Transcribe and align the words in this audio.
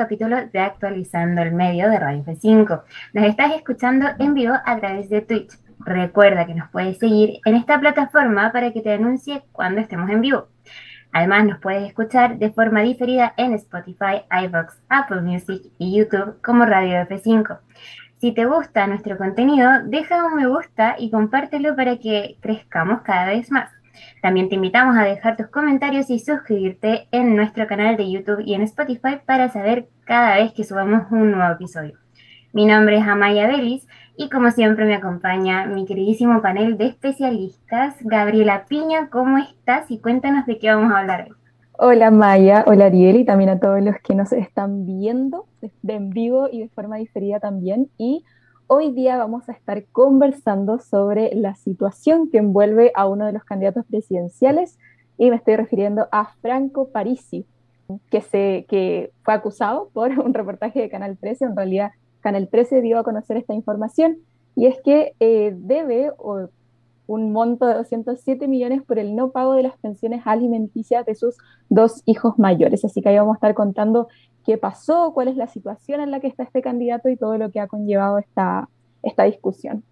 capítulo 0.00 0.46
de 0.50 0.58
Actualizando 0.60 1.42
el 1.42 1.52
Medio 1.52 1.90
de 1.90 1.98
Radio 1.98 2.24
F5. 2.24 2.84
Nos 3.12 3.24
estás 3.26 3.54
escuchando 3.54 4.06
en 4.18 4.32
vivo 4.32 4.54
a 4.64 4.78
través 4.78 5.10
de 5.10 5.20
Twitch. 5.20 5.58
Recuerda 5.80 6.46
que 6.46 6.54
nos 6.54 6.70
puedes 6.70 6.96
seguir 6.96 7.40
en 7.44 7.54
esta 7.54 7.78
plataforma 7.78 8.50
para 8.50 8.72
que 8.72 8.80
te 8.80 8.94
anuncie 8.94 9.42
cuando 9.52 9.82
estemos 9.82 10.08
en 10.08 10.22
vivo. 10.22 10.48
Además, 11.12 11.44
nos 11.44 11.58
puedes 11.58 11.86
escuchar 11.86 12.38
de 12.38 12.50
forma 12.50 12.80
diferida 12.80 13.34
en 13.36 13.52
Spotify, 13.52 14.22
iVoox, 14.30 14.80
Apple 14.88 15.20
Music 15.20 15.70
y 15.76 15.98
YouTube 15.98 16.40
como 16.40 16.64
Radio 16.64 16.94
F5. 17.06 17.58
Si 18.16 18.32
te 18.32 18.46
gusta 18.46 18.86
nuestro 18.86 19.18
contenido, 19.18 19.82
deja 19.84 20.24
un 20.24 20.36
me 20.36 20.46
gusta 20.46 20.96
y 20.98 21.10
compártelo 21.10 21.76
para 21.76 21.98
que 21.98 22.38
crezcamos 22.40 23.02
cada 23.02 23.26
vez 23.26 23.50
más. 23.50 23.70
También 24.22 24.48
te 24.48 24.56
invitamos 24.56 24.96
a 24.96 25.04
dejar 25.04 25.36
tus 25.36 25.48
comentarios 25.48 26.10
y 26.10 26.18
suscribirte 26.18 27.08
en 27.10 27.36
nuestro 27.36 27.66
canal 27.66 27.96
de 27.96 28.10
YouTube 28.10 28.42
y 28.44 28.54
en 28.54 28.62
Spotify 28.62 29.18
para 29.24 29.48
saber 29.48 29.88
cada 30.04 30.36
vez 30.36 30.52
que 30.52 30.64
subamos 30.64 31.10
un 31.10 31.32
nuevo 31.32 31.52
episodio. 31.52 31.98
Mi 32.52 32.66
nombre 32.66 32.98
es 32.98 33.06
Amaya 33.06 33.46
Belis 33.46 33.86
y 34.16 34.28
como 34.28 34.50
siempre 34.50 34.84
me 34.84 34.94
acompaña 34.94 35.66
mi 35.66 35.86
queridísimo 35.86 36.42
panel 36.42 36.76
de 36.76 36.86
especialistas. 36.86 37.94
Gabriela 38.00 38.66
Piña, 38.68 39.08
¿cómo 39.08 39.38
estás? 39.38 39.90
Y 39.90 39.98
cuéntanos 39.98 40.46
de 40.46 40.58
qué 40.58 40.68
vamos 40.74 40.92
a 40.92 40.98
hablar 40.98 41.28
hoy. 41.28 41.36
Hola 41.82 42.10
Maya, 42.10 42.64
hola 42.66 42.86
Ariel 42.86 43.16
y 43.16 43.24
también 43.24 43.48
a 43.48 43.58
todos 43.58 43.80
los 43.80 43.96
que 44.04 44.14
nos 44.14 44.32
están 44.32 44.84
viendo 44.84 45.46
de 45.82 45.94
en 45.94 46.10
vivo 46.10 46.48
y 46.52 46.60
de 46.60 46.68
forma 46.68 46.96
diferida 46.96 47.40
también. 47.40 47.88
Y 47.96 48.24
Hoy 48.72 48.92
día 48.92 49.16
vamos 49.16 49.48
a 49.48 49.52
estar 49.52 49.84
conversando 49.86 50.78
sobre 50.78 51.34
la 51.34 51.56
situación 51.56 52.30
que 52.30 52.38
envuelve 52.38 52.92
a 52.94 53.08
uno 53.08 53.26
de 53.26 53.32
los 53.32 53.42
candidatos 53.42 53.84
presidenciales 53.84 54.78
y 55.18 55.28
me 55.28 55.34
estoy 55.34 55.56
refiriendo 55.56 56.06
a 56.12 56.26
Franco 56.40 56.88
Parisi, 56.90 57.44
que, 58.10 58.20
se, 58.20 58.66
que 58.68 59.10
fue 59.24 59.34
acusado 59.34 59.90
por 59.92 60.10
un 60.20 60.34
reportaje 60.34 60.80
de 60.82 60.88
Canal 60.88 61.18
13. 61.18 61.46
En 61.46 61.56
realidad, 61.56 61.90
Canal 62.20 62.48
13 62.48 62.80
dio 62.80 63.00
a 63.00 63.02
conocer 63.02 63.36
esta 63.38 63.54
información 63.54 64.18
y 64.54 64.66
es 64.66 64.76
que 64.84 65.14
eh, 65.18 65.52
debe 65.52 66.12
un 67.08 67.32
monto 67.32 67.66
de 67.66 67.74
207 67.74 68.46
millones 68.46 68.84
por 68.84 69.00
el 69.00 69.16
no 69.16 69.32
pago 69.32 69.54
de 69.54 69.64
las 69.64 69.76
pensiones 69.78 70.22
alimenticias 70.26 71.04
de 71.06 71.16
sus 71.16 71.36
dos 71.70 72.02
hijos 72.06 72.38
mayores. 72.38 72.84
Así 72.84 73.02
que 73.02 73.08
ahí 73.08 73.18
vamos 73.18 73.34
a 73.34 73.38
estar 73.38 73.54
contando 73.54 74.06
qué 74.50 74.58
pasó, 74.58 75.12
cuál 75.14 75.28
es 75.28 75.36
la 75.36 75.46
situación 75.46 76.00
en 76.00 76.10
la 76.10 76.18
que 76.18 76.26
está 76.26 76.42
este 76.42 76.60
candidato 76.60 77.08
y 77.08 77.16
todo 77.16 77.38
lo 77.38 77.52
que 77.52 77.60
ha 77.60 77.68
conllevado 77.68 78.18
esta, 78.18 78.68
esta 79.00 79.22
discusión. 79.22 79.84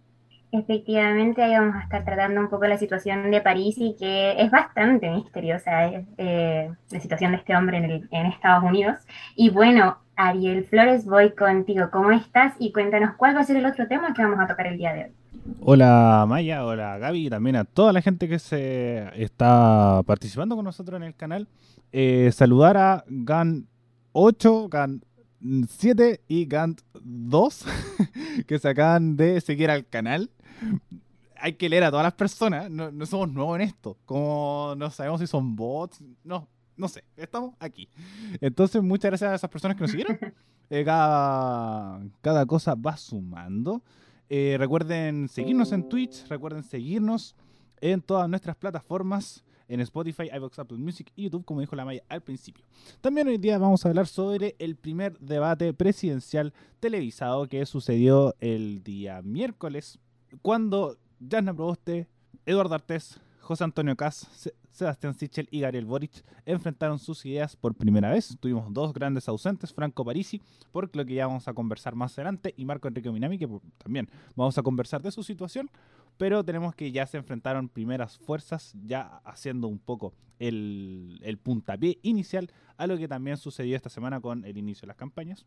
Efectivamente, 0.51 1.45
ahí 1.45 1.53
vamos 1.53 1.77
a 1.77 1.85
estar 1.85 2.05
tratando 2.05 2.41
un 2.41 2.49
poco 2.49 2.67
la 2.67 2.77
situación 2.77 3.31
de 3.31 3.41
París 3.41 3.77
y 3.79 3.95
que 3.97 4.35
es 4.37 4.51
bastante 4.51 5.11
misteriosa 5.11 5.91
eh, 6.17 6.73
la 6.91 7.01
situación 7.01 7.33
de 7.33 7.39
este 7.39 7.55
hombre 7.55 7.77
en, 7.77 8.09
en, 8.11 8.27
Estados 8.27 8.65
Unidos. 8.65 8.97
Y 9.37 9.51
bueno, 9.51 9.99
Ariel 10.17 10.65
Flores, 10.65 11.05
voy 11.05 11.31
contigo. 11.37 11.91
¿Cómo 11.93 12.11
estás? 12.11 12.55
Y 12.59 12.73
cuéntanos 12.73 13.15
cuál 13.17 13.37
va 13.37 13.41
a 13.41 13.45
ser 13.45 13.59
el 13.59 13.67
otro 13.67 13.87
tema 13.87 14.13
que 14.13 14.25
vamos 14.25 14.41
a 14.41 14.49
tocar 14.49 14.67
el 14.67 14.77
día 14.77 14.93
de 14.93 15.05
hoy. 15.05 15.13
Hola 15.61 16.25
Maya, 16.29 16.67
hola 16.67 16.99
Gaby 16.99 17.27
y 17.27 17.31
también 17.31 17.57
a 17.57 17.65
toda 17.65 17.93
la 17.93 18.03
gente 18.03 18.29
que 18.29 18.41
se 18.41 19.09
está 19.23 20.03
participando 20.05 20.57
con 20.57 20.65
nosotros 20.65 20.97
en 20.97 21.05
el 21.05 21.15
canal. 21.15 21.47
Eh, 21.93 22.31
saludar 22.33 22.77
a 22.77 23.05
Gan 23.07 23.69
8, 24.21 24.69
Gant 24.69 25.05
7 25.69 26.25
y 26.27 26.47
Gant 26.47 26.81
2 27.05 27.67
que 28.49 28.59
se 28.59 28.69
acaban 28.69 29.17
de 29.17 29.41
seguir 29.41 29.71
al 29.71 29.87
canal. 29.87 30.29
Hay 31.37 31.53
que 31.53 31.69
leer 31.69 31.85
a 31.85 31.91
todas 31.91 32.03
las 32.03 32.15
personas, 32.15 32.69
no, 32.69 32.91
somos 33.07 33.33
nuevos 33.33 33.55
en 33.55 33.63
esto. 33.63 33.97
Como 34.05 34.75
no 34.77 34.91
sabemos 34.91 35.21
si 35.21 35.29
son 35.29 35.55
bots, 35.55 36.03
no, 36.25 36.49
no 36.77 36.89
sé, 36.89 37.05
estamos 37.17 37.55
aquí. 37.61 37.89
Entonces, 38.41 38.83
muchas 38.83 39.13
gracias 39.13 39.31
a 39.31 39.35
esas 39.37 39.51
personas 39.51 39.77
que 39.77 39.83
nos 39.83 39.91
siguieron. 39.91 40.19
Eh, 40.71 40.85
cada, 40.85 41.99
cada, 42.21 42.45
cosa 42.45 42.75
va 42.75 42.95
sumando. 42.99 43.83
Eh, 44.29 44.57
recuerden 44.59 45.27
seguirnos 45.29 45.73
en 45.73 45.89
Twitch, 45.89 46.29
recuerden 46.29 46.63
seguirnos 46.63 47.35
en 47.81 48.03
todas 48.03 48.29
nuestras 48.29 48.55
plataformas 48.55 49.47
en 49.69 49.81
Spotify, 49.81 50.31
iVoox, 50.35 50.59
Apple 50.59 50.79
Music 50.79 51.13
y 51.15 51.25
YouTube, 51.25 51.45
como 51.45 51.61
dijo 51.61 51.77
la 51.77 51.85
Maya 51.85 52.03
al 52.09 52.23
principio. 52.23 52.65
También 53.01 53.29
hoy 53.29 53.39
día 53.39 53.59
vamos 53.59 53.85
a 53.85 53.89
hablar 53.89 54.07
sobre 54.07 54.57
el 54.59 54.77
primer 54.77 55.19
debate 55.19 55.73
presidencial 55.75 56.53
televisado 56.81 57.49
que 57.49 57.65
sucedió 57.67 58.35
el 58.41 58.83
día 58.83 59.23
miércoles, 59.23 59.99
cuando 60.43 60.97
Jasna 61.31 61.55
Proboste, 61.55 62.09
Eduardo 62.47 62.75
Artés, 62.75 63.21
José 63.41 63.65
Antonio 63.65 63.97
Cas, 63.97 64.53
Sebastián 64.71 65.15
Sichel 65.15 65.49
y 65.51 65.61
Gabriel 65.61 65.87
Boric 65.87 66.23
enfrentaron 66.45 66.99
sus 66.99 67.25
ideas 67.27 67.57
por 67.57 67.75
primera 67.75 68.11
vez. 68.11 68.37
Tuvimos 68.39 68.73
dos 68.73 68.93
grandes 68.93 69.29
ausentes, 69.29 69.73
Franco 69.73 70.05
Parisi, 70.05 70.41
por 70.71 70.95
lo 70.95 71.05
que 71.05 71.15
ya 71.15 71.27
vamos 71.27 71.49
a 71.49 71.55
conversar 71.55 71.95
más 71.95 72.13
adelante, 72.19 72.55
y 72.57 72.65
Marco 72.65 72.87
Enrique 72.89 73.11
Minami, 73.11 73.39
que 73.39 73.49
también 73.79 74.09
vamos 74.37 74.57
a 74.59 74.63
conversar 74.63 75.03
de 75.03 75.11
su 75.11 75.23
situación 75.23 75.71
pero 76.19 76.45
tenemos 76.45 76.75
que 76.75 76.93
ya 76.93 77.07
se 77.07 77.17
enfrentaron 77.17 77.69
primeras 77.69 78.19
fuerzas, 78.19 78.75
ya 78.85 79.21
haciendo 79.25 79.69
un 79.69 79.79
poco 79.79 80.13
el, 80.39 81.21
el 81.23 81.39
puntapié 81.39 81.99
inicial 82.03 82.51
a 82.77 82.87
lo 82.87 82.99
que 82.99 83.09
también 83.09 83.37
sucedió 83.37 83.77
esta 83.77 83.89
semana 83.89 84.21
con 84.21 84.45
el 84.45 84.59
inicio 84.59 84.83
de 84.83 84.89
las 84.89 84.97
campañas, 84.97 85.47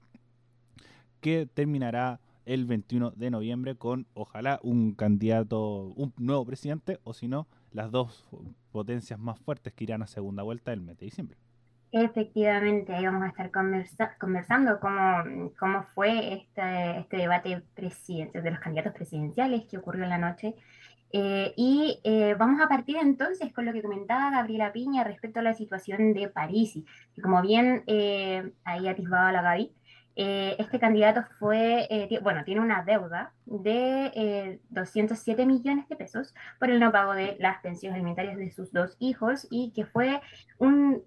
que 1.19 1.45
terminará 1.45 2.19
el 2.45 2.65
21 2.65 3.11
de 3.11 3.29
noviembre 3.29 3.75
con 3.75 4.07
ojalá 4.13 4.59
un 4.63 4.93
candidato, 4.93 5.93
un 5.95 6.13
nuevo 6.17 6.45
presidente, 6.45 6.99
o 7.03 7.13
si 7.13 7.27
no, 7.27 7.47
las 7.71 7.91
dos 7.91 8.25
potencias 8.71 9.19
más 9.19 9.39
fuertes 9.39 9.73
que 9.73 9.83
irán 9.83 10.01
a 10.01 10.07
segunda 10.07 10.43
vuelta 10.43 10.73
el 10.73 10.81
mes 10.81 10.97
de 10.97 11.05
diciembre. 11.05 11.37
Efectivamente, 11.93 12.93
ahí 12.93 13.05
vamos 13.05 13.23
a 13.23 13.27
estar 13.27 13.51
conversando 14.17 14.79
cómo, 14.79 15.51
cómo 15.59 15.83
fue 15.93 16.35
este, 16.35 16.99
este 16.99 17.17
debate 17.17 17.49
de 17.49 18.51
los 18.51 18.59
candidatos 18.59 18.93
presidenciales 18.93 19.65
que 19.65 19.77
ocurrió 19.77 20.05
en 20.05 20.09
la 20.09 20.17
noche. 20.17 20.55
Eh, 21.11 21.53
y 21.57 21.99
eh, 22.05 22.35
vamos 22.39 22.61
a 22.61 22.69
partir 22.69 22.95
entonces 22.95 23.51
con 23.53 23.65
lo 23.65 23.73
que 23.73 23.81
comentaba 23.81 24.31
Gabriela 24.31 24.71
Piña 24.71 25.03
respecto 25.03 25.41
a 25.41 25.43
la 25.43 25.53
situación 25.53 26.13
de 26.13 26.29
París, 26.29 26.79
que 27.13 27.21
como 27.21 27.41
bien 27.41 27.83
eh, 27.87 28.53
ahí 28.63 28.87
atisbaba 28.87 29.33
la 29.33 29.41
Gaby, 29.41 29.73
eh, 30.15 30.55
este 30.59 30.79
candidato 30.79 31.23
fue, 31.39 31.87
eh, 31.89 32.19
bueno, 32.21 32.43
tiene 32.43 32.61
una 32.61 32.83
deuda 32.83 33.33
de 33.45 34.59
207 34.69 35.41
eh, 35.41 35.45
millones 35.45 35.87
de 35.87 35.95
pesos 35.95 36.33
por 36.59 36.69
el 36.69 36.79
no 36.79 36.91
pago 36.91 37.13
de 37.13 37.37
las 37.39 37.61
pensiones 37.61 37.95
alimentarias 37.95 38.37
de 38.37 38.51
sus 38.51 38.73
dos 38.73 38.97
hijos 38.99 39.47
y 39.49 39.71
que 39.71 39.85
fue 39.85 40.21
un, 40.57 41.03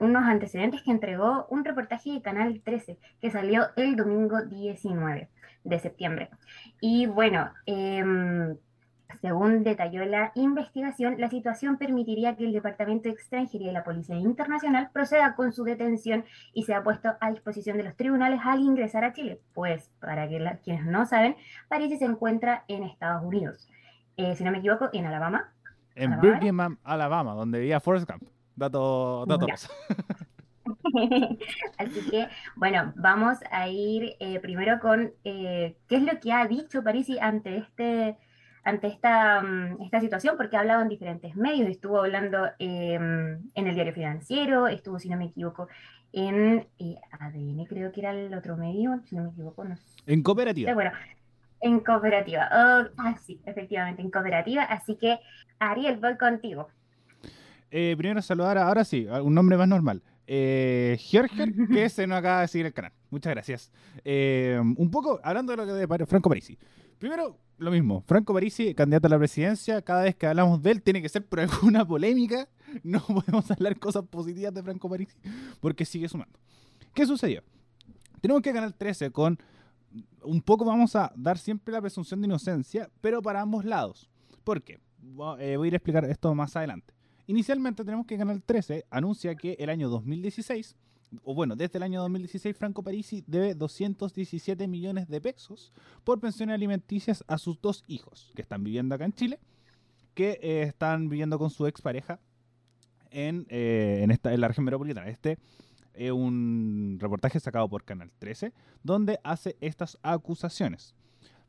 unos 0.00 0.22
antecedentes 0.24 0.82
que 0.82 0.92
entregó 0.92 1.46
un 1.50 1.64
reportaje 1.64 2.12
de 2.12 2.22
Canal 2.22 2.60
13 2.64 2.98
que 3.20 3.30
salió 3.30 3.68
el 3.76 3.96
domingo 3.96 4.42
19 4.42 5.28
de 5.64 5.78
septiembre. 5.78 6.30
Y 6.80 7.06
bueno, 7.06 7.52
em, 7.66 8.56
según 9.20 9.64
detalló 9.64 10.04
la 10.04 10.32
investigación, 10.34 11.16
la 11.18 11.28
situación 11.28 11.76
permitiría 11.76 12.36
que 12.36 12.44
el 12.44 12.52
Departamento 12.52 13.08
de 13.08 13.14
Extranjería 13.14 13.70
y 13.70 13.74
la 13.74 13.84
Policía 13.84 14.16
Internacional 14.16 14.90
proceda 14.92 15.34
con 15.34 15.52
su 15.52 15.64
detención 15.64 16.24
y 16.52 16.64
sea 16.64 16.82
puesto 16.82 17.10
a 17.20 17.30
disposición 17.30 17.76
de 17.76 17.84
los 17.84 17.96
tribunales 17.96 18.40
al 18.44 18.60
ingresar 18.60 19.04
a 19.04 19.12
Chile. 19.12 19.40
Pues, 19.54 19.90
para 20.00 20.28
que 20.28 20.58
quienes 20.64 20.84
no 20.86 21.06
saben, 21.06 21.36
París 21.68 21.98
se 21.98 22.04
encuentra 22.04 22.64
en 22.68 22.84
Estados 22.84 23.24
Unidos. 23.24 23.68
Eh, 24.16 24.34
si 24.36 24.44
no 24.44 24.50
me 24.50 24.58
equivoco, 24.58 24.88
en 24.92 25.06
Alabama. 25.06 25.52
En 25.94 26.20
Birmingham, 26.20 26.78
Alabama, 26.84 27.34
donde 27.34 27.58
vivía 27.58 27.80
Forrest 27.80 28.10
Gump. 28.10 28.22
Dato, 28.56 29.24
datos. 29.26 29.70
Así 31.78 32.10
que, 32.10 32.28
bueno, 32.56 32.92
vamos 32.96 33.38
a 33.50 33.68
ir 33.68 34.14
eh, 34.20 34.40
primero 34.40 34.78
con 34.80 35.12
eh, 35.24 35.76
qué 35.88 35.96
es 35.96 36.02
lo 36.02 36.18
que 36.20 36.32
ha 36.32 36.46
dicho 36.46 36.82
Parisi 36.82 37.18
ante 37.18 37.58
este 37.58 38.16
ante 38.64 38.86
esta, 38.86 39.42
mm, 39.42 39.82
esta 39.82 40.00
situación 40.00 40.36
porque 40.36 40.56
ha 40.56 40.60
hablado 40.60 40.82
en 40.82 40.88
diferentes 40.88 41.36
medios, 41.36 41.68
estuvo 41.68 41.98
hablando 41.98 42.46
em, 42.58 43.40
en 43.54 43.66
el 43.66 43.74
diario 43.74 43.92
financiero, 43.92 44.68
estuvo, 44.68 44.98
si 44.98 45.08
no 45.08 45.16
me 45.16 45.26
equivoco, 45.26 45.68
en 46.12 46.66
eh, 46.78 46.96
ADN, 47.18 47.64
creo 47.66 47.90
que 47.90 48.00
era 48.00 48.12
el 48.12 48.34
otro 48.34 48.56
medio, 48.56 49.00
si 49.04 49.16
no 49.16 49.24
me 49.24 49.30
equivoco. 49.30 49.64
No 49.64 49.76
En 50.06 50.22
cooperativa. 50.22 50.74
Bueno, 50.74 50.92
en 51.60 51.80
cooperativa. 51.80 52.48
Oh, 52.52 52.88
ah, 52.98 53.16
sí, 53.24 53.40
efectivamente, 53.46 54.02
en 54.02 54.10
cooperativa. 54.10 54.64
Así 54.64 54.96
que, 54.96 55.18
Ariel, 55.58 55.98
voy 55.98 56.16
contigo. 56.16 56.68
Eh, 57.70 57.94
primero 57.96 58.20
saludar, 58.20 58.58
ahora 58.58 58.84
sí, 58.84 59.06
un 59.06 59.34
nombre 59.34 59.56
más 59.56 59.68
normal. 59.68 60.02
Eh, 60.26 60.98
que 61.72 61.88
se 61.88 62.06
nos 62.06 62.18
acaba 62.18 62.42
de 62.42 62.48
seguir 62.48 62.66
el 62.66 62.72
canal. 62.72 62.92
Muchas 63.10 63.32
gracias. 63.32 63.72
Eh, 64.04 64.58
un 64.60 64.90
poco 64.90 65.20
hablando 65.22 65.52
de 65.52 65.56
lo 65.56 65.66
que 65.66 65.72
de 65.72 66.06
Franco 66.06 66.28
Parisi. 66.28 66.58
Primero, 66.98 67.36
lo 67.62 67.70
mismo. 67.70 68.02
Franco 68.06 68.34
Parisi, 68.34 68.74
candidato 68.74 69.06
a 69.06 69.10
la 69.10 69.18
presidencia, 69.18 69.82
cada 69.82 70.02
vez 70.02 70.16
que 70.16 70.26
hablamos 70.26 70.62
de 70.62 70.72
él 70.72 70.82
tiene 70.82 71.00
que 71.00 71.08
ser 71.08 71.24
por 71.26 71.40
alguna 71.40 71.86
polémica. 71.86 72.48
No 72.82 73.00
podemos 73.00 73.50
hablar 73.50 73.78
cosas 73.78 74.04
positivas 74.04 74.52
de 74.54 74.62
Franco 74.62 74.88
Parisi 74.88 75.16
porque 75.60 75.84
sigue 75.84 76.08
sumando. 76.08 76.38
¿Qué 76.94 77.06
sucedió? 77.06 77.42
Tenemos 78.20 78.42
que 78.42 78.52
ganar 78.52 78.72
13 78.72 79.10
con... 79.10 79.38
Un 80.22 80.40
poco 80.40 80.64
vamos 80.64 80.96
a 80.96 81.12
dar 81.16 81.36
siempre 81.36 81.72
la 81.72 81.80
presunción 81.80 82.20
de 82.20 82.26
inocencia, 82.26 82.90
pero 83.00 83.20
para 83.20 83.40
ambos 83.40 83.64
lados. 83.64 84.08
¿Por 84.44 84.62
qué? 84.62 84.80
Eh, 85.38 85.56
voy 85.56 85.66
a 85.66 85.68
ir 85.68 85.74
a 85.74 85.76
explicar 85.76 86.04
esto 86.04 86.34
más 86.34 86.56
adelante. 86.56 86.94
Inicialmente 87.26 87.84
tenemos 87.84 88.06
que 88.06 88.16
ganar 88.16 88.40
13 88.40 88.86
anuncia 88.90 89.34
que 89.34 89.56
el 89.58 89.68
año 89.68 89.88
2016 89.88 90.76
o 91.24 91.34
bueno, 91.34 91.56
desde 91.56 91.78
el 91.78 91.82
año 91.82 92.00
2016, 92.02 92.56
Franco 92.56 92.82
Parisi 92.82 93.22
debe 93.26 93.54
217 93.54 94.66
millones 94.68 95.08
de 95.08 95.20
pesos 95.20 95.72
por 96.04 96.20
pensiones 96.20 96.54
alimenticias 96.54 97.24
a 97.26 97.38
sus 97.38 97.60
dos 97.60 97.84
hijos, 97.86 98.32
que 98.34 98.42
están 98.42 98.64
viviendo 98.64 98.94
acá 98.94 99.04
en 99.04 99.12
Chile, 99.12 99.38
que 100.14 100.38
eh, 100.42 100.62
están 100.62 101.08
viviendo 101.08 101.38
con 101.38 101.50
su 101.50 101.66
expareja 101.66 102.20
en, 103.10 103.46
eh, 103.48 104.00
en, 104.02 104.10
esta, 104.10 104.32
en 104.32 104.40
la 104.40 104.48
región 104.48 104.64
metropolitana. 104.64 105.08
Este 105.08 105.38
es 105.94 106.10
un 106.10 106.98
reportaje 107.00 107.40
sacado 107.40 107.68
por 107.68 107.84
Canal 107.84 108.10
13, 108.18 108.52
donde 108.82 109.20
hace 109.22 109.56
estas 109.60 109.98
acusaciones. 110.02 110.94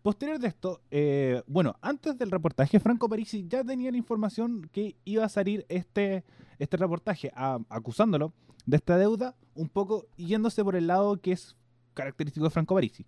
Posterior 0.01 0.37
de 0.37 0.49
esto, 0.49 0.81
eh, 0.91 1.41
bueno, 1.47 1.77
antes 1.81 2.17
del 2.17 2.29
reportaje, 2.29 2.81
Franco 2.81 3.07
Parisi 3.07 3.45
ya 3.47 3.63
tenía 3.63 3.89
la 3.89 3.97
información 3.97 4.69
que 4.73 4.97
iba 5.05 5.23
a 5.23 5.29
salir 5.29 5.65
este, 5.69 6.25
este 6.59 6.75
reportaje, 6.75 7.31
acusándolo 7.69 8.33
de 8.65 8.77
esta 8.77 8.97
deuda, 8.97 9.35
un 9.55 9.69
poco 9.69 10.07
yéndose 10.17 10.63
por 10.63 10.75
el 10.75 10.87
lado 10.87 11.19
que 11.21 11.33
es 11.33 11.55
característico 11.93 12.45
de 12.45 12.49
Franco 12.49 12.75
Parisi. 12.75 13.05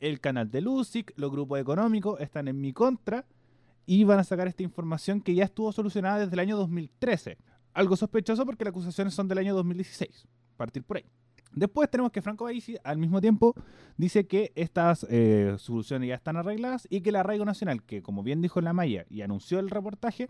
El 0.00 0.20
canal 0.20 0.50
de 0.50 0.60
Lucic, 0.60 1.12
los 1.16 1.30
grupos 1.30 1.58
económicos 1.58 2.20
están 2.20 2.48
en 2.48 2.60
mi 2.60 2.72
contra 2.72 3.24
y 3.86 4.04
van 4.04 4.18
a 4.18 4.24
sacar 4.24 4.48
esta 4.48 4.62
información 4.62 5.20
que 5.20 5.34
ya 5.34 5.44
estuvo 5.44 5.72
solucionada 5.72 6.18
desde 6.18 6.34
el 6.34 6.40
año 6.40 6.56
2013. 6.56 7.38
Algo 7.72 7.96
sospechoso 7.96 8.44
porque 8.44 8.64
las 8.64 8.72
acusaciones 8.72 9.14
son 9.14 9.28
del 9.28 9.38
año 9.38 9.54
2016. 9.54 10.26
Partir 10.56 10.82
por 10.82 10.98
ahí. 10.98 11.04
Después 11.52 11.90
tenemos 11.90 12.12
que 12.12 12.20
Franco 12.20 12.44
Baisi 12.44 12.76
al 12.84 12.98
mismo 12.98 13.20
tiempo 13.20 13.54
dice 13.96 14.26
que 14.26 14.52
estas 14.56 15.06
eh, 15.08 15.54
soluciones 15.58 16.08
ya 16.08 16.16
están 16.16 16.36
arregladas 16.36 16.86
y 16.90 17.00
que 17.00 17.08
el 17.08 17.16
arraigo 17.16 17.46
nacional, 17.46 17.82
que 17.82 18.02
como 18.02 18.22
bien 18.22 18.42
dijo 18.42 18.60
la 18.60 18.74
Maya 18.74 19.06
y 19.08 19.22
anunció 19.22 19.58
el 19.58 19.70
reportaje, 19.70 20.28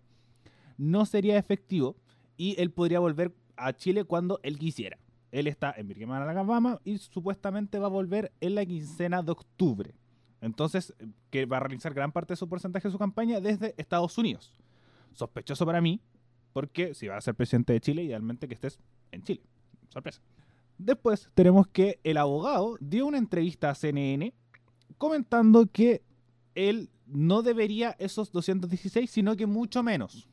no 0.79 1.05
sería 1.07 1.37
efectivo 1.37 1.97
y 2.37 2.61
él 2.61 2.71
podría 2.71 3.01
volver 3.01 3.35
a 3.57 3.73
Chile 3.73 4.05
cuando 4.05 4.39
él 4.43 4.59
quisiera. 4.59 4.99
Él 5.37 5.49
está 5.49 5.75
en 5.77 5.87
Birmingham, 5.87 6.23
Alabama 6.23 6.81
y 6.83 6.97
supuestamente 6.97 7.79
va 7.79 7.89
a 7.89 7.91
volver 7.91 8.33
en 8.41 8.55
la 8.55 8.65
quincena 8.65 9.23
de 9.23 9.33
octubre. 9.33 9.95
Entonces, 10.41 10.95
que 11.29 11.45
va 11.45 11.59
a 11.59 11.61
realizar 11.61 11.93
gran 11.93 12.11
parte 12.11 12.33
de 12.33 12.39
su 12.39 12.49
porcentaje 12.49 12.89
de 12.89 12.93
su 12.93 12.99
campaña 12.99 13.39
desde 13.39 13.75
Estados 13.77 14.17
Unidos. 14.17 14.55
Sospechoso 15.13 15.67
para 15.67 15.83
mí, 15.83 16.01
porque 16.55 16.95
si 16.95 17.09
va 17.09 17.19
a 17.19 17.21
ser 17.21 17.35
presidente 17.35 17.75
de 17.75 17.83
Chile, 17.83 18.05
idealmente 18.05 18.49
que 18.49 18.55
estés 18.55 18.81
en 19.13 19.25
Chile. 19.25 19.43
Sorpresa. 19.91 20.23
Después 20.79 21.29
tenemos 21.35 21.67
que 21.67 22.01
el 22.03 22.17
abogado 22.17 22.79
dio 22.81 23.07
una 23.07 23.19
entrevista 23.19 23.69
a 23.69 23.75
CNN 23.75 24.33
comentando 24.97 25.67
que 25.67 26.03
él 26.55 26.89
no 27.05 27.43
debería 27.43 27.95
esos 27.99 28.33
216, 28.33 29.11
sino 29.11 29.37
que 29.37 29.45
mucho 29.45 29.83
menos. 29.83 30.31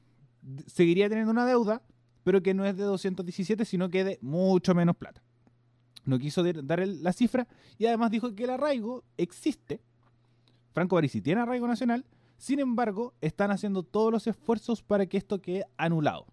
Seguiría 0.65 1.09
teniendo 1.09 1.31
una 1.33 1.45
deuda, 1.45 1.81
pero 2.23 2.41
que 2.41 2.53
no 2.53 2.65
es 2.65 2.77
de 2.77 2.83
217, 2.83 3.65
sino 3.65 3.89
que 3.89 4.03
de 4.03 4.19
mucho 4.21 4.73
menos 4.75 4.95
plata. 4.95 5.21
No 6.05 6.19
quiso 6.19 6.43
dar 6.43 6.85
la 6.87 7.13
cifra 7.13 7.47
y 7.77 7.85
además 7.85 8.11
dijo 8.11 8.35
que 8.35 8.43
el 8.43 8.49
arraigo 8.49 9.03
existe. 9.17 9.81
Franco 10.73 10.95
Parisi 10.95 11.21
tiene 11.21 11.41
arraigo 11.41 11.67
nacional, 11.67 12.05
sin 12.37 12.59
embargo, 12.59 13.13
están 13.21 13.51
haciendo 13.51 13.83
todos 13.83 14.11
los 14.11 14.27
esfuerzos 14.27 14.81
para 14.81 15.05
que 15.05 15.17
esto 15.17 15.41
quede 15.41 15.65
anulado 15.77 16.25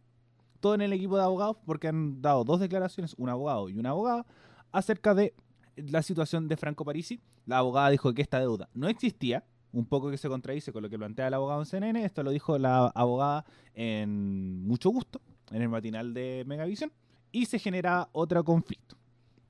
todo 0.61 0.75
en 0.75 0.83
el 0.83 0.93
equipo 0.93 1.17
de 1.17 1.25
abogados 1.25 1.57
porque 1.65 1.89
han 1.89 2.23
dado 2.23 2.45
dos 2.45 2.61
declaraciones, 2.61 3.15
un 3.19 3.29
abogado 3.29 3.69
y 3.69 3.79
una 3.79 3.91
abogada, 3.91 4.27
acerca 4.71 5.15
de 5.15 5.35
la 5.77 6.03
situación 6.03 6.47
de 6.47 6.57
Franco 6.57 6.85
Parisi. 6.85 7.21
La 7.47 7.59
abogada 7.59 7.91
dijo 7.91 8.13
que 8.13 8.23
esta 8.23 8.39
deuda 8.39 8.69
no 8.75 8.89
existía, 8.89 9.45
un 9.73 9.87
poco 9.87 10.11
que 10.11 10.19
se 10.19 10.29
contradice 10.29 10.73
con 10.73 10.83
lo 10.83 10.91
que 10.91 10.99
plantea 10.99 11.29
el 11.29 11.35
abogado 11.35 11.61
en 11.63 11.67
CNN. 11.67 12.05
Esto 12.05 12.23
lo 12.23 12.31
dijo 12.31 12.59
la 12.59 12.89
abogada 12.89 13.45
en 13.75 14.63
Mucho 14.67 14.91
Gusto, 14.91 15.21
en 15.51 15.63
el 15.63 15.69
matinal 15.69 16.15
de 16.15 16.45
Megavisión, 16.47 16.93
y 17.33 17.47
se 17.47 17.59
genera 17.59 18.09
otro 18.13 18.45
conflicto. 18.45 18.97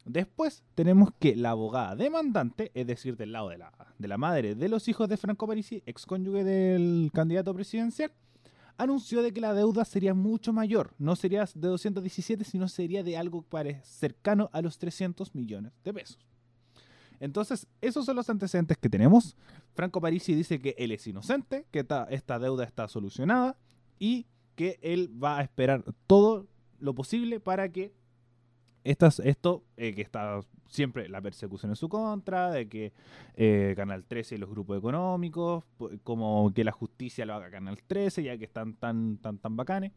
Después 0.04 0.64
tenemos 0.74 1.10
que 1.18 1.36
la 1.36 1.50
abogada 1.50 1.94
demandante, 1.94 2.70
es 2.74 2.86
decir, 2.86 3.16
del 3.16 3.32
lado 3.32 3.50
de 3.50 3.58
la, 3.58 3.72
de 3.98 4.08
la 4.08 4.18
madre 4.18 4.54
de 4.54 4.68
los 4.68 4.88
hijos 4.88 5.08
de 5.08 5.16
Franco 5.16 5.46
Parisi, 5.46 5.82
ex 5.86 6.06
cónyuge 6.06 6.42
del 6.42 7.10
candidato 7.12 7.54
presidencial, 7.54 8.10
anunció 8.76 9.22
de 9.22 9.32
que 9.32 9.42
la 9.42 9.52
deuda 9.52 9.84
sería 9.84 10.14
mucho 10.14 10.52
mayor. 10.52 10.94
No 10.98 11.14
sería 11.16 11.44
de 11.54 11.68
217, 11.68 12.44
sino 12.44 12.66
sería 12.66 13.02
de 13.02 13.16
algo 13.18 13.44
cercano 13.82 14.48
a 14.52 14.62
los 14.62 14.78
300 14.78 15.34
millones 15.34 15.72
de 15.84 15.92
pesos. 15.92 16.18
Entonces, 17.20 17.66
esos 17.82 18.06
son 18.06 18.16
los 18.16 18.30
antecedentes 18.30 18.78
que 18.78 18.88
tenemos. 18.88 19.36
Franco 19.74 20.00
Parisi 20.00 20.34
dice 20.34 20.60
que 20.62 20.74
él 20.78 20.92
es 20.92 21.06
inocente, 21.06 21.66
que 21.70 21.86
esta 22.08 22.38
deuda 22.38 22.64
está 22.64 22.88
solucionada 22.88 23.58
y 23.98 24.26
que 24.60 24.78
él 24.82 25.10
va 25.10 25.38
a 25.38 25.42
esperar 25.42 25.82
todo 26.06 26.46
lo 26.80 26.94
posible 26.94 27.40
para 27.40 27.72
que 27.72 27.94
esto 28.84 29.64
eh, 29.78 29.94
que 29.94 30.02
está 30.02 30.40
siempre 30.68 31.08
la 31.08 31.22
persecución 31.22 31.72
en 31.72 31.76
su 31.76 31.88
contra, 31.88 32.50
de 32.50 32.68
que 32.68 32.92
eh, 33.36 33.72
Canal 33.74 34.04
13 34.04 34.34
y 34.34 34.38
los 34.38 34.50
grupos 34.50 34.76
económicos, 34.76 35.64
como 36.04 36.52
que 36.52 36.62
la 36.62 36.72
justicia 36.72 37.24
lo 37.24 37.32
haga 37.32 37.50
Canal 37.50 37.78
13, 37.86 38.22
ya 38.22 38.36
que 38.36 38.44
están 38.44 38.74
tan, 38.74 39.16
tan, 39.16 39.38
tan 39.38 39.56
bacanes, 39.56 39.92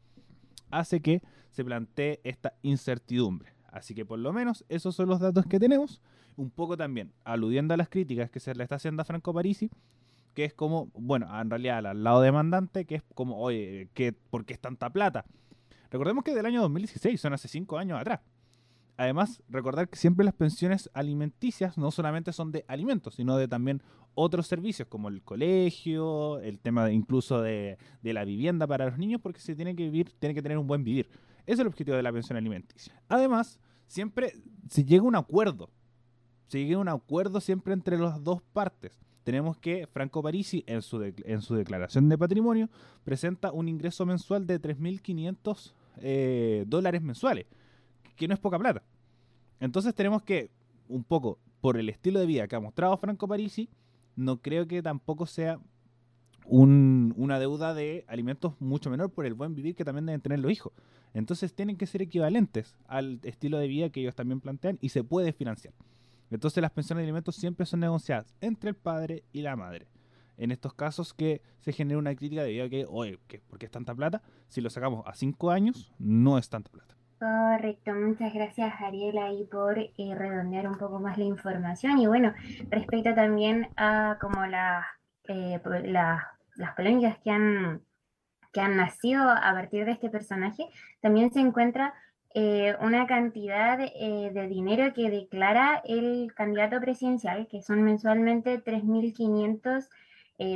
hace 0.72 1.02
que 1.02 1.22
se 1.52 1.66
plantee 1.66 2.22
esta 2.24 2.54
incertidumbre. 2.62 3.52
Así 3.68 3.94
que 3.94 4.06
por 4.06 4.20
lo 4.20 4.32
menos 4.32 4.64
esos 4.70 4.96
son 4.96 5.10
los 5.10 5.20
datos 5.20 5.46
que 5.46 5.60
tenemos. 5.60 6.02
Un 6.38 6.52
poco 6.52 6.78
también 6.78 7.12
aludiendo 7.26 7.74
a 7.74 7.78
las 7.78 7.90
críticas 7.90 8.32
que 8.32 8.40
se 8.40 8.56
le 8.56 8.64
está 8.64 8.76
haciendo 8.76 9.02
a 9.02 9.06
Franco 9.06 9.34
Parisi, 9.34 9.70
que 10.34 10.46
es 10.46 10.54
como, 10.54 10.88
bueno, 10.94 11.28
en 11.40 11.50
realidad 11.50 11.86
al 11.86 12.04
lado 12.04 12.22
demandante, 12.22 12.86
que 12.86 12.96
es 12.96 13.04
como, 13.14 13.40
oye, 13.40 13.90
¿por 14.30 14.46
qué 14.46 14.54
es 14.54 14.60
tanta 14.60 14.90
plata? 14.92 15.26
Recordemos 15.92 16.24
que 16.24 16.34
del 16.34 16.46
año 16.46 16.62
2016, 16.62 17.22
son 17.22 17.34
hace 17.34 17.48
cinco 17.48 17.78
años 17.78 18.00
atrás. 18.00 18.22
Además, 18.98 19.42
recordar 19.50 19.90
que 19.90 19.96
siempre 19.96 20.24
las 20.24 20.36
pensiones 20.36 20.90
alimenticias 20.94 21.78
no 21.78 21.90
solamente 21.92 22.32
son 22.32 22.52
de 22.52 22.64
alimentos, 22.68 23.16
sino 23.16 23.38
de 23.38 23.48
también 23.48 23.82
otros 24.16 24.46
servicios 24.48 24.88
como 24.88 25.08
el 25.10 25.24
colegio, 25.24 26.40
el 26.40 26.60
tema 26.60 26.92
incluso 26.92 27.42
de, 27.42 27.78
la 28.04 28.24
vivienda 28.24 28.68
para 28.68 28.86
los 28.86 28.98
niños, 28.98 29.20
porque 29.22 29.40
se 29.40 29.56
tiene 29.56 29.76
que 29.76 29.84
vivir, 29.84 30.14
tiene 30.20 30.36
que 30.36 30.42
tener 30.42 30.58
un 30.58 30.68
buen 30.68 30.84
vivir. 30.84 31.10
Ese 31.46 31.54
es 31.54 31.60
el 31.60 31.68
objetivo 31.68 31.98
de 31.98 32.04
la 32.04 32.14
pensión 32.14 32.38
alimenticia. 32.38 33.02
Además, 33.10 33.60
siempre 33.88 34.34
se 34.70 34.84
llega 34.86 35.04
a 35.04 35.08
un 35.08 35.16
acuerdo. 35.16 35.70
Se 36.48 36.64
llega 36.64 36.78
a 36.78 36.82
un 36.82 36.90
acuerdo 36.90 37.42
siempre 37.42 37.74
entre 37.74 37.98
las 37.98 38.24
dos 38.24 38.42
partes. 38.54 39.00
Tenemos 39.24 39.58
que 39.58 39.88
Franco 39.88 40.22
Parisi 40.22 40.64
en 40.68 40.82
su, 40.82 41.02
en 41.04 41.42
su 41.42 41.56
declaración 41.56 42.10
de 42.10 42.18
patrimonio 42.18 42.70
presenta 43.04 43.52
un 43.52 43.70
ingreso 43.70 44.06
mensual 44.06 44.46
de 44.46 44.62
3.500 44.62 45.74
eh, 45.98 46.66
dólares 46.68 47.02
mensuales 47.02 47.46
que 48.16 48.28
no 48.28 48.34
es 48.34 48.40
poca 48.40 48.60
plata. 48.60 48.84
Entonces 49.60 49.96
tenemos 49.96 50.24
que, 50.24 50.52
un 50.88 51.04
poco 51.04 51.40
por 51.62 51.78
el 51.78 51.90
estilo 51.90 52.20
de 52.20 52.26
vida 52.26 52.48
que 52.48 52.56
ha 52.56 52.60
mostrado 52.60 52.98
Franco 52.98 53.28
Parisi, 53.28 53.70
no 54.16 54.42
creo 54.42 54.68
que 54.68 54.82
tampoco 54.82 55.26
sea 55.26 55.60
una 56.46 57.40
deuda 57.40 57.74
de 57.74 58.04
alimentos 58.08 58.54
mucho 58.60 58.90
menor 58.90 59.10
por 59.12 59.26
el 59.26 59.34
buen 59.34 59.56
vivir 59.56 59.76
que 59.76 59.86
también 59.86 60.06
deben 60.06 60.22
tener 60.22 60.40
los 60.40 60.52
hijos. 60.52 60.74
Entonces 61.14 61.54
tienen 61.54 61.78
que 61.78 61.86
ser 61.86 62.02
equivalentes 62.02 62.76
al 62.88 63.20
estilo 63.24 63.58
de 63.60 63.68
vida 63.68 63.90
que 63.90 64.02
ellos 64.02 64.16
también 64.16 64.42
plantean 64.42 64.78
y 64.82 64.90
se 64.90 65.04
puede 65.04 65.32
financiar. 65.32 65.74
Entonces 66.34 66.62
las 66.62 66.72
pensiones 66.72 67.02
de 67.02 67.06
alimentos 67.06 67.36
siempre 67.36 67.66
son 67.66 67.80
negociadas 67.82 68.34
entre 68.42 68.72
el 68.72 68.76
padre 68.76 69.24
y 69.32 69.42
la 69.42 69.56
madre. 69.56 69.88
En 70.38 70.52
estos 70.52 70.74
casos 70.74 71.14
que 71.14 71.42
se 71.60 71.72
genera 71.74 72.00
una 72.00 72.16
crítica 72.16 72.44
debido 72.44 72.66
a 72.66 72.70
que, 72.70 72.86
oye, 72.90 73.20
¿por 73.48 73.60
qué 73.60 73.66
es 73.68 73.72
tanta 73.72 73.94
plata? 73.94 74.22
Si 74.48 74.60
lo 74.60 74.70
sacamos 74.72 75.06
a 75.06 75.14
cinco 75.14 75.52
años, 75.52 75.94
no 76.00 76.40
es 76.40 76.50
tanta 76.50 76.72
plata. 76.72 76.96
Correcto, 77.20 77.94
muchas 77.94 78.34
gracias 78.34 78.74
Ariel 78.82 79.18
ahí 79.18 79.46
por 79.46 79.78
eh, 79.78 79.92
redondear 79.98 80.68
un 80.68 80.78
poco 80.78 81.00
más 81.00 81.18
la 81.18 81.24
información 81.24 82.00
y 82.00 82.08
bueno, 82.08 82.34
respecto 82.70 83.14
también 83.14 83.70
a 83.78 84.18
como 84.20 84.44
eh, 84.44 85.62
las 85.86 86.76
polémicas 86.76 87.18
que 87.20 87.32
han, 87.32 87.82
que 88.52 88.60
han 88.60 88.76
nacido 88.76 89.30
a 89.30 89.54
partir 89.54 89.86
de 89.86 89.92
este 89.92 90.10
personaje, 90.10 90.68
también 91.00 91.32
se 91.32 91.40
encuentra 91.40 91.94
eh, 92.34 92.76
una 92.82 93.08
cantidad 93.08 93.78
de 93.78 94.48
dinero 94.48 94.94
que 94.94 95.10
declara 95.10 95.82
el 95.86 96.34
candidato 96.36 96.80
presidencial, 96.80 97.48
que 97.48 97.62
son 97.62 97.84
mensualmente 97.84 98.64
3.500 98.64 99.90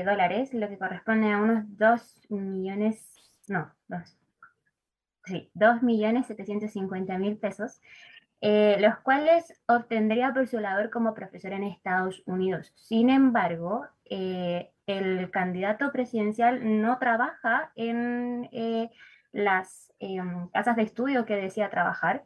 dólares, 0.05 0.53
lo 0.53 0.67
que 0.67 0.77
corresponde 0.77 1.31
a 1.31 1.37
unos 1.37 1.63
2 1.77 2.27
millones, 2.29 3.05
no, 3.47 3.71
2 3.87 4.17
sí, 5.27 5.51
2.750.000 5.55 7.39
pesos, 7.39 7.81
eh, 8.41 8.77
los 8.79 8.97
cuales 8.99 9.53
obtendría 9.67 10.33
por 10.33 10.47
su 10.47 10.59
labor 10.59 10.89
como 10.89 11.13
profesor 11.13 11.53
en 11.53 11.63
Estados 11.63 12.23
Unidos. 12.25 12.71
Sin 12.75 13.09
embargo, 13.09 13.85
eh, 14.05 14.71
el 14.85 15.29
candidato 15.31 15.91
presidencial 15.91 16.81
no 16.81 16.97
trabaja 16.97 17.71
en 17.75 18.47
eh, 18.51 18.89
las 19.37 19.93
em, 19.99 20.49
casas 20.49 20.75
de 20.75 20.83
estudio 20.83 21.25
que 21.25 21.35
decía 21.35 21.69
trabajar. 21.69 22.25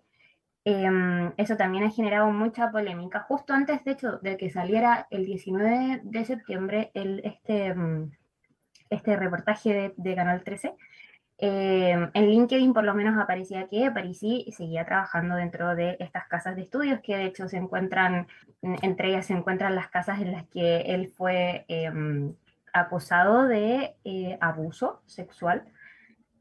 Em, 0.64 1.34
eso 1.38 1.58
también 1.58 1.84
ha 1.84 1.92
generado 1.92 2.32
mucha 2.32 2.72
polémica. 2.72 3.22
Justo 3.22 3.54
antes, 3.54 3.84
de 3.84 3.92
hecho, 3.92 4.20
de 4.20 4.38
que 4.38 4.50
saliera 4.50 5.08
el 5.12 5.26
19 5.26 6.02
de 6.04 6.26
septiembre 6.26 6.92
el, 6.94 7.22
este, 7.26 7.68
em, 7.68 8.12
este 8.90 9.18
reportaje 9.18 9.74
de, 9.74 9.94
de 9.98 10.16
Canal 10.16 10.44
13, 10.44 10.76
Eh, 11.44 12.10
en 12.14 12.30
LinkedIn 12.30 12.72
por 12.72 12.84
lo 12.84 12.94
menos 12.94 13.18
aparecía 13.18 13.68
que 13.68 13.90
Parisi 13.90 14.46
seguía 14.56 14.86
trabajando 14.86 15.36
dentro 15.36 15.76
de 15.76 15.98
estas 16.00 16.28
casas 16.28 16.56
de 16.56 16.62
estudios, 16.64 17.00
que 17.02 17.18
de 17.18 17.26
hecho 17.26 17.50
se 17.50 17.58
encuentran, 17.58 18.28
entre 18.62 19.10
ellas 19.10 19.26
se 19.26 19.34
encuentran 19.34 19.74
las 19.76 19.88
casas 19.90 20.22
en 20.22 20.32
las 20.34 20.46
que 20.50 20.82
él 20.94 21.08
fue 21.10 21.66
acusado 22.74 23.48
de 23.48 23.96
eh, 24.04 24.38
abuso 24.40 25.02
sexual. 25.08 25.64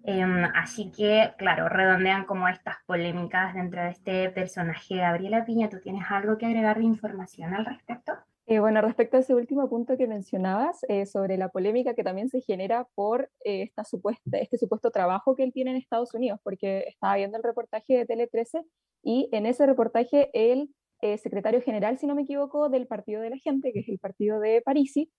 Em, 0.04 0.45
así 0.54 0.90
que, 0.90 1.33
claro, 1.37 1.69
redondean 1.69 2.25
como 2.25 2.49
estas 2.49 2.76
polémicas 2.87 3.54
dentro 3.54 3.83
de 3.83 3.90
este 3.90 4.30
personaje. 4.30 4.97
Gabriela 4.97 5.45
Piña, 5.45 5.69
¿tú 5.69 5.78
tienes 5.80 6.04
algo 6.11 6.38
que 6.38 6.47
agregar 6.47 6.78
de 6.78 6.85
información 6.85 7.54
al 7.54 7.66
respecto? 7.66 8.14
Eh, 8.47 8.59
bueno, 8.59 8.80
respecto 8.80 9.16
a 9.16 9.21
ese 9.21 9.33
último 9.35 9.69
punto 9.69 9.97
que 9.97 10.09
mencionabas, 10.09 10.85
eh, 10.88 11.07
sobre 11.07 11.37
la 11.37 11.50
polémica 11.50 11.95
que 11.95 12.02
también 12.02 12.28
se 12.28 12.40
genera 12.40 12.88
por 12.97 13.30
eh, 13.45 13.62
esta 13.62 13.85
supuesta, 13.85 14.38
este 14.38 14.59
supuesto 14.59 14.90
trabajo 14.90 15.37
que 15.37 15.45
él 15.45 15.52
tiene 15.52 15.71
en 15.71 15.76
Estados 15.76 16.14
Unidos, 16.14 16.40
porque 16.42 16.85
estaba 16.88 17.14
viendo 17.14 17.37
el 17.37 17.45
reportaje 17.45 17.97
de 17.97 18.07
Tele 18.07 18.26
13 18.26 18.64
y 19.04 19.28
en 19.30 19.47
ese 19.47 19.66
reportaje 19.66 20.30
el 20.35 20.75
secretario 21.19 21.62
general, 21.62 21.97
si 21.99 22.07
no 22.07 22.14
me 22.14 22.23
equivoco, 22.23 22.69
del 22.69 22.87
Partido 22.87 23.23
de 23.23 23.30
la 23.30 23.38
Gente, 23.38 23.73
que 23.73 23.78
es 23.78 23.88
el 23.88 23.99
partido 23.99 24.38
de 24.38 24.61
Parisi, 24.61 25.11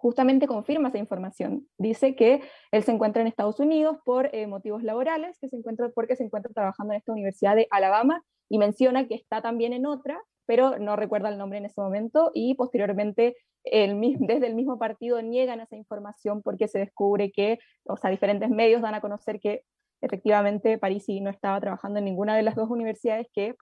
justamente 0.00 0.46
confirma 0.46 0.88
esa 0.88 0.98
información. 0.98 1.66
Dice 1.76 2.14
que 2.14 2.42
él 2.70 2.82
se 2.82 2.92
encuentra 2.92 3.22
en 3.22 3.28
Estados 3.28 3.60
Unidos 3.60 3.98
por 4.04 4.30
motivos 4.46 4.82
laborales, 4.82 5.38
que 5.38 5.48
se 5.48 5.56
encuentra 5.56 5.88
porque 5.90 6.16
se 6.16 6.24
encuentra 6.24 6.52
trabajando 6.52 6.92
en 6.92 6.98
esta 6.98 7.12
Universidad 7.12 7.56
de 7.56 7.66
Alabama 7.70 8.22
y 8.48 8.58
menciona 8.58 9.06
que 9.06 9.14
está 9.14 9.42
también 9.42 9.72
en 9.72 9.86
otra 9.86 10.22
pero 10.48 10.78
no 10.78 10.96
recuerda 10.96 11.28
el 11.28 11.36
nombre 11.36 11.58
en 11.58 11.66
ese 11.66 11.78
momento 11.78 12.30
y 12.32 12.54
posteriormente 12.54 13.36
el, 13.64 14.00
desde 14.18 14.46
el 14.46 14.54
mismo 14.54 14.78
partido 14.78 15.20
niegan 15.20 15.60
esa 15.60 15.76
información 15.76 16.40
porque 16.42 16.68
se 16.68 16.78
descubre 16.78 17.30
que, 17.30 17.58
o 17.84 17.98
sea, 17.98 18.08
diferentes 18.08 18.48
medios 18.48 18.80
dan 18.80 18.94
a 18.94 19.02
conocer 19.02 19.40
que 19.40 19.64
efectivamente 20.00 20.78
Parisi 20.78 21.20
no 21.20 21.28
estaba 21.28 21.60
trabajando 21.60 21.98
en 21.98 22.06
ninguna 22.06 22.34
de 22.34 22.42
las 22.42 22.54
dos 22.54 22.70
universidades 22.70 23.26
que 23.34 23.56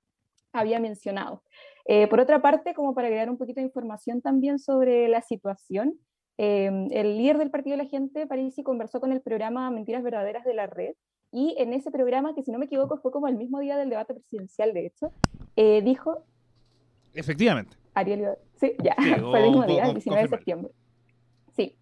había 0.52 0.78
mencionado. 0.78 1.42
Eh, 1.86 2.06
por 2.06 2.20
otra 2.20 2.40
parte, 2.40 2.72
como 2.72 2.94
para 2.94 3.08
agregar 3.08 3.30
un 3.30 3.36
poquito 3.36 3.60
de 3.60 3.66
información 3.66 4.22
también 4.22 4.60
sobre 4.60 5.08
la 5.08 5.22
situación, 5.22 5.98
eh, 6.38 6.88
el 6.90 7.16
líder 7.18 7.38
del 7.38 7.50
Partido 7.50 7.76
de 7.76 7.84
la 7.84 7.88
Gente, 7.88 8.26
Parisi, 8.26 8.62
conversó 8.62 9.00
con 9.00 9.12
el 9.12 9.20
programa 9.20 9.70
Mentiras 9.70 10.02
Verdaderas 10.02 10.44
de 10.44 10.54
la 10.54 10.66
Red 10.66 10.94
y 11.32 11.54
en 11.58 11.72
ese 11.72 11.90
programa, 11.90 12.34
que 12.34 12.42
si 12.42 12.50
no 12.50 12.58
me 12.58 12.66
equivoco 12.66 12.98
fue 12.98 13.10
como 13.10 13.28
el 13.28 13.36
mismo 13.36 13.60
día 13.60 13.76
del 13.76 13.90
debate 13.90 14.14
presidencial, 14.14 14.72
de 14.72 14.86
hecho, 14.86 15.12
eh, 15.56 15.82
dijo 15.82 16.24
Efectivamente. 17.14 17.76
Ariel, 17.94 18.36
sí, 18.56 18.74
ya, 18.82 18.94
fue 19.20 19.40
el 19.40 19.50
mismo 19.50 19.66
día, 19.66 19.84
el 19.86 19.94
19 19.94 20.22
de 20.22 20.28
septiembre. 20.28 20.72
Sí. 21.54 21.76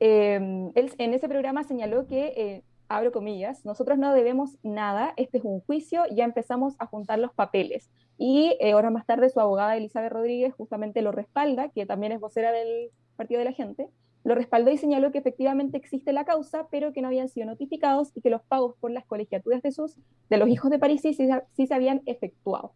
Em, 0.00 0.72
él 0.74 0.92
en 0.98 1.14
ese 1.14 1.28
programa 1.28 1.62
señaló 1.64 2.06
que, 2.06 2.32
eh, 2.36 2.64
abro 2.88 3.12
comillas, 3.12 3.64
nosotros 3.66 3.98
no 3.98 4.14
debemos 4.14 4.56
nada, 4.62 5.12
este 5.16 5.38
es 5.38 5.44
un 5.44 5.60
juicio, 5.60 6.04
ya 6.10 6.24
empezamos 6.24 6.74
a 6.78 6.86
juntar 6.86 7.18
los 7.18 7.32
papeles. 7.34 7.90
Y 8.16 8.56
eh, 8.60 8.74
horas 8.74 8.92
más 8.92 9.06
tarde 9.06 9.28
su 9.28 9.40
abogada 9.40 9.76
Elizabeth 9.76 10.12
Rodríguez 10.12 10.54
justamente 10.54 11.02
lo 11.02 11.12
respalda, 11.12 11.68
que 11.68 11.84
también 11.86 12.12
es 12.12 12.20
vocera 12.20 12.50
del 12.50 12.90
Partido 13.18 13.40
de 13.40 13.44
la 13.44 13.52
Gente, 13.52 13.90
lo 14.24 14.34
respaldó 14.34 14.70
y 14.70 14.78
señaló 14.78 15.12
que 15.12 15.18
efectivamente 15.18 15.76
existe 15.76 16.12
la 16.12 16.24
causa, 16.24 16.68
pero 16.70 16.92
que 16.92 17.02
no 17.02 17.08
habían 17.08 17.28
sido 17.28 17.46
notificados 17.46 18.12
y 18.14 18.20
que 18.20 18.30
los 18.30 18.42
pagos 18.42 18.74
por 18.80 18.90
las 18.90 19.04
colegiaturas 19.04 19.60
de, 19.62 19.72
sus, 19.72 19.96
de 20.30 20.36
los 20.38 20.48
hijos 20.48 20.70
de 20.70 20.78
París 20.78 21.02
sí, 21.02 21.14
sí 21.14 21.66
se 21.66 21.74
habían 21.74 22.02
efectuado. 22.06 22.72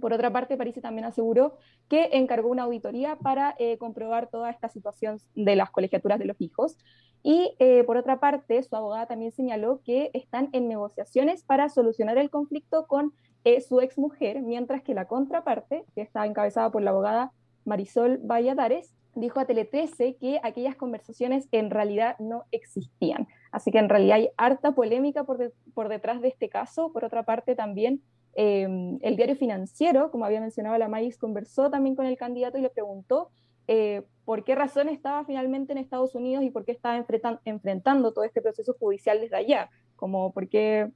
Por 0.00 0.12
otra 0.12 0.32
parte, 0.32 0.56
París 0.56 0.78
también 0.80 1.04
aseguró 1.04 1.56
que 1.88 2.10
encargó 2.12 2.48
una 2.48 2.64
auditoría 2.64 3.16
para 3.16 3.54
eh, 3.58 3.78
comprobar 3.78 4.28
toda 4.28 4.50
esta 4.50 4.68
situación 4.68 5.18
de 5.34 5.56
las 5.56 5.70
colegiaturas 5.70 6.18
de 6.18 6.26
los 6.26 6.40
hijos. 6.40 6.76
Y 7.22 7.54
eh, 7.58 7.84
por 7.84 7.96
otra 7.96 8.20
parte, 8.20 8.62
su 8.62 8.76
abogada 8.76 9.06
también 9.06 9.32
señaló 9.32 9.80
que 9.84 10.10
están 10.12 10.50
en 10.52 10.68
negociaciones 10.68 11.42
para 11.42 11.68
solucionar 11.68 12.18
el 12.18 12.30
conflicto 12.30 12.86
con 12.86 13.12
eh, 13.44 13.60
su 13.60 13.80
exmujer, 13.80 14.42
mientras 14.42 14.82
que 14.82 14.94
la 14.94 15.06
contraparte, 15.06 15.84
que 15.94 16.02
está 16.02 16.26
encabezada 16.26 16.70
por 16.70 16.82
la 16.82 16.90
abogada 16.90 17.32
Marisol 17.64 18.18
Valladares, 18.18 18.94
dijo 19.18 19.40
a 19.40 19.44
Tele 19.44 19.64
13 19.64 20.16
que 20.16 20.40
aquellas 20.42 20.76
conversaciones 20.76 21.48
en 21.52 21.70
realidad 21.70 22.16
no 22.18 22.44
existían. 22.50 23.28
Así 23.52 23.70
que 23.70 23.78
en 23.78 23.88
realidad 23.88 24.16
hay 24.16 24.30
harta 24.36 24.72
polémica 24.72 25.24
por, 25.24 25.88
detrás 25.88 26.20
de 26.20 26.28
este 26.28 26.48
caso. 26.48 26.92
Por 26.92 27.04
otra 27.04 27.24
parte, 27.24 27.54
también 27.54 28.02
Em, 28.40 29.00
el 29.02 29.16
diario 29.16 29.34
financiero, 29.34 30.12
como 30.12 30.24
había 30.24 30.40
mencionado 30.40 30.78
la 30.78 30.88
Maíz, 30.88 31.18
conversó 31.18 31.70
también 31.70 31.96
con 31.96 32.06
el 32.06 32.16
candidato 32.16 32.56
y 32.56 32.60
le 32.60 32.70
preguntó 32.70 33.30
eh, 33.66 34.02
por 34.24 34.44
qué 34.44 34.54
razón 34.54 34.88
estaba 34.88 35.24
finalmente 35.24 35.72
en 35.72 35.78
Estados 35.78 36.14
Unidos 36.14 36.44
y 36.44 36.50
por 36.50 36.64
qué 36.64 36.70
estaba 36.70 37.04
enfrentando 37.44 38.12
todo 38.12 38.22
este 38.22 38.40
proceso 38.40 38.76
judicial 38.78 39.20
desde 39.20 39.34
allá, 39.34 39.70
como 39.96 40.32
por 40.32 40.48
qué 40.48 40.88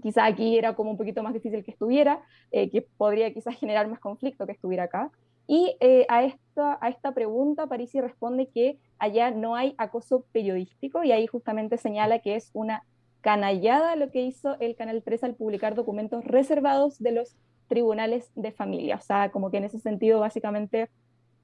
quizá 0.00 0.26
aquí 0.26 0.56
era 0.56 0.76
como 0.76 0.92
un 0.92 0.96
poquito 0.96 1.24
más 1.24 1.34
difícil 1.34 1.64
que 1.64 1.72
estuviera, 1.72 2.22
eh, 2.52 2.70
que 2.70 2.82
podría 2.82 3.34
quizás 3.34 3.56
generar 3.56 3.88
más 3.88 3.98
conflicto 3.98 4.46
que 4.46 4.52
estuviera 4.52 4.84
acá. 4.84 5.10
Y 5.46 5.76
eh, 5.80 6.06
a, 6.08 6.24
esta, 6.24 6.78
a 6.80 6.88
esta 6.88 7.12
pregunta 7.12 7.66
Parisi 7.66 8.00
responde 8.00 8.48
que 8.48 8.78
allá 8.98 9.30
no 9.30 9.54
hay 9.54 9.74
acoso 9.78 10.24
periodístico 10.32 11.04
y 11.04 11.12
ahí 11.12 11.26
justamente 11.26 11.78
señala 11.78 12.18
que 12.18 12.34
es 12.34 12.50
una 12.52 12.82
canallada 13.20 13.96
lo 13.96 14.10
que 14.10 14.22
hizo 14.22 14.58
el 14.60 14.76
Canal 14.76 15.02
3 15.02 15.24
al 15.24 15.34
publicar 15.34 15.74
documentos 15.74 16.24
reservados 16.24 16.98
de 16.98 17.12
los 17.12 17.36
tribunales 17.68 18.30
de 18.34 18.52
familia. 18.52 18.96
O 18.96 19.00
sea, 19.00 19.30
como 19.30 19.50
que 19.50 19.58
en 19.58 19.64
ese 19.64 19.78
sentido 19.78 20.20
básicamente 20.20 20.88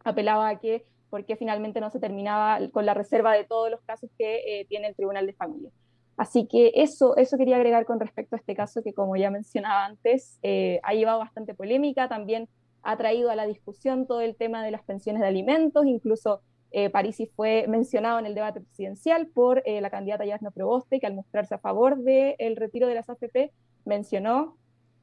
apelaba 0.05 0.49
a 0.49 0.59
que 0.59 0.85
por 1.11 1.25
qué 1.25 1.37
finalmente 1.37 1.81
no 1.81 1.91
se 1.91 2.01
terminaba 2.01 2.59
con 2.71 2.87
la 2.87 2.95
reserva 2.95 3.35
de 3.35 3.45
todos 3.45 3.71
los 3.71 3.83
casos 3.83 4.11
que 4.17 4.61
eh, 4.61 4.67
tiene 4.69 4.89
el 4.89 4.95
Tribunal 4.95 5.27
de 5.27 5.35
Familia. 5.35 5.71
Así 6.17 6.47
que 6.47 6.73
eso, 6.75 7.17
eso 7.17 7.37
quería 7.37 7.57
agregar 7.57 7.85
con 7.85 7.99
respecto 7.99 8.37
a 8.37 8.39
este 8.39 8.55
caso 8.55 8.83
que, 8.83 8.93
como 8.93 9.17
ya 9.17 9.31
mencionaba 9.31 9.85
antes, 9.85 10.39
eh, 10.43 10.81
ha 10.83 10.95
llevado 10.95 11.19
bastante 11.19 11.55
polémica, 11.55 12.09
también 12.09 12.49
ha 12.83 12.97
traído 12.97 13.31
a 13.31 13.37
la 13.37 13.47
discusión 13.47 14.07
todo 14.07 14.21
el 14.21 14.37
tema 14.37 14.65
de 14.65 14.71
las 14.71 14.83
pensiones 14.83 15.23
de 15.23 15.29
alimentos, 15.29 15.87
incluso 15.87 16.43
eh, 16.71 16.91
Parisi 16.91 17.27
fue 17.27 17.67
mencionado 17.69 18.19
en 18.19 18.27
el 18.27 18.35
debate 18.35 18.61
presidencial 18.61 19.27
por 19.27 19.63
eh, 19.67 19.81
la 19.81 19.91
candidata 19.91 20.25
Yasna 20.25 20.51
Proboste, 20.51 21.01
que 21.01 21.07
al 21.07 21.15
mostrarse 21.15 21.55
a 21.55 21.59
favor 21.59 21.99
del 21.99 22.57
retiro 22.57 22.87
de 22.87 22.95
las 22.95 23.11
AFP 23.11 23.53
mencionó, 23.85 24.57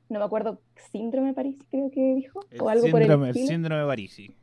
no 0.10 0.20
me 0.20 0.26
acuerdo, 0.26 0.62
síndrome 0.92 1.34
Parisi 1.34 1.64
creo 1.70 1.92
que 1.92 2.16
dijo, 2.16 2.40
o 2.60 2.70
algo 2.70 2.90
por 2.90 3.02
el 3.02 3.12
estilo. 3.12 3.26
El 3.26 3.36
síndrome 3.36 3.82
de 3.82 3.88
Parisi. 3.88 4.36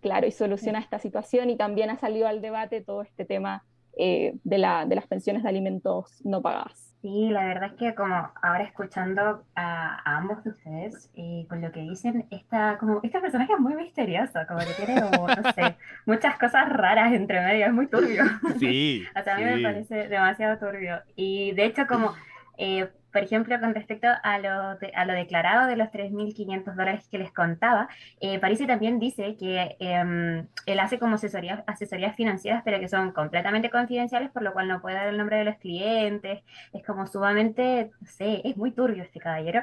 Claro, 0.00 0.26
y 0.26 0.30
soluciona 0.30 0.78
esta 0.78 0.98
situación 0.98 1.50
y 1.50 1.56
también 1.56 1.90
ha 1.90 1.98
salido 1.98 2.26
al 2.26 2.40
debate 2.40 2.80
todo 2.80 3.02
este 3.02 3.26
tema 3.26 3.66
eh, 3.98 4.38
de, 4.44 4.58
la, 4.58 4.86
de 4.86 4.94
las 4.94 5.06
pensiones 5.06 5.42
de 5.42 5.50
alimentos 5.50 6.22
no 6.24 6.40
pagadas. 6.40 6.89
Sí, 7.02 7.30
la 7.30 7.46
verdad 7.46 7.70
es 7.70 7.78
que 7.78 7.94
como 7.94 8.30
ahora 8.42 8.62
escuchando 8.62 9.42
a, 9.54 10.16
ambos 10.16 10.44
de 10.44 10.50
ustedes 10.50 11.10
y 11.14 11.46
con 11.46 11.62
lo 11.62 11.72
que 11.72 11.80
dicen, 11.80 12.26
esta, 12.30 12.76
como, 12.76 13.00
este 13.02 13.20
personaje 13.20 13.54
es 13.54 13.58
muy 13.58 13.74
misterioso, 13.74 14.38
como 14.46 14.60
que 14.60 14.84
tiene 14.84 15.00
no 15.00 15.52
sé, 15.54 15.76
muchas 16.04 16.38
cosas 16.38 16.68
raras 16.68 17.12
entre 17.14 17.40
medio, 17.40 17.66
es 17.66 17.72
muy 17.72 17.86
turbio. 17.86 18.24
Sí. 18.58 19.06
o 19.18 19.22
sea, 19.22 19.36
a 19.36 19.38
mí 19.38 19.44
me 19.44 19.62
parece 19.62 20.08
demasiado 20.08 20.58
turbio. 20.58 21.00
Y 21.16 21.52
de 21.52 21.64
hecho 21.64 21.86
como 21.86 22.12
eh, 22.58 22.90
por 23.12 23.22
ejemplo, 23.22 23.58
con 23.60 23.74
respecto 23.74 24.08
a 24.22 24.38
lo, 24.38 25.14
declarado 25.14 25.66
de 25.68 25.76
los 25.76 25.88
3.500 25.88 26.74
dólares 26.74 27.08
que 27.10 27.18
les 27.18 27.32
contaba, 27.32 27.88
eh, 28.20 28.38
Parisi 28.38 28.66
también 28.66 28.98
dice 28.98 29.36
que 29.36 29.76
em, 29.80 30.46
él 30.66 30.80
hace 30.80 30.98
como 30.98 31.16
asesorías 31.16 32.16
financieras, 32.16 32.62
pero 32.64 32.80
que 32.80 32.88
son 32.88 33.12
completamente 33.12 33.70
confidenciales, 33.70 34.30
por 34.30 34.42
lo 34.42 34.52
cual 34.52 34.68
no 34.68 34.80
puede 34.80 34.96
dar 34.96 35.08
el 35.08 35.18
nombre 35.18 35.36
de 35.38 35.44
los 35.44 35.56
clientes. 35.56 36.42
Es 36.72 36.84
como 36.84 37.06
sumamente, 37.06 37.90
no 38.00 38.06
sé, 38.06 38.42
es 38.44 38.56
muy 38.56 38.72
turbio 38.72 39.02
este 39.02 39.20
caballero. 39.20 39.62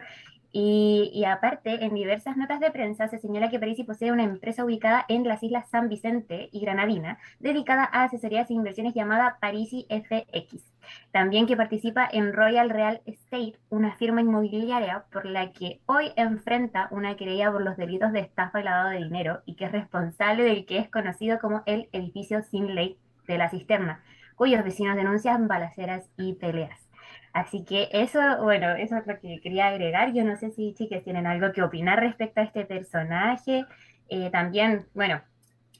Y, 0.52 1.24
aparte, 1.26 1.86
en 1.86 1.94
diversas 1.94 2.36
notas 2.38 2.60
de 2.60 2.72
prensa 2.72 3.08
se 3.08 3.20
señala 3.20 3.50
que 3.50 3.60
Parisi 3.60 3.84
posee 3.84 4.12
una 4.12 4.24
empresa 4.24 4.66
ubicada 4.66 5.06
en 5.08 5.24
las 5.28 5.44
islas 5.44 5.70
San 5.70 5.90
Vicente 5.90 6.50
y 6.52 6.62
Granadina, 6.62 7.20
dedicada 7.40 7.88
a 7.92 8.06
asesorías 8.06 8.50
e 8.50 8.54
inversiones 8.54 8.96
llamada 8.96 9.38
Parisi 9.40 9.86
FX. 9.90 10.77
También 11.12 11.48
que 11.48 11.58
participa 11.58 12.08
en 12.12 12.34
Royal 12.34 12.70
Real 12.70 13.02
Estate, 13.06 13.58
una 13.70 13.96
firma 13.96 14.22
inmobiliaria 14.22 15.06
por 15.12 15.26
la 15.26 15.52
que 15.52 15.82
hoy 15.86 16.12
enfrenta 16.16 16.88
una 16.92 17.16
querella 17.16 17.52
por 17.52 17.62
los 17.62 17.78
delitos 17.78 18.12
de 18.12 18.20
estafa 18.20 18.62
y 18.62 18.64
lavado 18.64 18.90
de 18.90 18.98
dinero 18.98 19.42
y 19.46 19.56
que 19.56 19.66
es 19.66 19.72
responsable 19.72 20.44
del 20.44 20.66
que 20.66 20.80
es 20.80 20.90
conocido 20.90 21.40
como 21.40 21.64
el 21.66 21.90
edificio 21.92 22.42
sin 22.44 22.76
ley 22.76 22.98
de 23.28 23.38
la 23.38 23.50
cisterna, 23.50 24.04
cuyos 24.36 24.64
vecinos 24.64 24.96
denuncian 24.96 25.48
balaceras 25.48 26.10
y 26.18 26.34
peleas. 26.36 26.88
Así 27.34 27.64
que 27.64 27.90
eso, 27.92 28.20
bueno, 28.42 28.72
eso 28.72 28.98
es 28.98 29.06
lo 29.06 29.20
que 29.20 29.40
quería 29.42 29.68
agregar. 29.68 30.14
Yo 30.14 30.24
no 30.24 30.36
sé 30.38 30.52
si 30.52 30.74
chicas 30.74 31.04
tienen 31.04 31.28
algo 31.28 31.52
que 31.52 31.62
opinar 31.62 32.00
respecto 32.00 32.42
a 32.42 32.44
este 32.44 32.66
personaje. 32.66 33.66
Eh, 34.10 34.32
también, 34.32 34.88
bueno, 34.96 35.22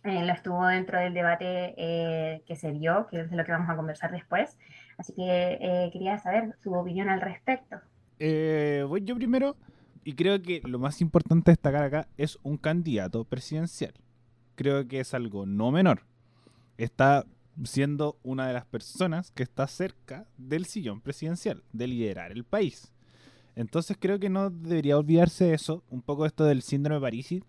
eh, 0.04 0.24
lo 0.24 0.34
estuvo 0.34 0.68
dentro 0.68 1.00
del 1.00 1.14
debate 1.14 1.74
eh, 1.78 2.44
que 2.46 2.56
se 2.56 2.72
dio, 2.72 3.08
que 3.08 3.22
es 3.22 3.32
de 3.32 3.36
lo 3.36 3.44
que 3.44 3.52
vamos 3.52 3.70
a 3.70 3.76
conversar 3.76 4.12
después. 4.12 4.58
Así 4.98 5.14
que 5.14 5.90
quería 5.94 6.18
saber 6.18 6.56
su 6.64 6.74
opinión 6.74 7.10
al 7.10 7.22
respecto. 7.22 7.78
voy 8.20 9.04
yo 9.04 9.16
primero, 9.16 9.56
y 10.04 10.14
creo 10.14 10.42
que 10.42 10.62
lo 10.66 10.80
más 10.80 11.02
importante 11.02 11.52
destacar 11.52 11.84
acá 11.84 12.08
es 12.18 12.40
un 12.44 12.58
candidato 12.58 13.24
presidencial. 13.26 13.94
Creo 14.56 14.88
que 14.88 15.00
es 15.02 15.14
algo 15.14 15.46
no 15.46 15.72
menor. 15.72 16.02
Está 16.78 17.26
siendo 17.64 18.18
una 18.24 18.48
de 18.48 18.54
las 18.54 18.66
personas 18.66 19.32
que 19.32 19.44
está 19.44 19.68
cerca 19.68 20.28
del 20.38 20.66
sillón 20.66 21.02
presidencial, 21.02 21.64
de 21.74 21.88
liderar 21.88 22.32
el 22.32 22.44
país. 22.44 22.92
Entonces 23.56 23.98
creo 24.00 24.20
que 24.20 24.30
no 24.30 24.50
debería 24.50 24.98
olvidarse 24.98 25.54
eso, 25.54 25.84
un 25.90 26.02
poco 26.02 26.26
esto 26.26 26.46
del 26.46 26.62
síndrome 26.62 26.96
de 26.98 27.02
Parisi. 27.02 27.44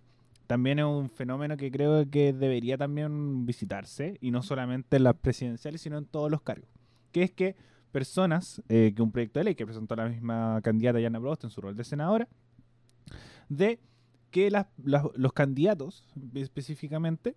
También 0.46 0.78
es 0.78 0.86
un 0.86 1.10
fenómeno 1.10 1.58
que 1.58 1.70
creo 1.70 2.08
que 2.10 2.32
debería 2.32 2.78
también 2.78 3.44
visitarse, 3.44 4.16
y 4.20 4.30
no 4.30 4.42
solamente 4.42 4.96
en 4.96 5.04
las 5.04 5.14
presidenciales, 5.14 5.82
sino 5.82 5.98
en 5.98 6.06
todos 6.06 6.30
los 6.30 6.40
cargos. 6.40 6.70
Que 7.12 7.22
es 7.22 7.30
que 7.30 7.56
personas, 7.92 8.62
eh, 8.68 8.92
que 8.94 9.02
un 9.02 9.10
proyecto 9.10 9.40
de 9.40 9.44
ley 9.44 9.54
que 9.54 9.64
presentó 9.64 9.96
la 9.96 10.08
misma 10.08 10.60
candidata 10.62 11.00
Yana 11.00 11.20
Prost 11.20 11.44
en 11.44 11.50
su 11.50 11.60
rol 11.60 11.76
de 11.76 11.84
senadora, 11.84 12.28
de 13.48 13.80
que 14.30 14.50
los 14.76 15.32
candidatos 15.32 16.04
específicamente 16.34 17.34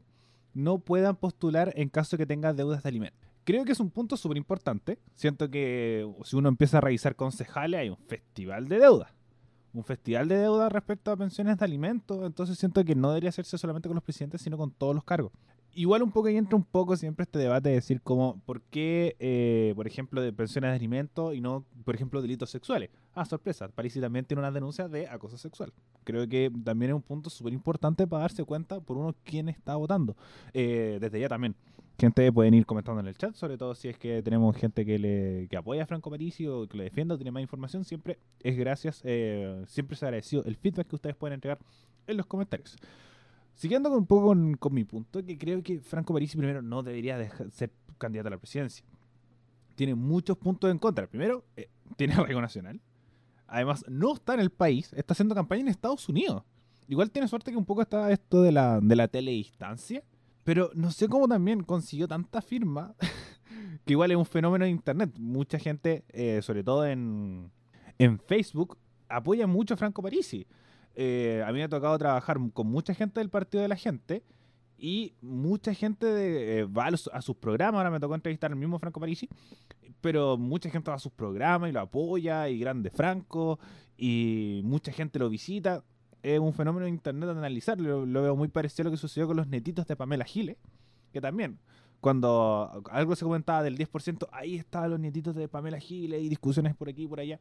no 0.54 0.80
puedan 0.80 1.16
postular 1.16 1.72
en 1.76 1.90
caso 1.90 2.18
de 2.18 2.24
que 2.24 2.28
tenga 2.28 2.54
deudas 2.54 2.84
de 2.84 2.90
alimentos. 2.90 3.20
Creo 3.44 3.64
que 3.64 3.72
es 3.72 3.80
un 3.80 3.90
punto 3.90 4.18
súper 4.18 4.38
importante. 4.38 5.00
Siento 5.16 5.50
que 5.50 6.08
si 6.24 6.36
uno 6.36 6.50
empieza 6.50 6.78
a 6.78 6.82
revisar 6.82 7.16
concejales, 7.16 7.80
hay 7.80 7.90
un 7.90 7.98
festival 7.98 8.68
de 8.68 8.80
deuda. 8.80 9.14
Un 9.74 9.86
festival 9.86 10.28
de 10.28 10.36
deuda 10.36 10.68
respecto 10.68 11.12
a 11.12 11.18
pensiones 11.18 11.58
de 11.58 11.66
alimentos. 11.66 12.24
Entonces 12.26 12.60
siento 12.60 12.84
que 12.84 12.94
no 12.94 13.10
debería 13.10 13.30
hacerse 13.30 13.58
solamente 13.58 13.88
con 13.88 13.96
los 13.96 14.04
presidentes, 14.04 14.42
sino 14.42 14.58
con 14.58 14.72
todos 14.72 14.94
los 14.94 15.06
cargos 15.06 15.32
igual 15.74 16.04
un 16.04 16.12
poco 16.12 16.28
ahí 16.28 16.38
entra 16.38 16.56
un 16.56 16.64
poco 16.64 16.96
siempre 16.96 17.24
este 17.24 17.40
debate 17.40 17.70
de 17.70 17.76
decir 17.76 18.02
como, 18.02 18.40
¿por 18.46 18.62
qué, 18.62 19.16
eh, 19.20 19.74
por 19.76 19.88
ejemplo, 19.88 20.22
de 20.22 20.34
pensiones 20.34 20.72
de 20.72 20.76
alimentos 20.76 21.36
y 21.36 21.42
no, 21.42 21.66
por 21.84 21.96
ejemplo, 21.96 22.22
delitos 22.22 22.50
sexuales? 22.50 22.90
Ah, 23.14 23.26
sorpresa, 23.26 23.68
París 23.70 23.98
también 24.00 24.26
tiene 24.26 24.40
una 24.40 24.52
denuncia 24.52 24.88
de 24.88 25.08
acoso 25.08 25.38
sexual. 25.38 25.74
Creo 26.04 26.28
que 26.28 26.52
también 26.64 26.92
es 26.92 26.96
un 26.96 27.02
punto 27.02 27.30
súper 27.30 27.54
importante 27.54 28.08
para 28.08 28.24
darse 28.24 28.44
cuenta 28.44 28.80
por 28.80 28.98
uno 28.98 29.16
quién 29.24 29.50
está 29.50 29.76
votando. 29.76 30.16
Eh, 30.54 30.98
desde 31.02 31.20
ya 31.20 31.30
también. 31.30 31.56
Gente 32.00 32.32
pueden 32.32 32.56
ir 32.56 32.66
comentando 32.66 33.00
en 33.00 33.08
el 33.08 33.16
chat, 33.16 33.36
sobre 33.36 33.60
todo 33.60 33.76
si 33.76 33.88
es 33.88 33.96
que 33.96 34.24
tenemos 34.24 34.56
gente 34.58 34.84
que 34.84 34.98
le 34.98 35.48
que 35.50 35.56
apoya 35.56 35.84
a 35.84 35.86
Franco 35.86 36.10
Parisi 36.10 36.48
o 36.48 36.68
que 36.68 36.76
le 36.78 36.86
defienda 36.86 37.14
o 37.14 37.18
tiene 37.18 37.30
más 37.30 37.44
información, 37.44 37.86
siempre 37.86 38.18
es 38.42 38.58
gracias, 38.58 39.02
eh, 39.04 39.64
siempre 39.68 39.96
ha 40.02 40.06
agradecido 40.06 40.44
el 40.46 40.56
feedback 40.56 40.88
que 40.88 40.96
ustedes 40.96 41.16
pueden 41.16 41.36
entregar 41.36 41.60
en 42.08 42.18
los 42.18 42.26
comentarios. 42.26 42.76
Siguiendo 43.62 43.96
un 43.96 44.08
poco 44.08 44.30
con, 44.58 44.74
mi 44.74 44.86
punto, 44.86 45.24
que 45.24 45.38
creo 45.38 45.62
que 45.62 45.82
Franco 45.82 46.16
Parisi 46.16 46.36
primero 46.36 46.64
no 46.64 46.82
debería 46.82 47.30
ser 47.52 47.72
candidato 48.00 48.30
a 48.30 48.32
la 48.32 48.40
presidencia. 48.40 48.84
Tiene 49.76 49.94
muchos 49.94 50.36
puntos 50.36 50.72
en 50.72 50.80
contra. 50.80 51.06
Primero, 51.06 51.46
eh, 51.56 51.70
tiene 51.96 52.16
arraigo 52.16 52.42
nacional. 52.42 52.82
Además, 53.46 53.86
no 53.88 54.16
está 54.16 54.34
en 54.34 54.40
el 54.40 54.50
país, 54.50 54.92
está 54.94 55.14
haciendo 55.14 55.36
campaña 55.36 55.62
en 55.62 55.68
Estados 55.68 56.10
Unidos. 56.10 56.42
Igual 56.88 57.12
tiene 57.12 57.28
suerte 57.28 57.52
que 57.52 57.58
un 57.58 57.66
poco 57.66 57.84
está 57.84 58.12
esto 58.12 58.42
de 58.42 58.52
la, 58.52 58.80
de 58.82 58.96
la 58.96 59.08
teledistancia. 59.08 60.04
Pero 60.44 60.72
no 60.74 60.90
sé 60.90 61.08
cómo 61.08 61.28
también 61.28 61.62
consiguió 61.62 62.08
tanta 62.08 62.42
firma. 62.42 62.96
que 63.86 63.94
igual 63.94 64.10
es 64.10 64.18
un 64.18 64.26
fenómeno 64.26 64.66
de 64.66 64.72
internet. 64.72 65.12
Mucha 65.20 65.60
gente, 65.60 66.04
eh, 66.10 66.42
sobre 66.42 66.64
todo 66.64 66.88
en, 66.88 67.52
en 68.00 68.18
Facebook, 68.18 68.80
apoya 69.08 69.46
mucho 69.46 69.76
a 69.76 69.78
Franco 69.78 70.02
Parisi. 70.02 70.48
Eh, 70.96 71.44
a 71.46 71.52
mí 71.52 71.60
me 71.60 71.64
ha 71.64 71.70
tocado 71.70 71.98
trabajar 71.98 72.38
con 72.54 72.68
mucha 72.68 72.94
gente 72.94 73.20
del 73.20 73.30
Partido 73.30 73.62
de 73.62 73.70
la 73.70 73.76
Gente 73.76 74.24
y 74.78 75.14
mucha 75.22 75.74
gente 75.74 76.08
de, 76.08 76.60
eh, 76.60 76.66
va 76.66 76.88
a, 76.88 77.22
sus 77.22 77.36
programas. 77.36 77.80
Ahora 77.80 77.92
me 77.92 78.00
tocó 78.00 78.16
entrevistar 78.16 78.52
al 78.52 78.58
mismo 78.58 78.80
Franco 78.80 79.00
Parisi, 79.00 79.30
pero 80.02 80.38
mucha 80.38 80.70
gente 80.72 80.90
va 80.90 80.96
a 80.96 81.00
sus 81.00 81.12
programas 81.12 81.70
y 81.70 81.74
lo 81.74 81.82
apoya, 81.82 82.50
y 82.50 82.58
grande 82.58 82.90
Franco, 82.90 83.60
y 83.96 84.62
mucha 84.64 84.92
gente 84.92 85.20
lo 85.20 85.30
visita. 85.30 85.84
Es 86.24 86.40
un 86.40 86.54
fenómeno 86.54 86.86
de 86.86 86.90
internet 86.90 87.30
de 87.30 87.38
analizarlo. 87.38 88.06
Lo, 88.06 88.22
veo 88.24 88.36
muy 88.36 88.48
parecido 88.48 88.84
a 88.84 88.86
lo 88.86 88.92
que 88.92 88.98
sucedió 88.98 89.28
con 89.28 89.38
los 89.38 89.48
netitos 89.48 89.86
de 89.86 89.96
Pamela 89.96 90.26
Giles, 90.26 90.58
que 91.14 91.22
también 91.22 91.60
cuando 92.00 92.84
algo 92.90 93.16
se 93.16 93.24
comentaba 93.24 93.62
del 93.62 93.78
10%, 93.78 94.28
ahí 94.32 94.56
estaban 94.56 94.90
los 94.90 95.00
nietitos 95.00 95.36
de 95.36 95.48
Pamela 95.48 95.80
Giles 95.80 96.24
y 96.24 96.30
discusiones 96.30 96.76
por 96.76 96.90
aquí 96.90 97.04
y 97.04 97.08
por 97.08 97.20
allá. 97.20 97.40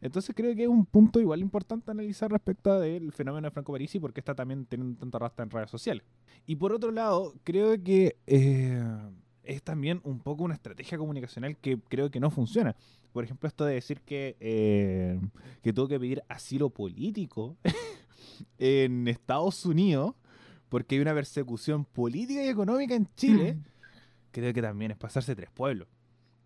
Entonces 0.00 0.34
creo 0.34 0.54
que 0.54 0.62
es 0.62 0.68
un 0.68 0.86
punto 0.86 1.20
igual 1.20 1.40
importante 1.40 1.90
analizar 1.90 2.30
respecto 2.30 2.78
del 2.80 3.12
fenómeno 3.12 3.46
de 3.46 3.50
Franco 3.50 3.72
Parisi 3.72 4.00
porque 4.00 4.20
está 4.20 4.34
también 4.34 4.64
teniendo 4.64 4.98
tanta 4.98 5.18
rasta 5.18 5.42
en 5.42 5.50
redes 5.50 5.70
sociales. 5.70 6.04
Y 6.46 6.56
por 6.56 6.72
otro 6.72 6.90
lado, 6.90 7.34
creo 7.44 7.82
que 7.82 8.16
eh, 8.26 8.82
es 9.42 9.62
también 9.62 10.00
un 10.04 10.20
poco 10.20 10.44
una 10.44 10.54
estrategia 10.54 10.96
comunicacional 10.96 11.56
que 11.56 11.78
creo 11.88 12.10
que 12.10 12.20
no 12.20 12.30
funciona. 12.30 12.74
Por 13.12 13.24
ejemplo, 13.24 13.46
esto 13.48 13.64
de 13.64 13.74
decir 13.74 14.00
que, 14.00 14.36
eh, 14.40 15.20
que 15.62 15.72
tuvo 15.72 15.88
que 15.88 16.00
pedir 16.00 16.22
asilo 16.28 16.70
político 16.70 17.56
en 18.58 19.06
Estados 19.06 19.66
Unidos 19.66 20.14
porque 20.70 20.94
hay 20.94 21.00
una 21.02 21.12
persecución 21.12 21.84
política 21.84 22.44
y 22.44 22.48
económica 22.48 22.94
en 22.94 23.08
Chile, 23.16 23.54
mm. 23.54 23.62
creo 24.30 24.54
que 24.54 24.62
también 24.62 24.92
es 24.92 24.96
pasarse 24.96 25.34
tres 25.34 25.50
pueblos 25.50 25.88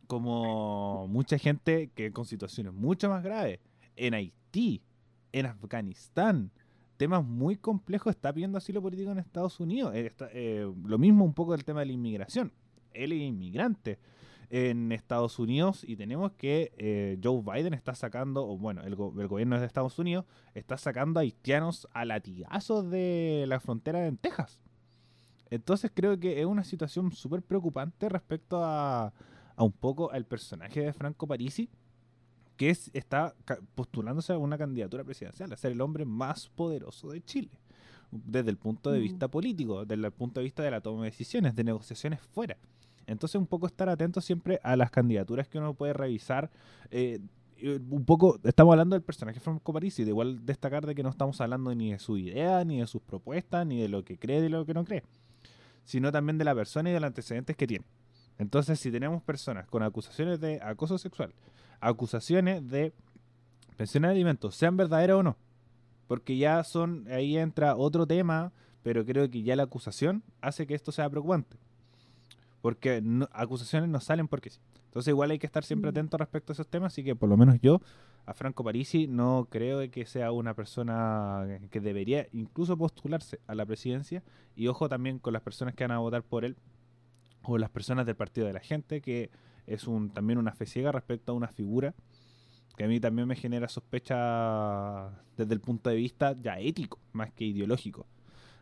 como 0.07 1.07
mucha 1.09 1.39
gente 1.39 1.91
que 1.95 2.13
con 2.13 2.25
situaciones 2.25 2.73
mucho 2.73 3.09
más 3.09 3.23
graves, 3.23 3.61
en 3.97 4.15
Haití, 4.15 4.83
en 5.33 5.47
Afganistán, 5.47 6.51
temas 6.97 7.25
muy 7.25 7.57
complejos, 7.57 8.15
está 8.15 8.33
pidiendo 8.33 8.59
asilo 8.59 8.81
político 8.83 9.11
en 9.11 9.19
Estados 9.19 9.59
Unidos. 9.61 9.95
Eh, 9.95 10.13
eh, 10.33 10.73
lo 10.85 10.99
mismo 10.99 11.25
un 11.25 11.35
poco 11.35 11.53
del 11.53 11.65
tema 11.65 11.81
de 11.81 11.87
la 11.87 11.93
inmigración. 11.93 12.53
Él 12.93 13.13
es 13.13 13.21
inmigrante 13.21 13.99
en 14.51 14.93
Estados 14.93 15.39
Unidos 15.39 15.85
y 15.85 15.97
tenemos 15.97 16.33
que 16.33 16.73
eh, 16.77 17.19
Joe 17.23 17.43
Biden 17.43 17.75
está 17.75 17.95
sacando, 17.95 18.47
o 18.47 18.57
bueno, 18.57 18.83
el, 18.83 18.95
gobierno 18.95 19.59
de 19.59 19.67
Estados 19.67 19.99
Unidos 19.99 20.27
está 20.55 20.79
sacando 20.79 21.19
a 21.19 21.23
haitianos 21.23 21.89
a 21.93 22.05
latigazos 22.05 22.89
de 22.91 23.47
la 23.49 23.59
frontera 23.59 24.07
en 24.07 24.17
Texas. 24.17 24.61
Entonces 25.51 25.91
creo 25.93 26.19
que 26.19 26.41
es 26.41 26.47
una 26.47 26.65
situación 26.65 27.13
súper 27.13 27.43
preocupante 27.43 28.09
respecto 28.09 28.65
a, 28.65 29.13
a 29.57 29.65
un 29.65 29.73
poco 29.73 30.11
al 30.11 30.25
personaje 30.27 30.81
de 30.81 30.93
Franco 30.93 31.27
Parisi, 31.27 31.69
que 32.57 32.71
es, 32.71 32.91
está 32.93 33.35
postulándose 33.75 34.33
a 34.33 34.39
una 34.39 34.59
candidatura 34.59 35.05
presidencial, 35.05 35.53
a 35.53 35.57
ser 35.57 35.73
el 35.73 35.81
hombre 35.81 36.05
más 36.05 36.49
poderoso 36.49 37.11
de 37.11 37.23
Chile, 37.23 37.51
desde 38.11 38.51
el 38.51 38.57
punto 38.57 38.91
de 38.91 39.01
mm. 39.01 39.03
vista 39.03 39.29
político, 39.29 39.85
desde 39.85 40.07
el 40.07 40.13
punto 40.13 40.41
de 40.41 40.45
vista 40.45 40.63
de 40.63 40.71
la 40.71 40.81
toma 40.81 41.03
de 41.03 41.11
decisiones, 41.11 41.55
de 41.55 41.65
negociaciones 41.65 42.21
fuera. 42.21 42.57
Entonces, 43.07 43.37
un 43.37 43.47
poco 43.47 43.67
estar 43.67 43.89
atento 43.89 44.21
siempre 44.21 44.61
a 44.63 44.77
las 44.77 44.91
candidaturas 44.91 45.49
que 45.49 45.59
uno 45.59 45.75
puede 45.75 45.93
revisar. 45.93 46.51
Eh, 46.91 47.21
un 47.91 48.05
poco, 48.05 48.39
estamos 48.45 48.73
hablando 48.73 48.95
del 48.95 49.03
personaje 49.03 49.41
Franco 49.41 49.73
Parisi, 49.73 50.05
de 50.05 50.11
igual 50.11 50.45
destacar 50.45 50.87
de 50.87 50.95
que 50.95 51.03
no 51.03 51.09
estamos 51.09 51.41
hablando 51.41 51.75
ni 51.75 51.93
de 51.93 51.99
su 51.99 52.19
idea, 52.19 52.65
ni 52.65 52.81
de 52.81 52.87
sus 52.87 53.01
propuestas, 53.03 53.67
ni 53.67 53.81
de 53.81 53.89
lo 53.89 54.05
que 54.05 54.19
cree, 54.19 54.39
ni 54.39 54.45
de 54.45 54.49
lo 54.51 54.67
que 54.67 54.75
no 54.75 54.85
cree, 54.85 55.03
sino 55.85 56.11
también 56.13 56.37
de 56.37 56.45
la 56.45 56.55
persona 56.55 56.91
y 56.91 56.93
de 56.93 57.01
los 57.01 57.07
antecedentes 57.07 57.57
que 57.57 57.67
tiene. 57.67 57.85
Entonces, 58.39 58.81
si 58.81 58.91
tenemos 58.91 59.23
personas 59.23 59.67
con 59.69 59.83
acusaciones 59.83 60.41
de 60.41 60.61
acoso 60.63 60.99
sexual, 60.99 61.33
acusaciones 61.81 62.69
de 62.69 62.93
pensión 63.77 64.03
de 64.03 64.09
alimentos, 64.09 64.57
sean 64.57 64.77
verdaderas 64.77 65.17
o 65.17 65.23
no, 65.23 65.37
porque 66.07 66.37
ya 66.37 66.63
son, 66.65 67.07
ahí 67.11 67.37
entra 67.37 67.77
otro 67.77 68.07
tema, 68.07 68.53
pero 68.83 69.05
creo 69.05 69.31
que 69.31 69.43
ya 69.43 69.57
la 69.57 69.65
acusación 69.65 70.23
hace 70.41 70.67
que 70.67 70.75
esto 70.75 70.93
sea 70.93 71.09
preocupante. 71.09 71.57
Porque 72.61 73.03
acusaciones 73.33 73.89
no 73.89 74.01
salen 74.01 74.27
porque 74.27 74.51
sí. 74.51 74.61
Entonces 74.87 75.11
igual 75.11 75.31
hay 75.31 75.39
que 75.39 75.47
estar 75.47 75.65
siempre 75.65 75.91
mm. 75.91 75.95
atento 75.95 76.17
respecto 76.17 76.53
a 76.53 76.55
esos 76.55 76.69
temas, 76.69 76.93
así 76.93 77.03
que 77.03 77.17
por 77.17 77.29
lo 77.29 77.37
menos 77.37 77.59
yo 77.61 77.81
a 78.27 78.33
Franco 78.33 78.65
Parisi 78.65 79.07
no 79.07 79.49
creo 79.51 79.91
que 79.91 80.07
sea 80.07 80.33
una 80.33 80.55
persona 80.55 81.47
que 81.71 81.81
debería 81.81 82.29
incluso 82.33 82.77
postularse 82.77 83.41
a 83.47 83.55
la 83.55 83.67
presidencia 83.67 84.23
y 84.57 84.69
ojo 84.69 84.89
también 84.89 85.19
con 85.19 85.33
las 85.33 85.43
personas 85.43 85.75
que 85.75 85.85
van 85.85 85.91
a 85.91 85.99
votar 85.99 86.23
por 86.23 86.45
él, 86.45 86.57
o 87.45 87.59
las 87.59 87.71
personas 87.71 88.07
del 88.07 88.17
partido 88.17 88.47
de 88.47 88.53
la 88.53 88.61
gente, 88.61 89.01
que 89.01 89.31
es 89.67 89.87
un, 89.87 90.11
también 90.11 90.39
una 90.39 90.53
fe 90.53 90.67
ciega 90.67 90.93
respecto 90.93 91.33
a 91.33 91.35
una 91.35 91.49
figura 91.49 91.95
que 92.77 92.85
a 92.85 92.89
mí 92.89 93.01
también 93.01 93.29
me 93.29 93.37
genera 93.37 93.69
sospecha 93.69 95.11
desde 95.37 95.55
el 95.55 95.61
punto 95.61 95.91
de 95.91 95.97
vista 95.97 96.37
ya 96.41 96.59
ético, 96.59 96.99
más 97.13 97.33
que 97.33 97.45
ideológico, 97.45 98.07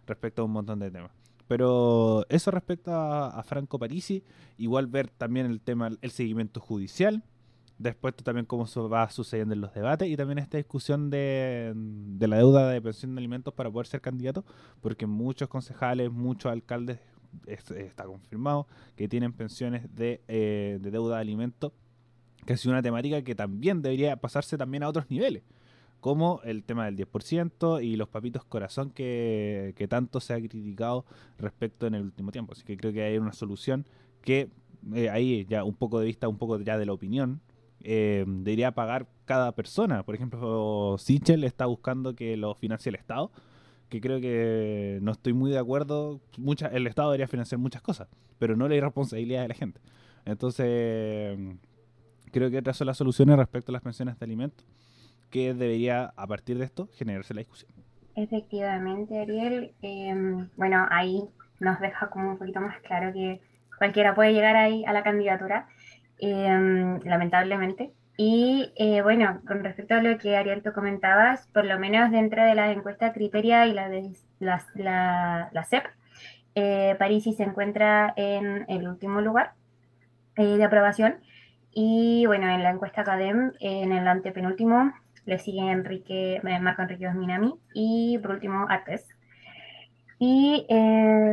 respecto 0.06 0.42
a 0.42 0.44
un 0.44 0.52
montón 0.52 0.78
de 0.80 0.90
temas. 0.90 1.10
Pero 1.48 2.24
eso 2.28 2.50
respecto 2.50 2.92
a, 2.94 3.42
Franco 3.44 3.78
Parisi, 3.78 4.22
igual 4.58 4.86
ver 4.86 5.08
también 5.08 5.46
el 5.46 5.60
tema, 5.60 5.90
el 6.00 6.10
seguimiento 6.10 6.60
judicial, 6.60 7.22
después 7.78 8.14
también 8.16 8.46
cómo 8.46 8.66
se 8.66 8.80
va 8.80 9.10
sucediendo 9.10 9.54
en 9.54 9.60
los 9.60 9.74
debates 9.74 10.08
y 10.08 10.16
también 10.16 10.38
esta 10.38 10.56
discusión 10.56 11.10
de, 11.10 11.72
de 11.74 12.28
la 12.28 12.36
deuda 12.36 12.68
de 12.68 12.80
pensión 12.80 13.14
de 13.14 13.20
alimentos 13.20 13.52
para 13.54 13.70
poder 13.70 13.86
ser 13.86 14.00
candidato, 14.00 14.44
porque 14.80 15.06
muchos 15.06 15.48
concejales, 15.48 16.10
muchos 16.12 16.52
alcaldes 16.52 17.00
está 17.46 18.04
confirmado 18.04 18.66
que 18.96 19.08
tienen 19.08 19.32
pensiones 19.32 19.84
eh, 19.98 20.78
de, 20.80 20.90
deuda 20.90 21.16
de 21.16 21.20
alimentos, 21.20 21.72
que 22.46 22.54
es 22.54 22.66
una 22.66 22.82
temática 22.82 23.22
que 23.22 23.34
también 23.34 23.82
debería 23.82 24.16
pasarse 24.16 24.58
también 24.58 24.82
a 24.82 24.88
otros 24.88 25.10
niveles, 25.10 25.42
como 26.00 26.40
el 26.44 26.64
tema 26.64 26.86
del 26.86 26.96
10% 26.96 27.84
y 27.84 27.96
los 27.96 28.08
papitos 28.08 28.44
corazón 28.44 28.90
que, 28.90 29.86
tanto 29.88 30.20
se 30.20 30.34
ha 30.34 30.38
criticado 30.38 31.04
respecto 31.38 31.86
en 31.86 31.94
el 31.94 32.02
último 32.02 32.32
tiempo. 32.32 32.52
Así 32.52 32.64
que 32.64 32.76
creo 32.76 32.92
que 32.92 33.02
hay 33.02 33.18
una 33.18 33.32
solución 33.32 33.86
que 34.22 34.48
eh, 34.94 35.10
ahí 35.10 35.46
ya 35.48 35.64
un 35.64 35.74
poco 35.74 36.00
de 36.00 36.06
vista, 36.06 36.28
un 36.28 36.38
poco 36.38 36.60
ya 36.60 36.78
de 36.78 36.86
la 36.86 36.92
opinión, 36.92 37.40
eh, 37.84 38.24
debería 38.26 38.72
pagar 38.72 39.08
cada 39.24 39.52
persona. 39.52 40.02
Por 40.02 40.14
ejemplo, 40.14 40.96
Sichel 40.98 41.44
está 41.44 41.66
buscando 41.66 42.14
que 42.14 42.36
lo 42.36 42.54
financie 42.54 42.90
el 42.90 42.96
Estado 42.96 43.30
que 43.92 44.00
creo 44.00 44.22
que 44.22 45.00
no 45.02 45.12
estoy 45.12 45.34
muy 45.34 45.50
de 45.50 45.58
acuerdo. 45.58 46.18
Mucha, 46.38 46.68
el 46.68 46.86
Estado 46.86 47.10
debería 47.10 47.28
financiar 47.28 47.58
muchas 47.58 47.82
cosas, 47.82 48.08
pero 48.38 48.56
no 48.56 48.66
la 48.66 48.74
irresponsabilidad 48.74 49.42
de 49.42 49.48
la 49.48 49.54
gente. 49.54 49.82
Entonces, 50.24 51.38
creo 52.30 52.50
que 52.50 52.56
otras 52.56 52.78
son 52.78 52.86
las 52.86 52.96
soluciones 52.96 53.36
respecto 53.36 53.70
a 53.70 53.74
las 53.74 53.82
pensiones 53.82 54.18
de 54.18 54.24
alimentos, 54.24 54.66
que 55.28 55.52
debería, 55.52 56.14
a 56.16 56.26
partir 56.26 56.56
de 56.56 56.64
esto, 56.64 56.88
generarse 56.94 57.34
la 57.34 57.40
discusión. 57.40 57.70
Efectivamente, 58.16 59.20
Ariel. 59.20 59.72
Em, 59.82 60.48
bueno, 60.56 60.86
ahí 60.90 61.22
nos 61.60 61.78
deja 61.78 62.08
como 62.08 62.30
un 62.30 62.38
poquito 62.38 62.62
más 62.62 62.80
claro 62.80 63.12
que 63.12 63.42
cualquiera 63.76 64.14
puede 64.14 64.32
llegar 64.32 64.56
ahí 64.56 64.86
a 64.86 64.94
la 64.94 65.02
candidatura, 65.02 65.68
em, 66.18 66.98
lamentablemente. 67.04 67.92
Y 68.16 68.72
eh, 68.76 69.02
bueno, 69.02 69.40
con 69.46 69.64
respecto 69.64 69.94
a 69.94 70.02
lo 70.02 70.18
que 70.18 70.36
Ariel 70.36 70.62
tú 70.62 70.72
comentabas, 70.72 71.46
por 71.48 71.64
lo 71.64 71.78
menos 71.78 72.10
dentro 72.10 72.44
de 72.44 72.54
la 72.54 72.70
encuesta 72.70 73.12
Criteria 73.12 73.66
y 73.66 73.72
la 73.72 73.88
de 73.88 74.12
la, 74.38 75.50
la, 75.52 75.64
CEP, 75.64 75.84
eh, 76.54 76.94
Parisi 76.98 77.32
se 77.32 77.44
encuentra 77.44 78.12
en 78.16 78.66
el 78.68 78.86
último 78.86 79.20
lugar 79.20 79.54
eh, 80.36 80.56
de 80.56 80.64
aprobación. 80.64 81.16
Y 81.74 82.26
bueno, 82.26 82.48
en 82.50 82.62
la 82.62 82.70
encuesta 82.70 83.00
Academ, 83.00 83.52
en 83.60 83.92
el 83.92 84.06
antepenúltimo, 84.06 84.92
le 85.24 85.38
sigue 85.38 85.70
Enrique, 85.70 86.40
Marco 86.42 86.82
Enrique 86.82 87.10
Minami 87.10 87.54
y 87.72 88.18
por 88.18 88.32
último 88.32 88.66
Artes. 88.68 89.08
Y 90.18 90.66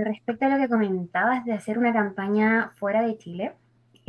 respecto 0.06 0.46
a 0.46 0.50
lo 0.50 0.58
que 0.58 0.70
comentabas 0.70 1.46
de 1.46 1.54
hacer 1.54 1.78
una 1.78 1.94
campaña 1.94 2.72
fuera 2.76 3.02
de 3.02 3.18
Chile, 3.18 3.54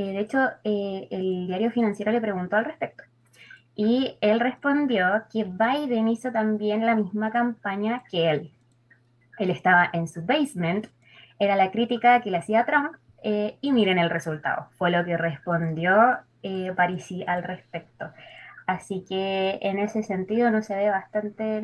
de 0.06 0.20
hecho, 0.20 0.38
eh, 0.64 1.08
el 1.10 1.46
diario 1.46 1.70
financiero 1.70 2.12
le 2.12 2.20
preguntó 2.20 2.56
al 2.56 2.64
respecto. 2.64 3.04
Y 3.74 4.16
él 4.20 4.40
respondió 4.40 5.24
que 5.32 5.44
Biden 5.44 6.08
hizo 6.08 6.30
también 6.30 6.84
la 6.84 6.94
misma 6.94 7.30
campaña 7.30 8.02
que 8.10 8.30
él. 8.30 8.52
Él 9.38 9.50
estaba 9.50 9.88
en 9.92 10.06
su 10.06 10.22
basement, 10.22 10.86
era 11.38 11.56
la 11.56 11.70
crítica 11.70 12.20
que 12.20 12.30
le 12.30 12.38
hacía 12.38 12.66
Trump, 12.66 12.92
eh, 13.22 13.56
y 13.60 13.72
miren 13.72 13.98
el 13.98 14.10
resultado. 14.10 14.68
Fue 14.72 14.90
lo 14.90 15.04
que 15.04 15.16
respondió 15.16 16.18
eh, 16.42 16.72
Parisi 16.76 17.24
al 17.26 17.42
respecto. 17.42 18.10
Así 18.66 19.04
que 19.08 19.58
en 19.62 19.78
ese 19.80 20.04
sentido 20.04 20.50
no 20.50 20.62
se 20.62 20.76
ve 20.76 20.90
bastante, 20.90 21.60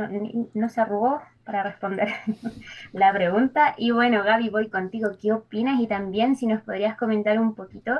no, 0.54 0.68
se 0.68 0.80
arrugó 0.80 1.22
para 1.44 1.62
responder 1.62 2.08
la 2.92 3.12
pregunta. 3.12 3.74
Y 3.78 3.92
bueno, 3.92 4.24
Gaby, 4.24 4.48
voy 4.48 4.68
contigo. 4.68 5.10
¿Qué 5.20 5.32
opinas? 5.32 5.80
Y 5.80 5.86
también 5.86 6.34
si 6.34 6.46
nos 6.46 6.62
podrías 6.62 6.96
comentar 6.96 7.38
un 7.38 7.54
poquito 7.54 7.92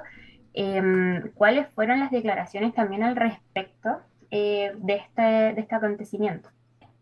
Em, 0.58 1.32
cuáles 1.34 1.68
fueron 1.68 2.00
las 2.00 2.10
declaraciones 2.10 2.72
también 2.72 3.02
al 3.02 3.14
respecto 3.14 3.90
eh, 4.30 4.72
de, 4.78 4.94
este, 4.94 5.22
de 5.22 5.60
este 5.60 5.74
acontecimiento. 5.74 6.48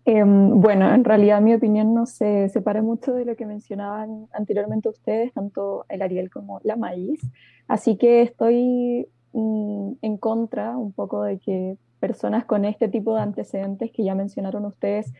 Em, 0.04 0.60
bueno, 0.60 0.92
en 0.92 1.04
realidad 1.04 1.40
mi 1.40 1.54
opinión 1.54 1.94
no 1.94 2.04
se 2.04 2.48
separa 2.48 2.82
mucho 2.82 3.14
de 3.14 3.24
lo 3.24 3.36
que 3.36 3.46
mencionaban 3.46 4.26
anteriormente 4.32 4.88
ustedes, 4.88 5.32
tanto 5.32 5.86
el 5.88 6.02
Ariel 6.02 6.30
como 6.30 6.60
la 6.64 6.74
Maíz, 6.74 7.20
así 7.68 7.96
que 7.96 8.22
estoy 8.22 9.06
mm, 9.32 9.92
en 10.02 10.16
contra 10.18 10.76
un 10.76 10.92
poco 10.92 11.22
de 11.22 11.38
que 11.38 11.78
personas 12.00 12.44
con 12.46 12.64
este 12.64 12.88
tipo 12.88 13.14
de 13.14 13.22
antecedentes 13.22 13.92
que 13.92 14.02
ya 14.02 14.16
mencionaron 14.16 14.66
ustedes 14.66 15.12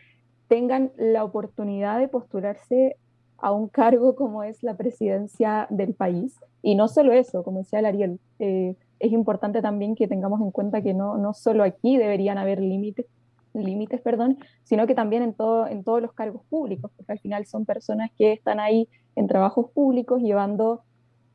tengan 0.48 0.90
la 0.98 1.22
oportunidad 1.22 2.00
de 2.00 2.08
postularse 2.08 2.96
a 3.44 3.52
un 3.52 3.68
cargo 3.68 4.16
como 4.16 4.42
es 4.42 4.62
la 4.62 4.74
presidencia 4.74 5.66
del 5.68 5.92
país. 5.92 6.34
Y 6.62 6.76
no 6.76 6.88
solo 6.88 7.12
eso, 7.12 7.44
como 7.44 7.58
decía 7.58 7.80
el 7.80 7.84
Ariel, 7.84 8.18
eh, 8.38 8.74
es 8.98 9.12
importante 9.12 9.60
también 9.60 9.94
que 9.94 10.08
tengamos 10.08 10.40
en 10.40 10.50
cuenta 10.50 10.80
que 10.80 10.94
no, 10.94 11.18
no 11.18 11.34
solo 11.34 11.62
aquí 11.62 11.98
deberían 11.98 12.38
haber 12.38 12.58
límites, 12.58 13.04
límites, 13.52 14.00
perdón, 14.00 14.38
sino 14.62 14.86
que 14.86 14.94
también 14.94 15.22
en, 15.22 15.34
todo, 15.34 15.66
en 15.66 15.84
todos 15.84 16.00
los 16.00 16.14
cargos 16.14 16.40
públicos, 16.48 16.90
porque 16.96 17.12
al 17.12 17.18
final 17.18 17.44
son 17.44 17.66
personas 17.66 18.10
que 18.16 18.32
están 18.32 18.60
ahí 18.60 18.88
en 19.14 19.26
trabajos 19.26 19.70
públicos 19.72 20.22
llevando, 20.22 20.82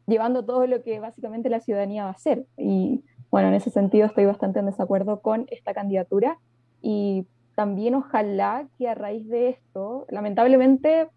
llevando 0.07 0.43
todo 0.43 0.65
lo 0.65 0.81
que 0.81 0.99
básicamente 0.99 1.47
la 1.51 1.59
ciudadanía 1.59 2.05
va 2.05 2.09
a 2.09 2.13
hacer. 2.13 2.47
Y 2.57 3.03
bueno, 3.29 3.49
en 3.49 3.53
ese 3.53 3.69
sentido 3.69 4.07
estoy 4.07 4.25
bastante 4.25 4.57
en 4.57 4.65
desacuerdo 4.65 5.21
con 5.21 5.45
esta 5.51 5.75
candidatura 5.75 6.39
y 6.81 7.27
también 7.53 7.93
ojalá 7.93 8.67
que 8.79 8.87
a 8.87 8.95
raíz 8.95 9.29
de 9.29 9.49
esto, 9.49 10.07
lamentablemente 10.09 11.07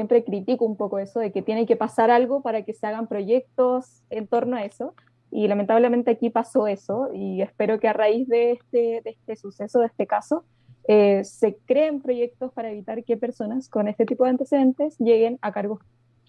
siempre 0.00 0.24
critico 0.24 0.64
un 0.64 0.76
poco 0.76 0.98
eso 0.98 1.20
de 1.20 1.30
que 1.30 1.42
tiene 1.42 1.66
que 1.66 1.76
pasar 1.76 2.10
algo 2.10 2.40
para 2.40 2.62
que 2.62 2.72
se 2.72 2.86
hagan 2.86 3.06
proyectos 3.06 4.02
en 4.08 4.26
torno 4.26 4.56
a 4.56 4.64
eso. 4.64 4.94
Y 5.30 5.46
lamentablemente 5.46 6.10
aquí 6.10 6.30
pasó 6.30 6.66
eso 6.66 7.10
y 7.12 7.42
espero 7.42 7.78
que 7.78 7.86
a 7.86 7.92
raíz 7.92 8.26
de 8.26 8.52
este, 8.52 9.02
de 9.04 9.10
este 9.10 9.36
suceso, 9.36 9.80
de 9.80 9.88
este 9.88 10.06
caso, 10.06 10.46
eh, 10.88 11.22
se 11.22 11.58
creen 11.66 12.00
proyectos 12.00 12.50
para 12.54 12.70
evitar 12.70 13.04
que 13.04 13.18
personas 13.18 13.68
con 13.68 13.88
este 13.88 14.06
tipo 14.06 14.24
de 14.24 14.30
antecedentes 14.30 14.96
lleguen 14.98 15.38
a 15.42 15.52
cargos, 15.52 15.80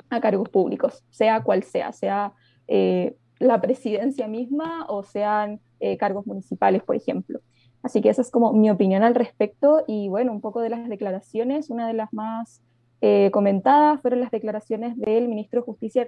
a 0.10 0.20
cargos 0.20 0.50
públicos, 0.50 1.06
sea 1.10 1.42
cual 1.42 1.64
sea, 1.64 1.94
sea 1.94 2.34
eh, 2.68 3.16
la 3.40 3.62
presidencia 3.62 4.28
misma 4.28 4.86
o 4.90 5.04
sean 5.04 5.62
eh, 5.80 5.96
cargos 5.96 6.28
municipales, 6.28 6.84
por 6.84 6.98
ejemplo. 6.98 7.40
Así 7.84 8.02
que 8.02 8.10
esa 8.10 8.22
es 8.22 8.32
como 8.32 8.52
mi 8.52 8.70
opinión 8.70 9.02
al 9.02 9.16
respecto 9.16 9.86
y 9.88 10.10
bueno, 10.10 10.34
un 10.34 10.42
poco 10.42 10.60
de 10.60 10.70
las 10.70 10.90
declaraciones, 10.90 11.70
una 11.70 11.88
de 11.88 11.94
las 11.94 12.12
más 12.12 12.62
eh, 13.02 13.32
comentadas 13.32 14.00
fueron 14.02 14.20
las 14.20 14.32
declaraciones 14.32 14.96
del 14.96 15.28
ministro 15.28 15.62
de 15.62 15.66
Justicia 15.66 16.06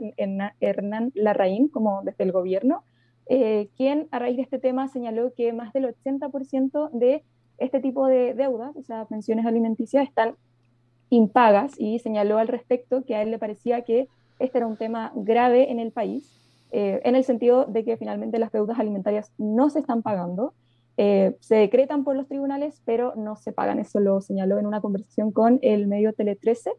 Hernán 0.59 1.11
Larraín, 1.15 1.67
como 1.67 2.03
desde 2.03 2.23
el 2.23 2.31
gobierno, 2.31 2.83
eh, 3.25 3.69
quien 3.77 4.07
a 4.11 4.19
raíz 4.19 4.35
de 4.35 4.43
este 4.43 4.59
tema 4.59 4.87
señaló 4.87 5.33
que 5.33 5.53
más 5.53 5.73
del 5.73 5.85
80% 5.85 6.89
de 6.91 7.23
este 7.57 7.79
tipo 7.79 8.07
de 8.07 8.33
deudas, 8.33 8.75
o 8.75 8.83
sea, 8.83 9.05
pensiones 9.05 9.45
alimenticias, 9.45 10.07
están 10.07 10.35
impagas 11.09 11.73
y 11.79 11.99
señaló 11.99 12.37
al 12.37 12.47
respecto 12.47 13.03
que 13.05 13.15
a 13.15 13.21
él 13.21 13.31
le 13.31 13.39
parecía 13.39 13.81
que 13.81 14.07
este 14.39 14.57
era 14.57 14.67
un 14.67 14.77
tema 14.77 15.11
grave 15.15 15.71
en 15.71 15.79
el 15.79 15.91
país, 15.91 16.39
eh, 16.71 17.01
en 17.03 17.15
el 17.15 17.23
sentido 17.23 17.65
de 17.65 17.85
que 17.85 17.97
finalmente 17.97 18.39
las 18.39 18.51
deudas 18.51 18.79
alimentarias 18.79 19.31
no 19.37 19.69
se 19.69 19.79
están 19.79 20.01
pagando 20.01 20.53
eh, 20.97 21.35
se 21.39 21.55
decretan 21.55 22.03
por 22.03 22.15
los 22.15 22.27
tribunales, 22.27 22.81
pero 22.85 23.13
no 23.15 23.35
se 23.35 23.51
pagan. 23.51 23.79
Eso 23.79 23.99
lo 23.99 24.21
señaló 24.21 24.59
en 24.59 24.65
una 24.65 24.81
conversación 24.81 25.31
con 25.31 25.59
el 25.61 25.87
medio 25.87 26.13
Tele 26.13 26.35
13. 26.35 26.71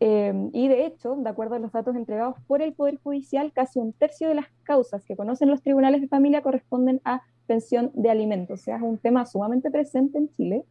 Eh, 0.00 0.50
y 0.52 0.68
de 0.68 0.86
hecho, 0.86 1.16
de 1.16 1.28
acuerdo 1.28 1.56
a 1.56 1.58
los 1.58 1.72
datos 1.72 1.96
entregados 1.96 2.36
por 2.46 2.62
el 2.62 2.72
Poder 2.72 2.98
Judicial, 3.02 3.52
casi 3.52 3.80
un 3.80 3.92
tercio 3.92 4.28
de 4.28 4.36
las 4.36 4.46
causas 4.62 5.04
que 5.04 5.16
conocen 5.16 5.50
los 5.50 5.62
tribunales 5.62 6.00
de 6.00 6.08
familia 6.08 6.42
corresponden 6.42 7.00
a 7.04 7.22
pensión 7.46 7.90
de 7.94 8.10
alimentos. 8.10 8.60
O 8.60 8.62
sea, 8.62 8.76
es 8.76 8.82
un 8.82 8.98
tema 8.98 9.26
sumamente 9.26 9.70
presente 9.70 10.18
en 10.18 10.28
Chile. 10.30 10.64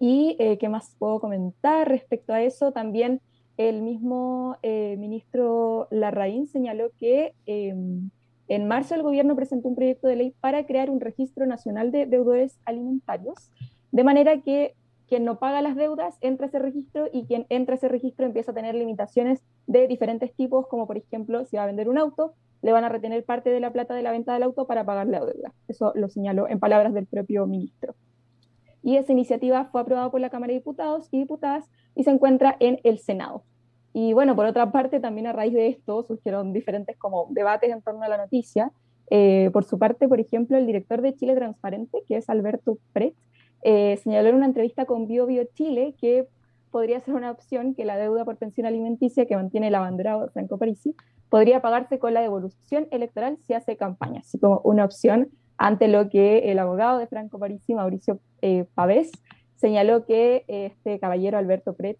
¿Y 0.00 0.36
eh, 0.40 0.58
qué 0.58 0.68
más 0.68 0.96
puedo 0.98 1.20
comentar 1.20 1.88
respecto 1.88 2.32
a 2.32 2.42
eso? 2.42 2.72
También 2.72 3.20
el 3.58 3.82
mismo 3.82 4.56
ministro 4.62 5.86
Larraín 5.90 6.46
señaló 6.46 6.90
que 6.98 7.34
en 8.48 8.66
marzo 8.68 8.94
el 8.94 9.02
gobierno 9.02 9.36
presentó 9.36 9.68
un 9.68 9.76
proyecto 9.76 10.08
de 10.08 10.16
ley 10.16 10.34
para 10.40 10.66
crear 10.66 10.90
un 10.90 11.00
registro 11.00 11.46
nacional 11.46 11.90
de 11.90 12.06
deudores 12.06 12.58
alimentarios, 12.64 13.50
de 13.90 14.04
manera 14.04 14.40
que 14.40 14.74
quien 15.08 15.24
no 15.24 15.38
paga 15.38 15.60
las 15.60 15.76
deudas 15.76 16.16
entra 16.22 16.46
a 16.46 16.48
ese 16.48 16.58
registro 16.58 17.08
y 17.12 17.26
quien 17.26 17.46
entra 17.50 17.74
a 17.74 17.76
ese 17.76 17.88
registro 17.88 18.24
empieza 18.24 18.52
a 18.52 18.54
tener 18.54 18.74
limitaciones 18.74 19.42
de 19.66 19.86
diferentes 19.86 20.34
tipos, 20.34 20.66
como 20.68 20.86
por 20.86 20.96
ejemplo, 20.96 21.44
si 21.44 21.56
va 21.56 21.64
a 21.64 21.66
vender 21.66 21.88
un 21.88 21.98
auto, 21.98 22.32
le 22.62 22.72
van 22.72 22.84
a 22.84 22.88
retener 22.88 23.24
parte 23.24 23.50
de 23.50 23.60
la 23.60 23.72
plata 23.72 23.94
de 23.94 24.02
la 24.02 24.12
venta 24.12 24.32
del 24.32 24.44
auto 24.44 24.66
para 24.66 24.84
pagar 24.84 25.08
la 25.08 25.20
deuda. 25.20 25.52
Eso 25.68 25.92
lo 25.94 26.08
señaló 26.08 26.48
en 26.48 26.60
palabras 26.60 26.94
del 26.94 27.06
propio 27.06 27.46
ministro. 27.46 27.94
Y 28.82 28.96
esa 28.96 29.12
iniciativa 29.12 29.66
fue 29.66 29.80
aprobada 29.80 30.10
por 30.10 30.20
la 30.20 30.30
Cámara 30.30 30.52
de 30.52 30.60
Diputados 30.60 31.08
y 31.10 31.18
Diputadas 31.18 31.68
y 31.94 32.04
se 32.04 32.10
encuentra 32.10 32.56
en 32.58 32.80
el 32.82 32.98
Senado. 32.98 33.44
Y 33.92 34.12
bueno, 34.14 34.34
por 34.34 34.46
otra 34.46 34.72
parte, 34.72 35.00
también 35.00 35.26
a 35.26 35.32
raíz 35.32 35.52
de 35.52 35.68
esto 35.68 36.02
surgieron 36.04 36.52
diferentes 36.52 36.96
como 36.96 37.26
debates 37.30 37.70
en 37.70 37.82
torno 37.82 38.02
a 38.02 38.08
la 38.08 38.16
noticia. 38.16 38.72
Eh, 39.10 39.50
por 39.52 39.64
su 39.64 39.78
parte, 39.78 40.08
por 40.08 40.20
ejemplo, 40.20 40.56
el 40.56 40.66
director 40.66 41.02
de 41.02 41.14
Chile 41.14 41.34
Transparente, 41.34 42.02
que 42.08 42.16
es 42.16 42.30
Alberto 42.30 42.78
Pret, 42.92 43.14
eh, 43.62 43.98
señaló 44.02 44.30
en 44.30 44.36
una 44.36 44.46
entrevista 44.46 44.86
con 44.86 45.06
Bio 45.06 45.26
Bio 45.26 45.44
Chile 45.54 45.94
que 46.00 46.26
podría 46.70 47.00
ser 47.00 47.14
una 47.14 47.30
opción 47.30 47.74
que 47.74 47.84
la 47.84 47.96
deuda 47.96 48.24
por 48.24 48.36
pensión 48.36 48.66
alimenticia 48.66 49.26
que 49.26 49.36
mantiene 49.36 49.70
la 49.70 49.80
bandera 49.80 50.26
Franco 50.32 50.58
Parisi 50.58 50.96
podría 51.28 51.60
pagarse 51.60 51.98
con 51.98 52.14
la 52.14 52.22
devolución 52.22 52.88
electoral 52.90 53.36
si 53.46 53.52
hace 53.52 53.76
campaña, 53.76 54.20
así 54.20 54.38
como 54.38 54.60
una 54.64 54.84
opción 54.84 55.28
ante 55.58 55.86
lo 55.86 56.08
que 56.08 56.50
el 56.50 56.58
abogado 56.58 56.98
de 56.98 57.06
Franco 57.06 57.38
Parisi, 57.38 57.74
Mauricio 57.74 58.18
eh, 58.40 58.64
Pavés, 58.74 59.12
señaló 59.56 60.06
que 60.06 60.44
este 60.48 60.98
caballero 60.98 61.38
Alberto 61.38 61.74
Pret 61.74 61.98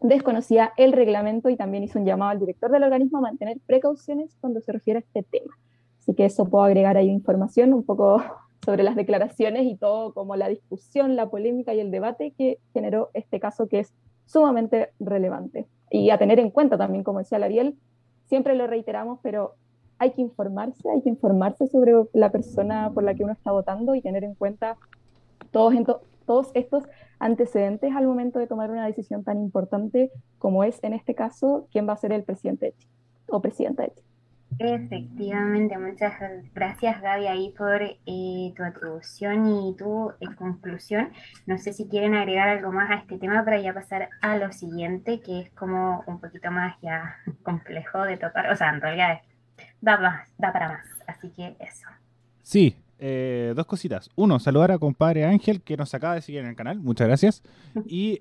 desconocía 0.00 0.72
el 0.76 0.92
reglamento 0.92 1.48
y 1.48 1.56
también 1.56 1.84
hizo 1.84 1.98
un 1.98 2.04
llamado 2.04 2.30
al 2.30 2.40
director 2.40 2.70
del 2.70 2.84
organismo 2.84 3.18
a 3.18 3.22
mantener 3.22 3.58
precauciones 3.66 4.36
cuando 4.40 4.60
se 4.60 4.72
refiere 4.72 4.98
a 4.98 5.00
este 5.00 5.22
tema. 5.22 5.56
Así 6.00 6.14
que 6.14 6.24
eso 6.24 6.46
puedo 6.46 6.64
agregar 6.64 6.96
ahí 6.96 7.08
información 7.08 7.74
un 7.74 7.84
poco 7.84 8.22
sobre 8.64 8.82
las 8.82 8.96
declaraciones 8.96 9.66
y 9.66 9.76
todo 9.76 10.12
como 10.12 10.36
la 10.36 10.48
discusión, 10.48 11.16
la 11.16 11.28
polémica 11.28 11.74
y 11.74 11.80
el 11.80 11.90
debate 11.90 12.32
que 12.36 12.58
generó 12.72 13.10
este 13.14 13.40
caso 13.40 13.68
que 13.68 13.80
es 13.80 13.94
sumamente 14.26 14.90
relevante. 15.00 15.66
Y 15.90 16.10
a 16.10 16.18
tener 16.18 16.38
en 16.38 16.50
cuenta 16.50 16.76
también, 16.76 17.02
como 17.02 17.18
decía 17.18 17.38
Lariel, 17.38 17.76
siempre 18.26 18.54
lo 18.54 18.66
reiteramos, 18.66 19.20
pero 19.22 19.54
hay 19.98 20.12
que 20.12 20.20
informarse, 20.20 20.88
hay 20.90 21.02
que 21.02 21.08
informarse 21.08 21.66
sobre 21.66 21.92
la 22.12 22.30
persona 22.30 22.90
por 22.92 23.02
la 23.02 23.14
que 23.14 23.24
uno 23.24 23.32
está 23.32 23.50
votando 23.50 23.94
y 23.94 24.02
tener 24.02 24.22
en 24.22 24.34
cuenta 24.34 24.76
todos, 25.50 25.74
todos 26.28 26.50
estos 26.52 26.84
antecedentes 27.18 27.96
al 27.96 28.06
momento 28.06 28.38
de 28.38 28.46
tomar 28.46 28.70
una 28.70 28.86
decisión 28.86 29.24
tan 29.24 29.40
importante 29.40 30.12
como 30.36 30.62
es 30.62 30.78
en 30.84 30.92
este 30.92 31.14
caso 31.14 31.66
quién 31.72 31.88
va 31.88 31.94
a 31.94 31.96
ser 31.96 32.12
el 32.12 32.22
presidente 32.22 32.66
de 32.66 32.72
Chile 32.76 32.92
o 33.28 33.40
presidenta 33.40 33.82
de 33.84 33.94
Chile. 33.94 34.06
Efectivamente, 34.58 35.78
muchas 35.78 36.12
gracias 36.54 37.00
Gaby 37.00 37.26
ahí 37.28 37.54
por 37.56 37.80
eh, 37.82 38.52
tu 38.54 38.62
atribución 38.62 39.46
y 39.46 39.74
tu 39.76 40.10
eh, 40.20 40.34
conclusión. 40.36 41.12
No 41.46 41.56
sé 41.56 41.72
si 41.72 41.88
quieren 41.88 42.14
agregar 42.14 42.48
algo 42.48 42.72
más 42.72 42.90
a 42.90 42.94
este 42.96 43.18
tema 43.18 43.42
para 43.44 43.58
ya 43.60 43.72
pasar 43.72 44.10
a 44.20 44.36
lo 44.36 44.52
siguiente, 44.52 45.20
que 45.20 45.40
es 45.40 45.50
como 45.52 46.04
un 46.06 46.20
poquito 46.20 46.50
más 46.50 46.76
ya 46.82 47.16
complejo 47.42 48.02
de 48.02 48.18
tocar, 48.18 48.50
o 48.50 48.56
sea, 48.56 48.68
en 48.68 48.82
realidad 48.82 49.20
da, 49.80 49.96
más, 49.98 50.28
da 50.36 50.52
para 50.52 50.68
más, 50.68 50.86
así 51.06 51.30
que 51.30 51.56
eso. 51.60 51.86
Sí, 52.42 52.76
eh, 52.98 53.52
dos 53.54 53.66
cositas. 53.66 54.10
Uno, 54.16 54.38
saludar 54.38 54.72
a 54.72 54.78
compadre 54.78 55.24
Ángel 55.24 55.62
que 55.62 55.76
nos 55.76 55.94
acaba 55.94 56.14
de 56.14 56.22
seguir 56.22 56.40
en 56.40 56.48
el 56.48 56.56
canal. 56.56 56.80
Muchas 56.80 57.06
gracias. 57.06 57.42
Y 57.86 58.20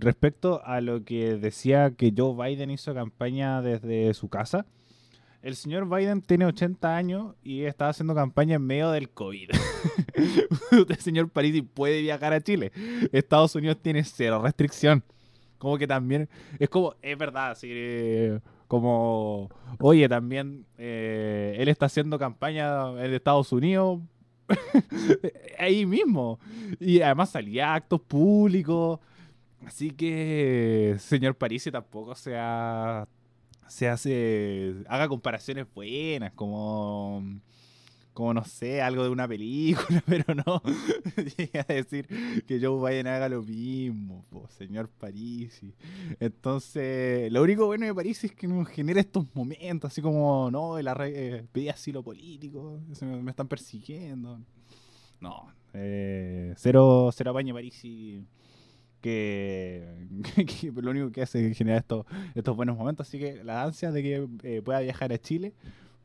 respecto 0.00 0.62
a 0.64 0.80
lo 0.80 1.04
que 1.04 1.36
decía 1.36 1.92
que 1.92 2.12
Joe 2.16 2.34
Biden 2.34 2.70
hizo 2.70 2.94
campaña 2.94 3.62
desde 3.62 4.12
su 4.14 4.28
casa. 4.28 4.66
El 5.44 5.56
señor 5.56 5.86
Biden 5.86 6.22
tiene 6.22 6.46
80 6.46 6.96
años 6.96 7.34
y 7.42 7.64
está 7.64 7.90
haciendo 7.90 8.14
campaña 8.14 8.54
en 8.54 8.62
medio 8.62 8.90
del 8.90 9.10
COVID. 9.10 9.50
el 10.88 10.96
señor 10.96 11.28
Parisi 11.28 11.60
puede 11.60 12.00
viajar 12.00 12.32
a 12.32 12.40
Chile. 12.40 12.72
Estados 13.12 13.54
Unidos 13.54 13.76
tiene 13.82 14.02
cero 14.04 14.40
restricción. 14.42 15.04
Como 15.58 15.76
que 15.76 15.86
también 15.86 16.30
es 16.58 16.70
como, 16.70 16.94
es 17.02 17.18
verdad, 17.18 17.50
así 17.50 17.68
como, 18.68 19.50
oye, 19.80 20.08
también 20.08 20.66
eh, 20.78 21.56
él 21.58 21.68
está 21.68 21.86
haciendo 21.86 22.18
campaña 22.18 22.90
en 23.04 23.14
Estados 23.14 23.52
Unidos 23.52 24.00
ahí 25.58 25.86
mismo. 25.86 26.38
Y 26.80 27.00
además 27.00 27.30
salía 27.30 27.74
actos 27.74 28.00
públicos. 28.00 29.00
Así 29.66 29.90
que, 29.90 30.96
señor 30.98 31.36
Parisi 31.36 31.70
tampoco 31.70 32.14
se 32.14 32.36
se 33.66 33.88
hace, 33.88 34.74
haga 34.88 35.08
comparaciones 35.08 35.66
buenas, 35.74 36.32
como, 36.32 37.22
como 38.14 38.32
no 38.32 38.44
sé, 38.44 38.80
algo 38.80 39.02
de 39.02 39.10
una 39.10 39.26
película, 39.26 40.02
pero 40.06 40.34
no 40.34 40.62
llega 41.36 41.66
a 41.68 41.72
decir 41.74 42.06
que 42.46 42.64
Joe 42.64 42.90
Biden 42.90 43.08
haga 43.08 43.28
lo 43.28 43.42
mismo, 43.42 44.24
señor 44.56 44.88
Parisi. 44.88 45.74
Entonces, 46.20 47.30
lo 47.32 47.42
único 47.42 47.66
bueno 47.66 47.84
de 47.84 47.94
Parisi 47.94 48.28
es 48.28 48.32
que 48.32 48.46
nos 48.46 48.68
genera 48.68 49.00
estos 49.00 49.26
momentos, 49.34 49.92
así 49.92 50.00
como, 50.00 50.48
no, 50.50 50.78
el 50.78 50.88
eh, 51.00 51.44
pedí 51.50 51.68
asilo 51.68 52.02
político, 52.02 52.80
me, 53.02 53.30
están 53.30 53.48
persiguiendo. 53.48 54.40
No, 55.20 55.52
eh, 55.72 56.54
cero, 56.56 57.10
cero 57.12 57.32
apaño 57.32 57.52
Parisi 57.52 58.24
que, 59.04 59.84
lo 60.76 60.90
único 60.90 61.12
que 61.12 61.20
hace 61.20 61.50
es 61.50 61.58
generar 61.58 61.80
estos, 61.80 62.06
estos 62.34 62.56
buenos 62.56 62.78
momentos. 62.78 63.06
Así 63.06 63.18
que 63.18 63.44
la 63.44 63.62
ansia 63.62 63.90
de 63.92 64.02
que 64.02 64.28
eh, 64.44 64.62
pueda 64.62 64.80
viajar 64.80 65.12
a 65.12 65.18
Chile 65.18 65.52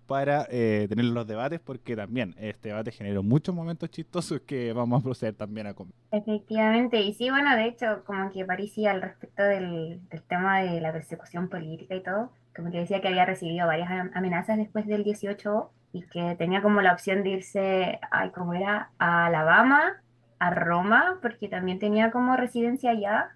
para 0.09 0.45
eh, 0.49 0.87
tener 0.89 1.05
los 1.05 1.25
debates, 1.25 1.61
porque 1.61 1.95
también 1.95 2.35
este 2.37 2.69
debate 2.69 2.91
generó 2.91 3.23
muchos 3.23 3.55
momentos 3.55 3.89
chistosos 3.89 4.41
que 4.41 4.73
vamos 4.73 4.99
a 4.99 5.03
proceder 5.03 5.35
también 5.35 5.67
a 5.67 5.73
comer. 5.73 5.93
Efectivamente, 6.11 6.99
y 6.99 7.13
sí, 7.13 7.29
bueno, 7.29 7.55
de 7.55 7.67
hecho, 7.67 8.03
como 8.05 8.29
que 8.31 8.43
parecía 8.43 8.91
al 8.91 9.01
respecto 9.01 9.43
del, 9.43 10.01
tema 10.27 10.61
de 10.61 10.81
la 10.81 10.91
persecución 10.91 11.47
política 11.47 11.95
y 11.95 12.03
todo, 12.03 12.31
como 12.55 12.71
que 12.71 12.79
decía 12.79 12.99
que 12.99 13.07
había 13.07 13.25
recibido 13.25 13.67
varias 13.67 13.89
amenazas 14.13 14.57
después 14.57 14.85
del 14.87 15.03
18 15.03 15.71
y 15.93 16.01
que 16.01 16.35
tenía 16.37 16.61
como 16.61 16.81
la 16.81 16.91
opción 16.91 17.23
de 17.23 17.29
irse, 17.29 17.99
ay, 18.11 18.31
¿cómo 18.31 18.53
era? 18.53 18.89
A 18.97 19.27
Alabama 19.27 20.01
a 20.39 20.49
Roma, 20.51 21.19
porque 21.21 21.47
también 21.49 21.79
tenía 21.79 22.11
como 22.11 22.35
residencia 22.35 22.91
allá, 22.91 23.31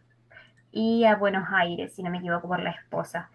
y 0.72 1.04
a 1.04 1.16
Buenos 1.16 1.48
Aires, 1.52 1.94
si 1.94 2.02
no 2.02 2.10
me 2.10 2.18
equivoco, 2.18 2.48
por 2.48 2.62
la 2.62 2.72
esposa. 2.72 3.30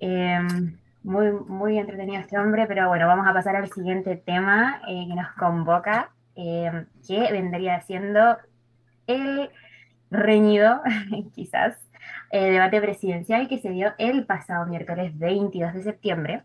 Em, 0.00 0.76
muy, 1.02 1.32
muy 1.32 1.78
entretenido 1.78 2.20
este 2.20 2.38
hombre, 2.38 2.66
pero 2.66 2.88
bueno, 2.88 3.06
vamos 3.06 3.26
a 3.26 3.32
pasar 3.32 3.56
al 3.56 3.70
siguiente 3.70 4.16
tema 4.16 4.80
eh, 4.88 5.06
que 5.08 5.14
nos 5.14 5.32
convoca, 5.32 6.10
em, 6.34 6.86
que 7.06 7.32
vendría 7.32 7.80
siendo 7.82 8.36
el 9.06 9.50
reñido, 10.10 10.82
quizás, 11.34 11.76
eh, 12.30 12.50
debate 12.50 12.80
presidencial 12.80 13.48
que 13.48 13.58
se 13.58 13.70
dio 13.70 13.92
el 13.98 14.26
pasado 14.26 14.66
miércoles 14.66 15.18
22 15.18 15.74
de 15.74 15.82
septiembre. 15.82 16.42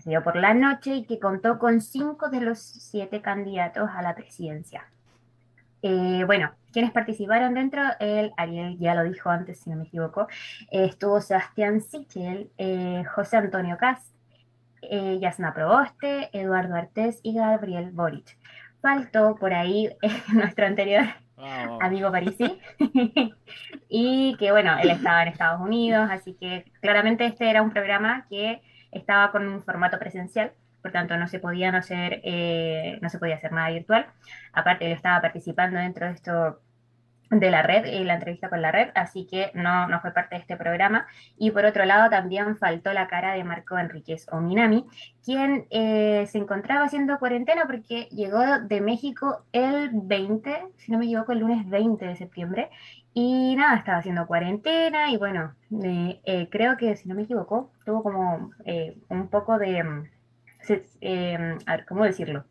Se 0.00 0.10
dio 0.10 0.22
por 0.22 0.36
la 0.36 0.52
noche 0.52 0.94
y 0.96 1.06
que 1.06 1.18
contó 1.18 1.58
con 1.58 1.80
cinco 1.80 2.28
de 2.28 2.40
los 2.40 2.58
siete 2.58 3.22
candidatos 3.22 3.88
a 3.94 4.02
la 4.02 4.14
presidencia. 4.14 4.84
Eh, 5.86 6.24
bueno, 6.24 6.50
quienes 6.72 6.92
participaron 6.92 7.52
dentro, 7.52 7.82
el 8.00 8.32
Ariel 8.38 8.78
ya 8.78 8.94
lo 8.94 9.04
dijo 9.04 9.28
antes, 9.28 9.60
si 9.60 9.68
no 9.68 9.76
me 9.76 9.84
equivoco, 9.84 10.28
estuvo 10.70 11.20
Sebastián 11.20 11.82
Sichel, 11.82 12.50
eh, 12.56 13.04
José 13.14 13.36
Antonio 13.36 13.76
Cast, 13.76 14.08
eh, 14.80 15.18
Yasna 15.20 15.52
Proboste, 15.52 16.30
Eduardo 16.32 16.74
Artés 16.74 17.20
y 17.22 17.34
Gabriel 17.34 17.90
Boric. 17.92 18.38
Faltó 18.80 19.36
por 19.36 19.52
ahí 19.52 19.90
nuestro 20.32 20.64
anterior 20.64 21.04
amigo 21.82 22.10
Parisi, 22.10 22.58
y 23.90 24.36
que 24.38 24.52
bueno, 24.52 24.78
él 24.82 24.88
estaba 24.88 25.20
en 25.20 25.28
Estados 25.28 25.60
Unidos, 25.60 26.08
así 26.10 26.32
que 26.32 26.64
claramente 26.80 27.26
este 27.26 27.50
era 27.50 27.60
un 27.60 27.72
programa 27.72 28.26
que 28.30 28.62
estaba 28.90 29.30
con 29.30 29.46
un 29.46 29.62
formato 29.62 29.98
presencial 29.98 30.54
por 30.84 30.92
tanto 30.92 31.16
no 31.16 31.26
se 31.28 31.38
podía 31.38 31.72
no 31.72 31.78
hacer, 31.78 32.20
eh, 32.24 32.98
no 33.00 33.08
se 33.08 33.18
podía 33.18 33.36
hacer 33.36 33.52
nada 33.52 33.70
virtual. 33.70 34.06
Aparte, 34.52 34.84
él 34.84 34.92
estaba 34.92 35.22
participando 35.22 35.78
dentro 35.78 36.04
de 36.04 36.12
esto 36.12 36.60
de 37.30 37.50
la 37.50 37.62
red 37.62 37.86
y 37.86 38.04
la 38.04 38.14
entrevista 38.14 38.50
con 38.50 38.60
la 38.60 38.70
red, 38.70 38.90
así 38.94 39.26
que 39.26 39.50
no, 39.54 39.88
no 39.88 39.98
fue 40.02 40.12
parte 40.12 40.34
de 40.34 40.42
este 40.42 40.58
programa. 40.58 41.06
Y 41.38 41.52
por 41.52 41.64
otro 41.64 41.86
lado, 41.86 42.10
también 42.10 42.58
faltó 42.58 42.92
la 42.92 43.08
cara 43.08 43.32
de 43.32 43.44
Marco 43.44 43.78
Enríquez 43.78 44.26
Ominami, 44.30 44.84
quien 45.24 45.66
eh, 45.70 46.26
se 46.26 46.36
encontraba 46.36 46.84
haciendo 46.84 47.18
cuarentena 47.18 47.64
porque 47.64 48.02
llegó 48.10 48.42
de 48.60 48.82
México 48.82 49.46
el 49.52 49.88
20, 49.90 50.66
si 50.76 50.92
no 50.92 50.98
me 50.98 51.06
equivoco, 51.06 51.32
el 51.32 51.38
lunes 51.38 51.66
20 51.66 52.04
de 52.04 52.16
septiembre. 52.16 52.68
Y 53.14 53.56
nada, 53.56 53.78
estaba 53.78 53.98
haciendo 53.98 54.26
cuarentena 54.26 55.10
y 55.10 55.16
bueno, 55.16 55.54
eh, 55.82 56.48
creo 56.50 56.76
que 56.76 56.94
si 56.96 57.08
no 57.08 57.14
me 57.14 57.22
equivoco, 57.22 57.70
tuvo 57.86 58.02
como 58.02 58.50
un 59.08 59.28
poco 59.28 59.56
de 59.56 59.82
Em, 61.00 61.58
a 61.66 61.76
ver, 61.76 61.86
¿cómo 61.86 62.04
decirlo? 62.04 62.44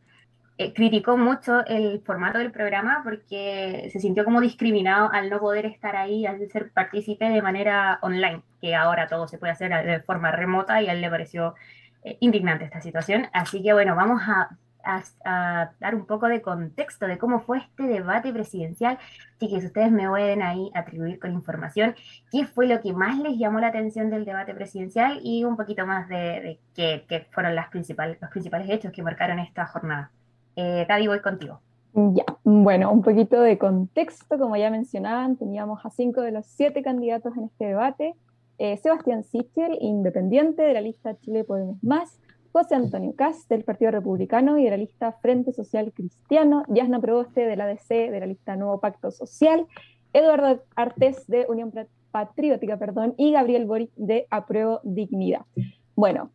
Eh, 0.58 0.72
criticó 0.74 1.18
mucho 1.18 1.66
el 1.66 2.02
formato 2.06 2.38
del 2.38 2.52
programa 2.52 3.02
porque 3.04 3.90
se 3.92 4.00
sintió 4.00 4.24
como 4.24 4.40
discriminado 4.40 5.12
al 5.12 5.30
no 5.30 5.40
poder 5.40 5.66
estar 5.66 5.96
ahí, 5.96 6.26
al 6.28 6.48
ser 6.52 6.72
partícipe 6.72 7.26
de 7.26 7.42
manera 7.42 7.98
online, 8.02 8.44
que 8.62 8.76
ahora 8.76 9.08
todo 9.08 9.28
se 9.28 9.40
puede 9.40 9.54
hacer 9.54 9.72
de 9.86 10.00
forma 10.02 10.32
remota 10.32 10.82
y 10.82 10.88
a 10.88 10.94
él 10.94 11.02
le 11.02 11.10
pareció 11.10 11.56
eh, 12.04 12.18
indignante 12.20 12.66
esta 12.66 12.82
situación. 12.82 13.28
Así 13.34 13.64
que 13.64 13.74
bueno, 13.74 13.96
vamos 13.96 14.22
a 14.28 14.50
a, 14.84 15.72
dar 15.80 15.96
un 15.96 16.06
poco 16.06 16.28
de 16.28 16.42
contexto 16.42 17.08
de 17.08 17.18
cómo 17.18 17.42
fue 17.42 17.60
este 17.60 17.84
debate 17.84 18.32
presidencial. 18.34 18.98
Si 19.40 19.58
ustedes 19.58 19.92
me 19.92 20.08
pueden 20.08 20.42
ahí 20.42 20.72
atribuir 20.74 21.20
con 21.20 21.34
información 21.34 21.96
qué 22.32 22.46
fue 22.46 22.68
lo 22.68 22.80
que 22.82 22.94
más 22.94 23.20
les 23.20 23.38
llamó 23.38 23.60
la 23.60 23.68
atención 23.68 24.10
del 24.10 24.24
debate 24.24 24.54
presidencial 24.54 25.20
y 25.22 25.44
un 25.44 25.58
poquito 25.58 25.86
más 25.86 26.08
de, 26.08 26.60
qué, 26.76 27.28
fueron 27.32 27.56
las 27.56 27.70
principales, 27.70 28.18
los 28.22 28.32
principales 28.32 28.70
hechos 28.70 28.92
que 28.92 29.04
marcaron 29.04 29.40
esta 29.40 29.66
jornada. 29.66 30.12
Eh, 30.56 30.88
voy 31.08 31.20
contigo. 31.20 31.60
Ya, 31.94 32.26
bueno, 32.44 32.92
un 32.92 33.04
poquito 33.04 33.42
de 33.42 33.58
contexto, 33.58 34.40
como 34.40 34.56
ya 34.56 34.72
mencionaban, 34.72 35.36
teníamos 35.36 35.86
a 35.86 35.92
cinco 35.92 36.22
de 36.22 36.32
los 36.32 36.46
siete 36.48 36.82
candidatos 36.82 37.36
en 37.38 37.44
este 37.44 37.66
debate. 37.66 38.16
Eh, 38.58 38.78
Sebastián 38.78 39.24
Sichel, 39.24 39.78
independiente 39.80 40.62
de 40.62 40.74
la 40.74 40.82
lista 40.82 41.18
Chile 41.20 41.44
Podemos 41.44 41.84
Más, 41.84 42.20
José 42.54 42.76
Antonio 42.76 43.16
Cast 43.16 43.50
del 43.50 43.64
Partido 43.64 43.90
Republicano 43.90 44.60
y 44.60 44.66
de 44.66 44.70
la 44.70 44.78
lista 44.78 45.12
Frente 45.12 45.54
Social 45.54 45.92
Cristiano, 45.92 46.64
Yasna 46.68 47.02
Proboste 47.02 47.48
de 47.48 47.56
la 47.56 47.66
DC 47.66 48.12
de 48.12 48.20
la 48.20 48.28
lista 48.28 48.56
Nuevo 48.56 48.80
Pacto 48.80 49.10
Social, 49.10 49.66
Eduardo 50.14 50.62
Artés 50.76 51.26
de 51.26 51.48
Unión 51.50 51.74
Patriótica 52.12 52.78
perdón, 52.78 53.16
y 53.18 53.32
Gabriel 53.32 53.66
Boric 53.66 53.90
de 53.96 54.28
Apruebo 54.30 54.82
Dignidad. 54.84 55.48
Bueno, 55.96 56.30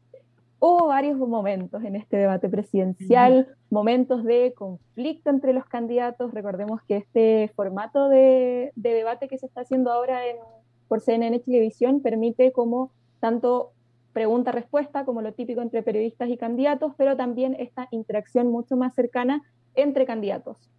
hubo 0.59 0.89
varios 0.89 1.17
momentos 1.19 1.85
en 1.85 1.95
este 1.95 2.17
debate 2.17 2.49
presidencial, 2.49 3.55
momentos 3.71 4.25
de 4.25 4.55
conflicto 4.57 5.31
entre 5.31 5.53
los 5.53 5.67
candidatos. 5.67 6.35
Recordemos 6.35 6.83
que 6.83 6.97
este 6.97 7.53
formato 7.55 8.09
de, 8.09 8.73
debate 8.75 9.29
que 9.29 9.39
se 9.39 9.47
está 9.47 9.61
haciendo 9.61 9.93
ahora 9.93 10.27
en, 10.27 10.39
por 10.89 11.01
CNN 11.01 11.39
Televisión 11.39 12.03
permite 12.03 12.51
como 12.51 12.91
tanto 13.21 13.71
pregunta-respuesta, 14.13 15.05
como 15.05 15.23
lo 15.23 15.33
típico 15.33 15.61
entre 15.61 15.83
periodistas 15.83 16.29
y 16.29 16.37
candidatos, 16.37 16.93
pero 16.97 17.17
también 17.17 17.57
esta 17.59 17.89
interacción 17.91 18.51
mucho 18.51 18.77
más 18.77 18.95
cercana 18.95 19.43
entre 19.75 20.07
candidatos. 20.07 20.71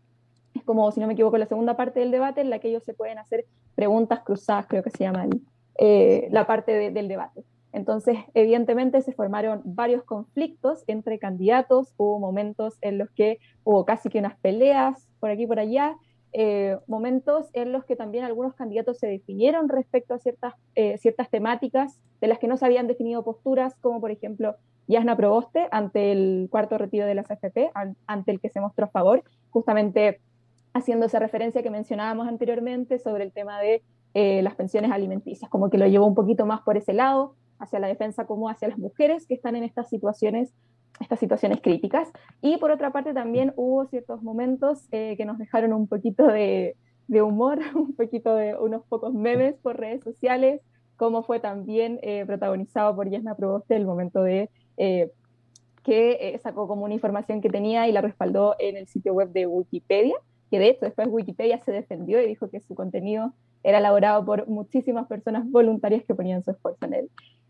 Es 0.53 0.63
como, 0.63 0.91
si 0.91 0.99
no 0.99 1.07
me 1.07 1.13
equivoco, 1.13 1.37
la 1.37 1.45
segunda 1.45 1.77
parte 1.77 1.99
del 1.99 2.11
debate 2.11 2.41
en 2.41 2.49
la 2.49 2.59
que 2.59 2.69
ellos 2.69 2.83
se 2.83 2.93
pueden 2.93 3.17
hacer 3.17 3.45
preguntas 3.75 4.21
cruzadas, 4.21 4.67
creo 4.67 4.83
que 4.83 4.89
se 4.89 5.03
llama 5.03 5.27
eh, 5.77 6.27
la 6.31 6.45
parte 6.45 6.91
del 6.91 7.07
debate. 7.07 7.43
Entonces, 7.71 8.17
evidentemente 8.33 9.01
se 9.01 9.13
formaron 9.13 9.61
varios 9.63 10.03
conflictos 10.03 10.83
entre 10.87 11.19
candidatos, 11.19 11.93
hubo 11.97 12.19
momentos 12.19 12.77
en 12.81 12.97
los 12.97 13.11
que 13.11 13.39
hubo 13.63 13.85
casi 13.85 14.09
que 14.09 14.19
unas 14.19 14.37
peleas 14.39 15.07
por 15.19 15.29
aquí 15.29 15.43
y 15.43 15.47
por 15.47 15.59
allá, 15.59 15.95
eh, 16.33 16.77
momentos 16.87 17.49
en 17.53 17.71
los 17.71 17.85
que 17.85 17.95
también 17.95 18.23
algunos 18.23 18.53
candidatos 18.53 18.99
se 18.99 19.07
definieron 19.07 19.67
respecto 19.67 20.13
a 20.13 20.19
ciertas, 20.19 20.53
eh, 20.75 20.97
ciertas 20.97 21.29
temáticas 21.29 21.99
de 22.21 22.27
las 22.27 22.37
que 22.39 22.47
no 22.47 22.57
se 22.57 22.65
habían 22.65 22.87
definido 22.87 23.23
posturas, 23.23 23.75
como 23.81 23.99
por 23.99 24.11
ejemplo 24.11 24.55
Yasna 24.87 25.17
Proboste 25.17 25.67
ante 25.71 26.11
el 26.11 26.47
cuarto 26.51 26.77
retiro 26.77 27.05
de 27.05 27.15
las 27.15 27.29
AFP, 27.29 27.71
ante 28.05 28.31
el 28.31 28.39
que 28.39 28.49
se 28.49 28.59
mostró 28.59 28.85
a 28.85 28.89
favor, 28.89 29.23
justamente 29.49 30.19
haciendo 30.73 31.05
esa 31.05 31.19
referencia 31.19 31.63
que 31.63 31.69
mencionábamos 31.69 32.27
anteriormente 32.27 32.99
sobre 32.99 33.23
el 33.23 33.31
tema 33.31 33.59
de 33.59 33.81
eh, 34.13 34.41
las 34.41 34.55
pensiones 34.55 34.91
alimenticias, 34.91 35.49
como 35.49 35.69
que 35.69 35.77
lo 35.77 35.87
llevó 35.87 36.05
un 36.05 36.15
poquito 36.15 36.45
más 36.45 36.61
por 36.61 36.77
ese 36.77 36.93
lado, 36.93 37.35
hacia 37.59 37.79
la 37.79 37.87
defensa 37.87 38.25
como 38.25 38.49
hacia 38.49 38.69
las 38.69 38.77
mujeres 38.77 39.27
que 39.27 39.33
están 39.33 39.55
en 39.55 39.63
estas 39.63 39.89
situaciones 39.89 40.53
estas 40.99 41.19
situaciones 41.19 41.61
críticas. 41.61 42.09
Y 42.41 42.57
por 42.57 42.71
otra 42.71 42.91
parte 42.91 43.13
también 43.13 43.53
hubo 43.55 43.85
ciertos 43.87 44.21
momentos 44.21 44.87
eh, 44.91 45.15
que 45.17 45.25
nos 45.25 45.37
dejaron 45.37 45.73
un 45.73 45.87
poquito 45.87 46.27
de, 46.27 46.75
humor, 47.09 47.59
un 47.75 47.95
poquito 47.95 48.35
de 48.35 48.55
unos 48.55 48.83
pocos 48.85 49.13
memes 49.13 49.55
por 49.55 49.77
redes 49.77 50.03
sociales, 50.03 50.61
como 50.97 51.23
fue 51.23 51.39
también 51.39 51.99
eh, 52.01 52.25
protagonizado 52.25 52.95
por 52.95 53.09
Yasna 53.09 53.35
Proboste 53.35 53.75
el 53.75 53.85
momento 53.85 54.21
de 54.21 54.49
eh, 54.77 55.11
que 55.83 56.39
sacó 56.43 56.67
como 56.67 56.83
una 56.83 56.93
información 56.93 57.41
que 57.41 57.49
tenía 57.49 57.87
y 57.87 57.93
la 57.93 58.01
respaldó 58.01 58.55
en 58.59 58.75
el 58.75 58.87
sitio 58.87 59.13
web 59.13 59.31
de 59.31 59.47
Wikipedia, 59.47 60.15
que 60.51 60.59
de 60.59 60.69
hecho 60.69 60.85
después 60.85 61.07
Wikipedia 61.09 61.63
se 61.63 61.71
defendió 61.71 62.21
y 62.21 62.27
dijo 62.27 62.49
que 62.49 62.59
su 62.59 62.75
contenido 62.75 63.33
era 63.63 63.79
elaborado 63.79 64.25
por 64.25 64.47
muchísimas 64.47 65.07
personas 65.07 65.49
voluntarias 65.49 66.03
que 66.05 66.15
ponían 66.15 66.43
su 66.43 66.51
esfuerzo 66.51 66.85
en 66.85 66.93
él. 66.93 67.09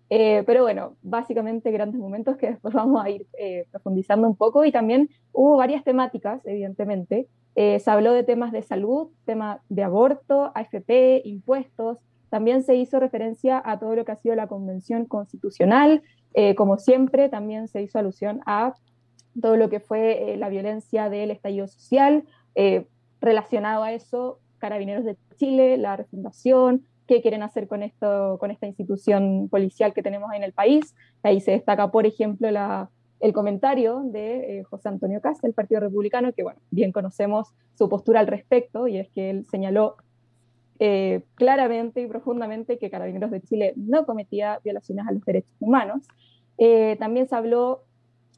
Eh, 0.09 0.43
pero 0.47 0.63
bueno, 0.63 0.97
básicamente 1.03 1.71
grandes 1.71 1.99
momentos 1.99 2.35
que 2.37 2.49
después 2.51 2.73
vamos 2.73 3.03
a 3.03 3.09
ir 3.09 3.27
eh, 3.37 3.65
profundizando 3.71 4.27
un 4.27 4.35
poco 4.35 4.65
y 4.65 4.71
también 4.71 5.09
hubo 5.31 5.57
varias 5.57 5.83
temáticas, 5.83 6.41
evidentemente. 6.45 7.27
Eh, 7.55 7.79
se 7.79 7.91
habló 7.91 8.13
de 8.13 8.23
temas 8.23 8.51
de 8.51 8.61
salud, 8.61 9.09
tema 9.25 9.61
de 9.69 9.83
aborto, 9.83 10.51
AFP, 10.55 11.21
impuestos. 11.25 11.99
También 12.29 12.63
se 12.63 12.75
hizo 12.75 12.99
referencia 12.99 13.61
a 13.63 13.79
todo 13.79 13.95
lo 13.95 14.05
que 14.05 14.11
ha 14.11 14.15
sido 14.15 14.35
la 14.35 14.47
Convención 14.47 15.05
Constitucional. 15.05 16.03
como 16.55 16.77
siempre, 16.77 17.27
también 17.27 17.67
se 17.67 17.81
hizo 17.81 17.97
alusión 17.97 18.41
a 18.45 18.75
todo 19.41 19.57
lo 19.57 19.67
que 19.69 19.79
fue 19.79 20.35
la 20.37 20.47
violencia 20.47 21.09
del 21.09 21.31
estallido 21.31 21.67
social. 21.67 22.23
relacionado 23.19 23.83
a 23.83 23.93
eso, 23.93 24.39
Carabineros 24.59 25.05
de 25.05 25.17
Chile, 25.37 25.77
la 25.77 25.95
refundación, 25.95 26.85
qué 27.09 27.23
quieren 27.23 27.41
hacer 27.41 27.67
con, 27.67 27.81
esto, 27.81 28.37
con 28.39 28.51
esta 28.51 28.67
institución 28.67 29.49
policial 29.49 29.95
que 29.95 30.03
tenemos 30.03 30.31
en 30.35 30.43
el 30.43 30.53
país. 30.53 30.95
Ahí 31.23 31.41
se 31.41 31.51
destaca, 31.51 31.89
por 31.89 32.05
ejemplo, 32.05 32.47
el 32.47 33.33
comentario 33.33 34.03
de 34.05 34.59
eh, 34.59 34.63
José 34.63 34.89
Antonio 34.89 35.19
Cast, 35.19 35.41
del 35.41 35.55
Partido 35.55 35.81
Republicano, 35.81 36.31
que 36.33 36.43
bueno, 36.43 36.59
bien 36.69 36.91
conocemos 36.91 37.55
su 37.73 37.89
postura 37.89 38.19
al 38.19 38.27
respecto, 38.27 38.87
y 38.87 38.99
es 38.99 39.09
que 39.09 39.31
él 39.31 39.47
señaló 39.47 39.95
eh, 40.77 41.23
claramente 41.33 41.99
y 41.99 42.05
profundamente 42.05 42.77
que 42.77 42.91
Carabineros 42.91 43.31
de 43.31 43.41
Chile 43.41 43.73
no 43.75 44.05
cometía 44.05 44.59
violaciones 44.63 45.07
a 45.07 45.11
los 45.11 45.25
derechos 45.25 45.55
humanos. 45.59 46.07
Eh, 46.59 46.95
también 46.99 47.27
se 47.27 47.35
habló 47.35 47.85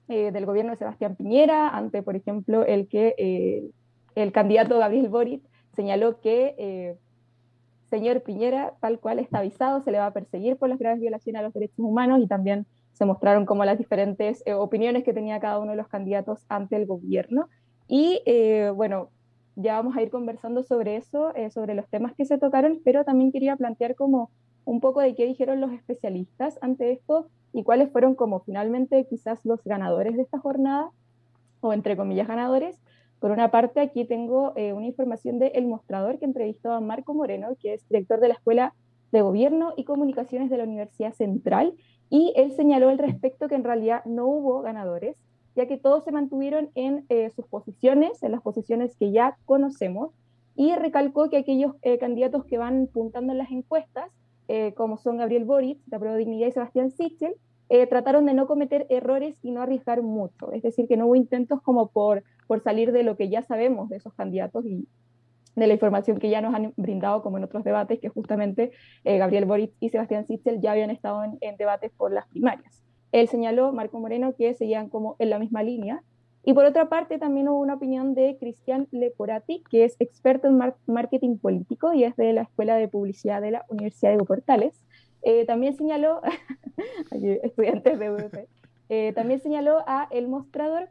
del 0.07 0.45
gobierno 0.45 0.71
de 0.71 0.77
Sebastián 0.77 1.15
Piñera, 1.15 1.69
ante, 1.69 2.03
por 2.03 2.17
ejemplo, 2.17 2.65
el 2.65 2.89
que 2.89 3.71
el 4.15 4.31
candidato 4.33 4.77
Gabriel 4.77 5.07
Boric 5.07 5.41
señaló 5.73 6.19
que 6.19 6.97
señor 7.91 8.23
Piñera, 8.23 8.73
tal 8.79 8.99
cual 8.99 9.19
está 9.19 9.39
avisado, 9.39 9.81
se 9.81 9.91
le 9.91 9.99
va 9.99 10.07
a 10.07 10.13
perseguir 10.13 10.55
por 10.55 10.69
las 10.69 10.79
graves 10.79 11.01
violaciones 11.01 11.41
a 11.41 11.43
los 11.43 11.53
derechos 11.53 11.77
humanos 11.77 12.21
y 12.21 12.27
también 12.27 12.65
se 12.93 13.05
mostraron 13.05 13.45
como 13.45 13.65
las 13.65 13.77
diferentes 13.77 14.41
eh, 14.45 14.53
opiniones 14.53 15.03
que 15.03 15.13
tenía 15.13 15.41
cada 15.41 15.59
uno 15.59 15.71
de 15.71 15.77
los 15.77 15.89
candidatos 15.89 16.45
ante 16.47 16.77
el 16.77 16.85
gobierno. 16.85 17.49
Y 17.89 18.21
eh, 18.25 18.71
bueno, 18.73 19.09
ya 19.57 19.73
vamos 19.75 19.97
a 19.97 20.01
ir 20.01 20.09
conversando 20.09 20.63
sobre 20.63 20.95
eso, 20.95 21.35
eh, 21.35 21.51
sobre 21.51 21.75
los 21.75 21.87
temas 21.89 22.13
que 22.15 22.23
se 22.23 22.37
tocaron, 22.37 22.79
pero 22.85 23.03
también 23.03 23.33
quería 23.33 23.57
plantear 23.57 23.95
como 23.95 24.31
un 24.63 24.79
poco 24.79 25.01
de 25.01 25.13
qué 25.13 25.25
dijeron 25.25 25.59
los 25.59 25.73
especialistas 25.73 26.57
ante 26.61 26.93
esto 26.93 27.27
y 27.51 27.63
cuáles 27.63 27.91
fueron 27.91 28.15
como 28.15 28.39
finalmente 28.39 29.05
quizás 29.09 29.39
los 29.43 29.61
ganadores 29.65 30.15
de 30.15 30.21
esta 30.21 30.39
jornada, 30.39 30.91
o 31.59 31.73
entre 31.73 31.97
comillas 31.97 32.27
ganadores, 32.27 32.79
por 33.21 33.29
una 33.29 33.51
parte, 33.51 33.81
aquí 33.81 34.03
tengo 34.05 34.51
eh, 34.55 34.73
una 34.73 34.87
información 34.87 35.37
de 35.37 35.49
El 35.49 35.67
Mostrador 35.67 36.17
que 36.17 36.25
entrevistó 36.25 36.71
a 36.71 36.81
Marco 36.81 37.13
Moreno, 37.13 37.49
que 37.61 37.75
es 37.75 37.87
director 37.87 38.19
de 38.19 38.29
la 38.29 38.33
Escuela 38.33 38.73
de 39.11 39.21
Gobierno 39.21 39.73
y 39.77 39.83
Comunicaciones 39.83 40.49
de 40.49 40.57
la 40.57 40.63
Universidad 40.63 41.13
Central, 41.13 41.75
y 42.09 42.33
él 42.35 42.51
señaló 42.53 42.89
al 42.89 42.97
respecto 42.97 43.47
que 43.47 43.53
en 43.53 43.63
realidad 43.63 44.03
no 44.05 44.25
hubo 44.25 44.63
ganadores, 44.63 45.17
ya 45.55 45.67
que 45.67 45.77
todos 45.77 46.03
se 46.03 46.11
mantuvieron 46.11 46.71
en 46.73 47.05
eh, 47.09 47.29
sus 47.29 47.45
posiciones, 47.45 48.23
en 48.23 48.31
las 48.31 48.41
posiciones 48.41 48.95
que 48.95 49.11
ya 49.11 49.37
conocemos, 49.45 50.15
y 50.55 50.73
recalcó 50.73 51.29
que 51.29 51.37
aquellos 51.37 51.75
eh, 51.83 51.99
candidatos 51.99 52.45
que 52.45 52.57
van 52.57 52.87
puntando 52.87 53.33
en 53.33 53.37
las 53.37 53.51
encuestas, 53.51 54.09
como 54.75 54.97
son 54.97 55.15
Gabriel 55.15 55.45
Boric, 55.45 55.79
de 55.85 55.97
Pro 55.97 56.13
Dignidad 56.17 56.49
y 56.49 56.51
Sebastián 56.51 56.91
Sichel, 56.91 57.35
eh, 57.73 57.87
trataron 57.87 58.25
de 58.25 58.33
no 58.33 58.47
cometer 58.47 58.85
errores 58.89 59.37
y 59.41 59.51
no 59.51 59.61
arriesgar 59.61 60.01
mucho. 60.01 60.51
Es 60.51 60.61
decir, 60.61 60.89
que 60.89 60.97
no 60.97 61.05
hubo 61.05 61.15
intentos 61.15 61.61
como 61.61 61.87
por, 61.87 62.21
por 62.51 62.61
salir 62.61 62.91
de 62.91 63.03
lo 63.03 63.15
que 63.15 63.29
ya 63.29 63.43
sabemos 63.43 63.87
de 63.87 63.95
esos 63.95 64.13
candidatos 64.13 64.65
y 64.65 64.85
de 65.55 65.67
la 65.67 65.73
información 65.73 66.19
que 66.19 66.29
ya 66.29 66.41
nos 66.41 66.53
han 66.53 66.73
brindado, 66.75 67.23
como 67.23 67.37
en 67.37 67.45
otros 67.45 67.63
debates, 67.63 67.97
que 68.01 68.09
justamente 68.09 68.73
eh, 69.05 69.17
Gabriel 69.19 69.45
Boric 69.45 69.71
y 69.79 69.87
Sebastián 69.87 70.27
Sichel 70.27 70.59
ya 70.59 70.73
habían 70.73 70.89
estado 70.89 71.23
en, 71.23 71.55
debates 71.55 71.93
por 71.95 72.11
las 72.11 72.27
primarias. 72.27 72.83
Él 73.13 73.29
señaló, 73.29 73.71
Marco 73.71 74.01
Moreno, 74.01 74.35
que 74.37 74.53
seguían 74.53 74.89
como 74.89 75.15
en 75.19 75.29
la 75.29 75.39
misma 75.39 75.63
línea. 75.63 76.03
Y 76.43 76.51
por 76.53 76.65
otra 76.65 76.89
parte, 76.89 77.19
también 77.19 77.47
hubo 77.47 77.61
una 77.61 77.75
opinión 77.75 78.15
de 78.15 78.35
Cristian 78.37 78.89
Leporati, 78.91 79.63
que 79.71 79.85
es 79.85 79.95
experto 79.99 80.49
en 80.49 80.59
marketing 80.87 81.37
político 81.37 81.93
y 81.93 82.03
es 82.03 82.17
de 82.17 82.33
la 82.33 82.41
Escuela 82.41 82.75
de 82.75 82.89
Publicidad 82.89 83.41
de 83.41 83.51
la 83.51 83.65
Universidad 83.69 84.11
de 84.11 84.25
Portales. 84.25 84.77
Eh, 85.21 85.45
también 85.45 85.77
señaló, 85.77 86.19
estudiantes 87.43 87.97
de 87.97 88.47
eh, 88.89 89.13
también 89.13 89.39
señaló 89.39 89.85
a 89.87 90.09
El 90.11 90.27
Mostrador 90.27 90.89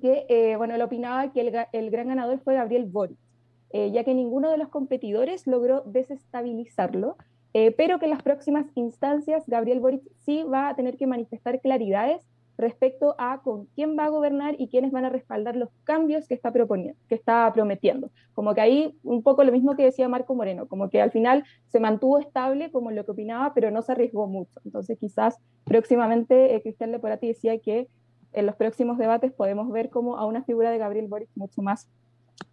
que, 0.00 0.26
eh, 0.28 0.56
bueno, 0.56 0.74
él 0.74 0.82
opinaba 0.82 1.32
que 1.32 1.66
el, 1.72 1.90
gran 1.90 2.08
ganador 2.08 2.40
fue 2.40 2.54
Gabriel 2.54 2.86
Boric, 2.86 3.18
ya 3.72 4.02
que 4.02 4.14
ninguno 4.14 4.50
de 4.50 4.56
los 4.56 4.68
competidores 4.68 5.46
logró 5.46 5.82
desestabilizarlo, 5.82 7.16
pero 7.76 7.98
que 7.98 8.06
en 8.06 8.12
las 8.12 8.22
próximas 8.22 8.66
instancias 8.74 9.44
Gabriel 9.46 9.80
Boric 9.80 10.02
sí 10.24 10.42
va 10.42 10.70
a 10.70 10.76
tener 10.76 10.96
que 10.96 11.06
manifestar 11.06 11.60
claridades 11.60 12.22
respecto 12.58 13.14
a 13.18 13.40
con 13.42 13.66
quién 13.66 13.96
va 13.96 14.06
a 14.06 14.08
gobernar 14.08 14.56
y 14.58 14.68
quiénes 14.68 14.90
van 14.90 15.04
a 15.04 15.10
respaldar 15.10 15.54
los 15.54 15.70
cambios 15.84 16.26
que 16.26 16.34
está 16.34 16.52
proponiendo, 16.52 16.98
que 17.08 17.14
está 17.14 17.50
prometiendo. 17.54 18.10
Como 18.34 18.52
que 18.52 18.60
ahí 18.60 18.98
un 19.04 19.22
poco 19.22 19.44
lo 19.44 19.52
mismo 19.52 19.76
que 19.76 19.84
decía 19.84 20.08
Marco 20.08 20.34
Moreno, 20.34 20.66
como 20.66 20.90
que 20.90 21.00
al 21.00 21.12
final 21.12 21.44
se 21.68 21.78
mantuvo 21.78 22.18
estable 22.18 22.70
como 22.72 22.90
lo 22.90 23.04
que 23.04 23.12
opinaba, 23.12 23.54
pero 23.54 23.70
no 23.70 23.80
se 23.80 23.92
arriesgó 23.92 24.26
mucho. 24.26 24.60
Entonces 24.64 24.98
quizás 24.98 25.38
próximamente 25.64 26.56
eh, 26.56 26.60
Cristian 26.60 26.90
Leporati 26.90 27.28
decía 27.28 27.58
que 27.58 27.86
en 28.32 28.46
los 28.46 28.56
próximos 28.56 28.98
debates 28.98 29.32
podemos 29.32 29.70
ver 29.70 29.90
como 29.90 30.16
a 30.16 30.26
una 30.26 30.44
figura 30.44 30.70
de 30.70 30.78
Gabriel 30.78 31.08
Boric 31.08 31.28
mucho 31.34 31.62
más 31.62 31.88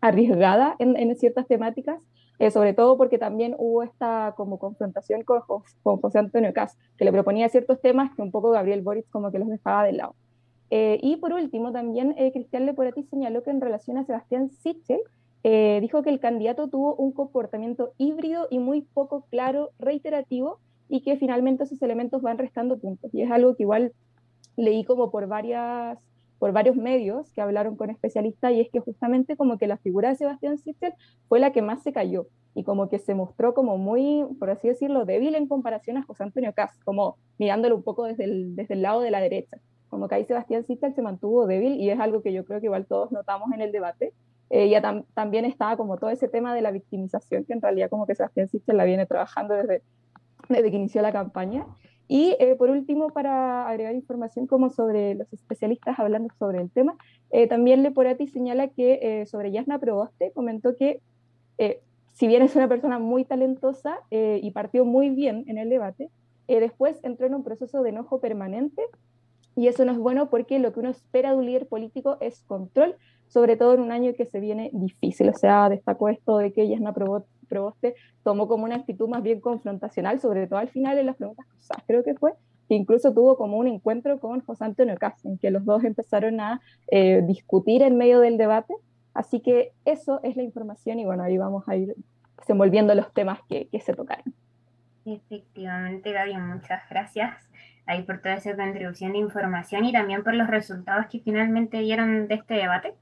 arriesgada 0.02 0.76
en, 0.80 1.16
ciertas 1.16 1.48
temáticas, 1.48 2.00
eh, 2.40 2.52
sobre 2.52 2.74
todo 2.74 2.98
porque 2.98 3.18
también 3.18 3.56
hubo 3.58 3.84
esta 3.84 4.34
como 4.36 4.60
confrontación 4.60 5.24
con, 5.24 5.42
José 5.42 6.20
Antonio 6.20 6.54
Cas, 6.54 6.78
que 6.98 7.06
le 7.06 7.12
proponía 7.12 7.50
ciertos 7.50 7.82
temas 7.82 8.14
que 8.16 8.22
un 8.22 8.32
poco 8.32 8.52
Gabriel 8.52 8.82
Boric 8.82 9.10
como 9.10 9.32
que 9.32 9.40
los 9.40 9.48
dejaba 9.48 9.84
de 9.84 9.94
lado. 9.94 10.16
Eh, 10.72 11.00
y 11.02 11.18
por 11.18 11.34
último, 11.34 11.72
también 11.72 12.16
eh, 12.18 12.32
Cristian 12.32 12.66
Leporati 12.66 13.04
señaló 13.04 13.44
que 13.44 13.52
en 13.52 13.62
relación 13.62 13.98
a 13.98 14.06
Sebastián 14.06 14.50
Sichel, 14.50 15.00
dijo 15.44 16.02
que 16.02 16.10
el 16.10 16.20
candidato 16.20 16.70
tuvo 16.70 16.96
un 16.96 17.12
comportamiento 17.12 17.94
híbrido 18.00 18.48
y 18.50 18.58
muy 18.58 18.82
poco 18.82 19.28
claro, 19.30 19.70
reiterativo, 19.78 20.58
y 20.90 21.02
que 21.02 21.18
finalmente 21.18 21.64
esos 21.64 21.82
elementos 21.84 22.24
van 22.24 22.40
restando 22.40 22.80
puntos. 22.80 23.14
Y 23.14 23.22
es 23.22 23.32
algo 23.32 23.56
que 23.56 23.64
igual 23.64 23.94
leí 24.58 24.84
como 24.84 25.12
por 25.12 25.28
varias 25.28 25.98
por 26.40 26.52
varios 26.52 26.76
medios 26.76 27.32
que 27.32 27.42
hablaron 27.42 27.76
con 27.76 27.90
especialistas 27.90 28.52
y 28.52 28.62
es 28.62 28.70
que 28.70 28.80
justamente 28.80 29.38
como 29.38 29.58
que 29.58 29.68
la 29.68 29.78
figura 29.78 30.10
de 30.10 30.16
Sebastián 30.16 30.58
Sichel 30.58 30.94
fue 31.28 31.40
la 31.40 31.52
que 31.52 31.62
más 31.62 31.82
se 31.82 31.94
cayó 31.94 32.28
y 32.54 32.64
como 32.64 32.90
que 32.90 33.00
se 33.00 33.14
mostró 33.14 33.54
como 33.54 33.78
muy, 33.78 34.26
por 34.40 34.50
así 34.50 34.70
decirlo, 34.70 35.06
débil 35.06 35.36
en 35.36 35.48
comparación 35.48 35.98
a 35.98 36.04
José 36.04 36.24
Antonio 36.24 36.54
Cas, 36.54 36.78
como 36.86 37.18
mirándolo 37.38 37.76
un 37.76 37.84
poco 37.84 38.06
desde 38.06 38.24
el, 38.24 38.56
desde 38.56 38.76
el 38.76 38.82
lado 38.82 39.02
de 39.02 39.12
la 39.12 39.20
derecha. 39.20 39.58
Como 39.90 40.08
que 40.08 40.16
ahí 40.16 40.26
Sebastián 40.26 40.66
Sichel 40.66 40.96
se 40.96 41.02
mantuvo 41.02 41.48
débil 41.48 41.76
y 41.76 41.90
es 41.90 42.00
algo 42.00 42.22
que 42.22 42.32
yo 42.32 42.46
creo 42.46 42.62
que 42.62 42.68
igual 42.68 42.86
todos 42.86 43.12
notamos 43.12 43.52
en 43.54 43.62
el 43.62 43.74
debate. 43.74 44.14
Eh, 44.50 44.70
ya 44.70 44.82
también 45.14 45.44
estaba 45.44 45.76
como 45.76 45.98
todo 45.98 46.12
ese 46.12 46.30
tema 46.30 46.56
de 46.56 46.62
la 46.62 46.72
victimización, 46.72 47.44
que 47.44 47.54
en 47.54 47.62
realidad 47.62 47.90
como 47.90 48.08
que 48.08 48.16
Sebastián 48.16 48.48
Sichel 48.48 48.78
la 48.78 48.86
viene 48.86 49.06
trabajando 49.06 49.54
desde, 49.54 49.82
desde 50.48 50.72
que 50.72 50.78
inició 50.78 51.02
la 51.02 51.12
campaña. 51.12 51.66
Y 52.08 52.36
eh, 52.40 52.56
por 52.56 52.70
último, 52.70 53.10
para 53.10 53.68
agregar 53.68 53.96
información 53.96 54.46
como 54.46 54.70
sobre 54.70 55.16
los 55.16 55.32
especialistas 55.34 55.98
hablando 56.00 56.34
sobre 56.38 56.62
el 56.62 56.70
tema, 56.70 56.96
eh, 57.32 57.48
también 57.48 57.84
Leporati 57.84 58.28
señala 58.28 58.68
que 58.68 59.00
eh, 59.02 59.26
sobre 59.26 59.52
Yasna 59.52 59.80
Proboste 59.80 60.32
comentó 60.32 60.76
que 60.76 61.02
si 62.14 62.28
bien 62.28 62.42
es 62.42 62.56
una 62.56 62.68
persona 62.68 63.00
muy 63.00 63.26
talentosa 63.26 64.00
y 64.10 64.52
partió 64.52 64.84
muy 64.86 65.10
bien 65.10 65.46
en 65.48 65.58
el 65.58 65.70
debate, 65.70 66.10
después 66.48 67.00
entró 67.04 67.28
en 67.28 67.36
un 67.36 67.44
proceso 67.44 67.82
de 67.82 67.90
enojo 67.90 68.20
permanente 68.20 68.82
y 69.56 69.68
eso 69.68 69.86
no 69.86 69.94
es 69.94 69.98
bueno 69.98 70.30
porque 70.30 70.60
lo 70.60 70.74
que 70.74 70.82
uno 70.82 70.90
espera 70.90 71.32
de 71.32 71.38
un 71.38 71.46
líder 71.46 71.68
político 71.68 72.18
es 72.20 72.42
control, 72.42 72.96
sobre 73.28 73.56
todo 73.56 73.74
en 73.74 73.82
un 73.82 73.92
año 73.92 74.14
que 74.14 74.26
se 74.26 74.40
viene 74.40 74.70
difícil. 74.74 75.30
O 75.30 75.34
sea, 75.34 75.70
destacó 75.70 76.10
esto 76.10 76.38
de 76.38 76.52
que 76.52 76.78
no 76.78 76.90
aprobó 76.90 77.26
Proboste 77.46 77.96
tomó 78.24 78.48
como 78.48 78.66
una 78.66 78.76
actitud 78.76 79.08
más 79.08 79.24
bien 79.24 79.40
confrontacional, 79.40 80.20
sobre 80.20 80.48
todo 80.48 80.60
al 80.60 80.70
final 80.70 80.98
en 80.98 81.06
las 81.06 81.16
preguntas 81.16 81.46
cruzadas, 81.48 81.84
creo 81.88 82.04
que 82.04 82.16
fue, 82.16 82.34
que 82.68 82.76
incluso 82.76 83.14
tuvo 83.14 83.38
como 83.38 83.58
un 83.58 83.68
encuentro 83.68 84.20
con 84.20 84.42
José 84.42 84.66
Antonio 84.66 84.96
Castro, 84.98 85.32
en 85.32 85.38
que 85.38 85.52
los 85.52 85.66
dos 85.66 85.84
empezaron 85.84 86.40
a 86.40 86.62
eh, 86.88 87.22
discutir 87.26 87.82
en 87.82 87.98
medio 87.98 88.20
del 88.20 88.38
debate. 88.38 88.74
Así 89.14 89.40
que 89.40 89.72
eso 89.86 90.20
es 90.24 90.36
la 90.36 90.44
información 90.44 91.00
y 91.00 91.06
bueno, 91.06 91.24
ahí 91.24 91.38
vamos 91.38 91.68
a 91.70 91.76
ir 91.76 91.96
desenvolviendo 92.38 92.94
los 92.96 93.14
temas 93.14 93.40
que, 93.48 93.70
se 93.80 93.94
tocaron. 93.94 94.34
Efectivamente, 95.06 96.12
Gaby, 96.12 96.38
muchas 96.38 96.82
gracias 96.90 97.50
ahí 97.86 98.02
por 98.02 98.20
toda 98.20 98.36
esa 98.36 98.56
contribución 98.56 99.14
de 99.14 99.20
información 99.20 99.86
y 99.86 99.94
también 99.94 100.24
por 100.24 100.34
los 100.34 100.48
resultados 100.48 101.06
que 101.06 101.20
finalmente 101.20 101.80
dieron 101.80 102.28
de 102.28 102.36
este 102.36 102.56
debate. 102.56 102.96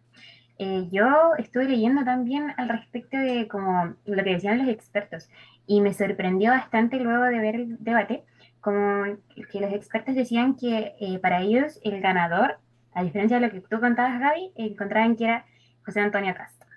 Eh, 0.60 0.88
yo 0.92 1.34
estuve 1.38 1.66
leyendo 1.66 2.04
también 2.04 2.54
al 2.58 2.70
respecto 2.70 3.18
de 3.18 3.48
como 3.48 3.96
lo 4.06 4.24
que 4.24 4.34
decían 4.34 4.60
los 4.60 4.68
expertos 4.68 5.30
y 5.66 5.82
me 5.82 5.94
sorprendió 5.94 6.52
bastante 6.52 6.98
luego 7.00 7.24
de 7.24 7.40
ver 7.40 7.56
el 7.56 7.78
debate, 7.80 8.24
como 8.62 9.18
que 9.52 9.60
los 9.60 9.74
expertos 9.74 10.16
decían 10.16 10.56
que 10.56 10.96
eh, 11.00 11.20
para 11.20 11.42
ellos 11.42 11.80
el 11.84 12.02
ganador, 12.02 12.60
a 12.94 13.04
diferencia 13.04 13.40
de 13.40 13.48
lo 13.48 13.52
que 13.52 13.62
tú 13.62 13.80
contabas, 13.80 14.20
Gaby, 14.20 14.52
encontraban 14.56 15.16
que 15.16 15.26
era 15.26 15.46
José 15.86 16.02
Antonio 16.02 16.36
Castro. 16.36 16.70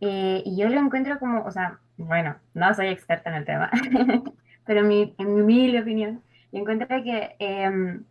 Eh, 0.00 0.42
y 0.44 0.56
yo 0.56 0.68
lo 0.68 0.80
encuentro 0.80 1.18
como, 1.18 1.42
o 1.44 1.50
sea, 1.50 1.80
bueno, 1.96 2.36
no 2.54 2.72
soy 2.74 2.88
experta 2.88 3.30
en 3.30 3.36
el 3.36 3.44
tema, 3.44 3.70
pero 4.66 4.84
mi, 4.84 5.14
en 5.18 5.34
mi 5.34 5.40
humilde 5.42 5.80
opinión, 5.80 6.22
yo 6.52 6.60
encuentro 6.60 6.86
que 7.02 7.34
em, 7.40 8.04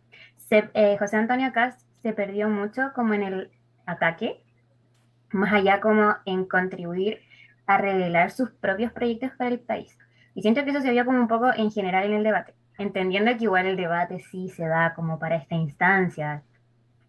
José 0.98 1.16
Antonio 1.16 1.52
Castro 1.52 1.88
se 2.02 2.12
perdió 2.12 2.48
mucho 2.48 2.92
como 2.94 3.14
en 3.14 3.22
el 3.22 3.50
ataque 3.86 4.42
más 5.30 5.52
allá 5.52 5.80
como 5.80 6.16
en 6.24 6.44
contribuir 6.44 7.20
a 7.66 7.78
revelar 7.78 8.30
sus 8.30 8.50
propios 8.50 8.92
proyectos 8.92 9.30
para 9.36 9.50
el 9.50 9.60
país. 9.60 9.96
Y 10.34 10.42
siento 10.42 10.64
que 10.64 10.70
eso 10.70 10.80
se 10.80 10.90
vio 10.90 11.04
como 11.04 11.20
un 11.20 11.28
poco 11.28 11.52
en 11.54 11.70
general 11.70 12.06
en 12.06 12.14
el 12.14 12.24
debate, 12.24 12.54
entendiendo 12.78 13.36
que 13.36 13.44
igual 13.44 13.66
el 13.66 13.76
debate 13.76 14.20
sí 14.20 14.48
se 14.48 14.66
da 14.66 14.94
como 14.94 15.18
para 15.18 15.36
esta 15.36 15.54
instancia, 15.54 16.42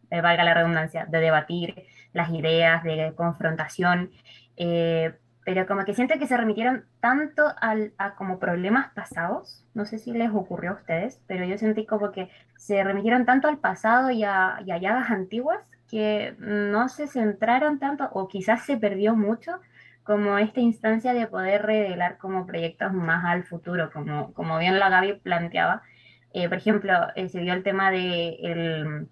eh, 0.09 0.21
valga 0.21 0.43
la 0.43 0.53
redundancia, 0.53 1.05
de 1.05 1.19
debatir 1.19 1.83
las 2.13 2.29
ideas, 2.31 2.83
de 2.83 3.13
confrontación, 3.15 4.11
eh, 4.57 5.13
pero 5.45 5.65
como 5.65 5.85
que 5.85 5.93
siento 5.93 6.17
que 6.19 6.27
se 6.27 6.37
remitieron 6.37 6.85
tanto 6.99 7.43
al, 7.61 7.93
a 7.97 8.15
como 8.15 8.39
problemas 8.39 8.91
pasados, 8.93 9.65
no 9.73 9.85
sé 9.85 9.97
si 9.97 10.11
les 10.11 10.31
ocurrió 10.31 10.71
a 10.71 10.75
ustedes, 10.75 11.21
pero 11.27 11.45
yo 11.45 11.57
sentí 11.57 11.85
como 11.85 12.11
que 12.11 12.29
se 12.57 12.83
remitieron 12.83 13.25
tanto 13.25 13.47
al 13.47 13.59
pasado 13.59 14.11
y 14.11 14.23
a, 14.23 14.59
y 14.65 14.71
a 14.71 14.77
llagas 14.77 15.09
antiguas 15.09 15.59
que 15.89 16.35
no 16.39 16.87
se 16.89 17.07
centraron 17.07 17.79
tanto 17.79 18.09
o 18.13 18.27
quizás 18.27 18.65
se 18.65 18.77
perdió 18.77 19.15
mucho 19.15 19.59
como 20.03 20.37
esta 20.37 20.59
instancia 20.59 21.13
de 21.13 21.27
poder 21.27 21.63
revelar 21.63 22.17
como 22.17 22.45
proyectos 22.45 22.93
más 22.93 23.25
al 23.25 23.43
futuro, 23.43 23.91
como, 23.91 24.33
como 24.33 24.57
bien 24.57 24.79
la 24.79 24.89
Gaby 24.89 25.19
planteaba. 25.19 25.83
Eh, 26.33 26.47
por 26.47 26.57
ejemplo, 26.57 26.93
eh, 27.15 27.29
se 27.29 27.41
dio 27.41 27.53
el 27.53 27.63
tema 27.63 27.91
del 27.91 29.07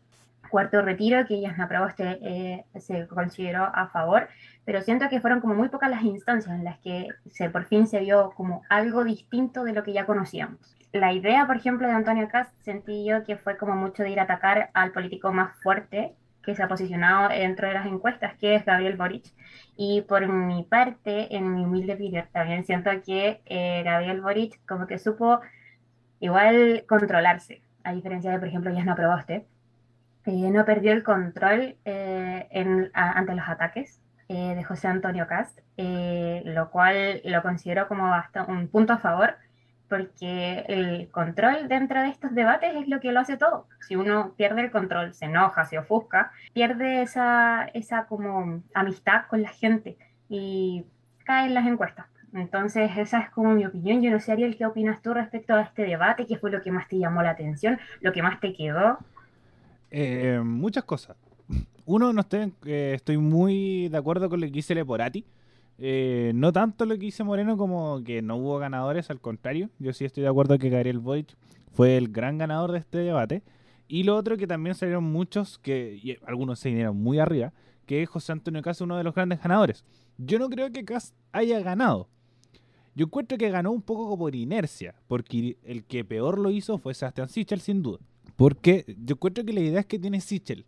cuarto 0.49 0.82
retiro, 0.82 1.25
que 1.28 1.43
este, 1.43 2.17
eh, 2.21 2.65
se 2.80 3.07
consideró 3.07 3.69
a 3.73 3.88
favor, 3.89 4.28
pero 4.65 4.82
siento 4.82 5.09
que 5.09 5.19
fueron 5.19 5.41
como 5.41 5.53
muy 5.53 5.69
pocas 5.69 5.89
las 5.89 6.03
instancias 6.03 6.55
en 6.55 6.63
las 6.63 6.80
que 6.80 7.09
se, 7.30 7.49
por 7.49 7.65
fin 7.65 7.86
se 7.86 7.99
vio 7.99 8.32
como 8.36 8.63
algo 8.69 9.03
distinto 9.03 9.63
de 9.63 9.73
lo 9.73 9.84
que 9.84 9.93
ya 9.93 10.05
conocíamos. 10.05 10.75
La 10.93 11.13
idea, 11.13 11.45
por 11.45 11.57
ejemplo, 11.57 11.88
de 11.88 11.93
Antonio 11.93 12.28
Cast 12.30 12.51
sentí 12.63 13.05
yo 13.05 13.23
que 13.23 13.36
fue 13.36 13.57
como 13.57 13.75
mucho 13.75 14.03
de 14.03 14.11
ir 14.11 14.19
a 14.19 14.23
atacar 14.23 14.71
al 14.73 14.91
político 14.91 15.32
más 15.34 15.55
fuerte 15.61 16.15
que 16.47 16.55
se 16.55 16.63
ha 16.63 16.67
posicionado 16.67 17.29
dentro 17.29 17.67
de 17.67 17.73
las 17.73 17.85
encuestas, 17.85 18.35
que 18.37 18.55
es 18.55 18.65
Gabriel 18.65 18.95
Boric. 18.95 19.25
Y 19.75 20.01
por 20.03 20.27
mi 20.27 20.63
parte, 20.63 21.35
en 21.35 21.53
mi 21.53 21.65
humilde 21.65 21.95
opinión, 21.95 22.25
también 22.31 22.65
siento 22.65 22.89
que 23.05 23.41
eh, 23.45 23.83
Gabriel 23.83 24.21
Boric 24.21 24.65
como 24.65 24.87
que 24.87 24.97
supo 24.97 25.41
igual 26.21 26.85
controlarse, 26.87 27.61
a 27.83 27.93
diferencia 27.93 28.31
de, 28.31 28.39
por 28.39 28.47
ejemplo, 28.47 28.71
Yasna 28.71 28.95
Proboste, 28.95 29.45
eh, 30.25 30.49
no 30.51 30.65
perdió 30.65 30.93
el 30.93 31.03
control 31.03 31.77
eh, 31.85 32.47
en, 32.51 32.91
ante 32.93 33.35
los 33.35 33.47
ataques 33.47 34.01
eh, 34.29 34.55
de 34.55 34.63
José 34.63 34.87
Antonio 34.87 35.27
Cast, 35.27 35.59
lo 35.77 36.69
cual 36.71 37.21
lo 37.25 37.41
considero 37.41 37.87
como 37.89 38.13
hasta 38.13 38.43
un 38.45 38.69
punto 38.69 38.93
a 38.93 38.97
favor, 38.97 39.35
porque 39.89 40.65
el 40.67 41.09
control 41.09 41.67
dentro 41.67 42.01
de 42.01 42.09
estos 42.09 42.33
debates 42.33 42.75
es 42.75 42.88
lo 42.88 42.99
que 42.99 43.11
lo 43.11 43.19
hace 43.19 43.38
todo. 43.38 43.67
Si 43.88 43.95
uno 43.95 44.33
pierde 44.35 44.61
el 44.61 44.71
control, 44.71 45.13
se 45.13 45.25
enoja, 45.25 45.65
se 45.65 45.77
ofusca, 45.77 46.31
pierde 46.53 47.01
esa, 47.01 47.65
esa 47.73 48.05
como 48.05 48.61
amistad 48.73 49.25
con 49.29 49.41
la 49.41 49.49
gente 49.49 49.97
y 50.29 50.85
cae 51.25 51.47
en 51.47 51.53
las 51.53 51.65
encuestas. 51.65 52.07
Entonces, 52.33 52.91
esa 52.97 53.19
es 53.19 53.29
como 53.29 53.53
mi 53.53 53.65
opinión. 53.65 54.01
Yo 54.01 54.11
no 54.11 54.19
sé, 54.19 54.31
Ariel, 54.31 54.57
¿qué 54.57 54.65
opinas 54.65 55.01
tú 55.01 55.13
respecto 55.13 55.53
a 55.53 55.61
este 55.61 55.83
debate? 55.83 56.25
¿Qué 56.25 56.38
fue 56.38 56.51
lo 56.51 56.61
que 56.61 56.71
más 56.71 56.88
te 56.88 56.97
llamó 56.97 57.23
la 57.23 57.31
atención? 57.31 57.79
¿Lo 58.01 58.11
que 58.11 58.21
más 58.21 58.39
te 58.39 58.53
quedó? 58.53 58.99
Eh, 59.91 60.41
muchas 60.43 60.83
cosas. 60.83 61.15
Uno, 61.85 62.11
no 62.11 62.21
estoy, 62.21 62.53
eh, 62.65 62.93
estoy 62.95 63.17
muy 63.17 63.88
de 63.88 63.97
acuerdo 63.97 64.29
con 64.29 64.41
lo 64.41 64.45
que 64.45 64.51
dice 64.51 64.75
Leporati. 64.75 65.25
Eh, 65.80 66.32
no 66.34 66.51
tanto 66.51 66.86
lo 66.86 66.95
que 66.95 67.01
dice 67.01 67.23
Moreno 67.23 67.55
como 67.55 68.03
que 68.03 68.21
no 68.21 68.38
hubo 68.38 68.57
ganadores, 68.57 69.09
al 69.09 69.19
contrario. 69.19 69.69
Yo 69.80 69.93
sí 69.93 70.05
estoy 70.05 70.23
de 70.23 70.30
acuerdo 70.30 70.57
que 70.57 70.69
Gabriel 70.69 70.99
Boric 70.99 71.36
fue 71.73 71.97
el 71.97 72.09
gran 72.09 72.38
ganador 72.38 72.71
de 72.71 72.80
este 72.80 72.99
debate. 72.99 73.43
Y 73.88 74.03
lo 74.03 74.15
otro 74.15 74.38
que 74.38 74.47
también 74.47 74.75
salieron 74.75 75.03
muchos, 75.03 75.59
que 75.59 76.19
algunos 76.25 76.59
se 76.59 76.69
vinieron 76.69 76.97
muy 76.97 77.19
arriba, 77.19 77.53
que 77.86 78.01
es 78.01 78.09
José 78.09 78.34
Antonio 78.34 78.61
Cas 78.61 78.82
uno 78.82 78.97
de 78.97 79.03
los 79.03 79.15
grandes 79.15 79.41
ganadores. 79.41 79.86
Yo 80.17 80.39
no 80.39 80.49
creo 80.49 80.71
que 80.71 80.84
Cas 80.84 81.13
haya 81.32 81.59
ganado. 81.61 82.09
Yo 82.95 83.05
encuentro 83.05 83.38
que 83.38 83.51
ganó 83.51 83.71
un 83.71 83.84
poco 83.84 84.17
por 84.17 84.36
inercia, 84.36 84.95
porque 85.07 85.57
el 85.63 85.86
que 85.86 86.03
peor 86.03 86.39
lo 86.39 86.49
hizo 86.49 86.80
fue 86.80 86.95
Sebastián 86.95 87.30
Sichel, 87.30 87.61
sin 87.61 87.84
duda. 87.84 87.99
Porque 88.36 88.97
yo 89.05 89.13
encuentro 89.13 89.45
que 89.45 89.53
la 89.53 89.61
idea 89.61 89.80
es 89.82 89.86
que 89.86 89.99
tiene 89.99 90.19
Sichel 90.19 90.65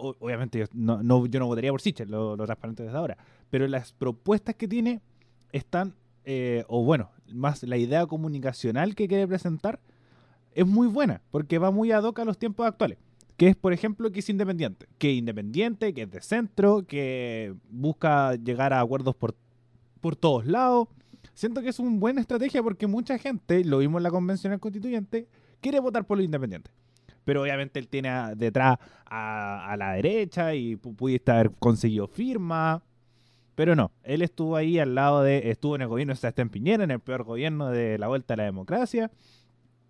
obviamente 0.00 0.58
yo 0.58 0.66
no, 0.72 1.26
yo 1.26 1.40
no 1.40 1.46
votaría 1.46 1.70
por 1.70 1.80
Sichel, 1.80 2.10
lo, 2.10 2.36
transparente 2.36 2.82
desde 2.82 2.96
ahora, 2.96 3.16
pero 3.50 3.66
las 3.68 3.92
propuestas 3.92 4.54
que 4.54 4.68
tiene 4.68 5.00
están, 5.52 5.94
eh, 6.24 6.64
o 6.68 6.84
bueno, 6.84 7.10
más 7.32 7.62
la 7.62 7.76
idea 7.76 8.06
comunicacional 8.06 8.94
que 8.94 9.08
quiere 9.08 9.26
presentar 9.26 9.80
es 10.52 10.66
muy 10.66 10.88
buena, 10.88 11.22
porque 11.30 11.58
va 11.58 11.70
muy 11.70 11.92
ad 11.92 12.04
hoc 12.04 12.18
a 12.20 12.24
los 12.24 12.38
tiempos 12.38 12.66
actuales. 12.66 12.98
Que 13.36 13.48
es, 13.48 13.56
por 13.56 13.72
ejemplo, 13.72 14.10
que 14.12 14.20
es 14.20 14.28
independiente. 14.28 14.86
Que 14.98 15.12
es 15.12 15.18
independiente, 15.18 15.94
que 15.94 16.02
es 16.02 16.10
de 16.10 16.20
centro, 16.20 16.86
que 16.86 17.54
busca 17.70 18.34
llegar 18.34 18.72
a 18.72 18.80
acuerdos 18.80 19.14
por, 19.16 19.34
por 20.00 20.14
todos 20.14 20.46
lados. 20.46 20.88
Siento 21.32 21.62
que 21.62 21.70
es 21.70 21.78
una 21.78 21.98
buena 21.98 22.20
estrategia 22.20 22.62
porque 22.62 22.86
mucha 22.86 23.16
gente, 23.16 23.64
lo 23.64 23.78
vimos 23.78 24.00
en 24.00 24.02
la 24.02 24.10
convención 24.10 24.58
constituyente, 24.58 25.26
quiere 25.60 25.80
votar 25.80 26.06
por 26.06 26.18
lo 26.18 26.24
independiente 26.24 26.70
pero 27.24 27.42
obviamente 27.42 27.78
él 27.78 27.88
tiene 27.88 28.10
detrás 28.36 28.78
a, 29.06 29.76
la 29.78 29.92
derecha 29.92 30.54
y 30.54 30.76
pudiste 30.76 31.30
haber 31.30 31.52
conseguido 31.52 32.08
firma. 32.08 32.82
Pero 33.54 33.76
no, 33.76 33.92
él 34.04 34.22
estuvo 34.22 34.56
ahí 34.56 34.78
al 34.78 34.94
lado 34.94 35.22
de, 35.22 35.50
estuvo 35.50 35.76
en 35.76 35.82
el 35.82 35.88
gobierno 35.88 36.12
de 36.12 36.20
Sebastián 36.20 36.48
Piñera, 36.48 36.84
en 36.84 36.90
el 36.90 37.00
peor 37.00 37.24
gobierno 37.24 37.68
de 37.68 37.98
la 37.98 38.08
vuelta 38.08 38.34
a 38.34 38.36
la 38.36 38.44
democracia. 38.44 39.10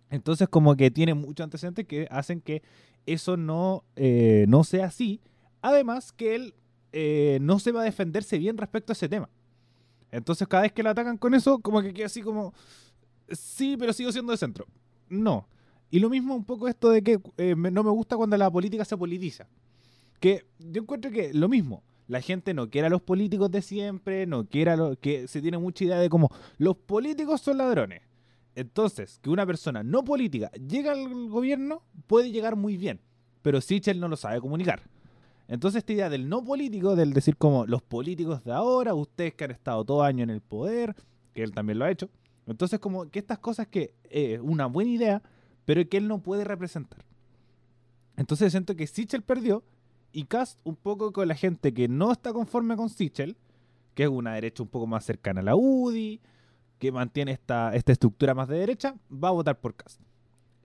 Entonces 0.09 0.49
como 0.49 0.75
que 0.75 0.91
tiene 0.91 1.13
muchos 1.13 1.43
antecedentes 1.43 1.85
que 1.87 2.07
hacen 2.11 2.41
que 2.41 2.61
eso 3.05 3.37
no, 3.37 3.83
eh, 3.95 4.45
no 4.47 4.63
sea 4.63 4.87
así. 4.87 5.21
Además 5.61 6.11
que 6.11 6.35
él 6.35 6.53
eh, 6.91 7.39
no 7.41 7.59
se 7.59 7.71
va 7.71 7.81
a 7.81 7.85
defenderse 7.85 8.37
bien 8.37 8.57
respecto 8.57 8.91
a 8.91 8.93
ese 8.93 9.07
tema. 9.07 9.29
Entonces 10.11 10.47
cada 10.47 10.63
vez 10.63 10.73
que 10.73 10.83
lo 10.83 10.89
atacan 10.89 11.17
con 11.17 11.33
eso, 11.33 11.59
como 11.59 11.81
que 11.81 11.93
queda 11.93 12.07
así 12.07 12.21
como, 12.21 12.53
sí, 13.29 13.77
pero 13.77 13.93
sigo 13.93 14.11
siendo 14.11 14.31
de 14.31 14.37
centro. 14.37 14.67
No. 15.07 15.47
Y 15.89 15.99
lo 15.99 16.09
mismo 16.09 16.35
un 16.35 16.45
poco 16.45 16.67
esto 16.67 16.89
de 16.89 17.01
que 17.01 17.19
eh, 17.37 17.55
no 17.55 17.83
me 17.83 17.89
gusta 17.89 18.17
cuando 18.17 18.37
la 18.37 18.51
política 18.51 18.85
se 18.85 18.97
politiza. 18.97 19.47
Que 20.19 20.45
yo 20.59 20.81
encuentro 20.81 21.11
que 21.11 21.33
lo 21.33 21.49
mismo, 21.49 21.83
la 22.11 22.19
gente 22.19 22.53
no 22.53 22.69
quiere 22.69 22.87
a 22.87 22.89
los 22.89 23.01
políticos 23.01 23.49
de 23.51 23.61
siempre, 23.61 24.27
no 24.27 24.45
quiere 24.45 24.71
a 24.71 24.75
los, 24.75 24.97
que 24.97 25.29
se 25.29 25.41
tiene 25.41 25.57
mucha 25.57 25.85
idea 25.85 25.97
de 25.97 26.09
cómo 26.09 26.29
los 26.57 26.75
políticos 26.75 27.39
son 27.39 27.57
ladrones. 27.57 28.01
Entonces, 28.53 29.17
que 29.21 29.29
una 29.29 29.45
persona 29.45 29.81
no 29.81 30.03
política 30.03 30.51
llegue 30.51 30.89
al 30.89 31.29
gobierno 31.29 31.83
puede 32.07 32.29
llegar 32.29 32.57
muy 32.57 32.75
bien, 32.75 32.99
pero 33.41 33.61
Sichel 33.61 34.01
no 34.01 34.09
lo 34.09 34.17
sabe 34.17 34.41
comunicar. 34.41 34.81
Entonces 35.47 35.79
esta 35.79 35.93
idea 35.93 36.09
del 36.09 36.27
no 36.27 36.43
político, 36.43 36.97
del 36.97 37.13
decir 37.13 37.37
como 37.37 37.65
los 37.65 37.81
políticos 37.81 38.43
de 38.43 38.51
ahora, 38.51 38.93
ustedes 38.93 39.33
que 39.33 39.45
han 39.45 39.51
estado 39.51 39.85
todo 39.85 40.03
año 40.03 40.21
en 40.25 40.31
el 40.31 40.41
poder, 40.41 40.97
que 41.33 41.43
él 41.43 41.53
también 41.53 41.79
lo 41.79 41.85
ha 41.85 41.91
hecho. 41.91 42.09
Entonces 42.45 42.81
como 42.81 43.09
que 43.09 43.19
estas 43.19 43.39
cosas 43.39 43.67
que 43.67 43.93
es 44.03 44.35
eh, 44.35 44.39
una 44.41 44.65
buena 44.65 44.91
idea, 44.91 45.23
pero 45.63 45.87
que 45.87 45.95
él 45.95 46.09
no 46.09 46.21
puede 46.21 46.43
representar. 46.43 47.05
Entonces 48.17 48.51
siento 48.51 48.75
que 48.75 48.85
Sichel 48.85 49.21
perdió 49.21 49.63
y 50.11 50.25
Cast 50.25 50.59
un 50.63 50.75
poco 50.75 51.11
con 51.11 51.27
la 51.27 51.35
gente 51.35 51.73
que 51.73 51.87
no 51.87 52.11
está 52.11 52.33
conforme 52.33 52.75
con 52.75 52.89
Sichel, 52.89 53.37
que 53.93 54.03
es 54.03 54.09
una 54.09 54.33
derecha 54.33 54.63
un 54.63 54.69
poco 54.69 54.87
más 54.87 55.05
cercana 55.05 55.41
a 55.41 55.43
la 55.43 55.55
UDI, 55.55 56.21
que 56.79 56.91
mantiene 56.91 57.31
esta, 57.31 57.75
esta 57.75 57.91
estructura 57.91 58.33
más 58.33 58.47
de 58.47 58.57
derecha, 58.57 58.95
va 59.11 59.29
a 59.29 59.31
votar 59.31 59.59
por 59.59 59.75
Cast. 59.75 60.01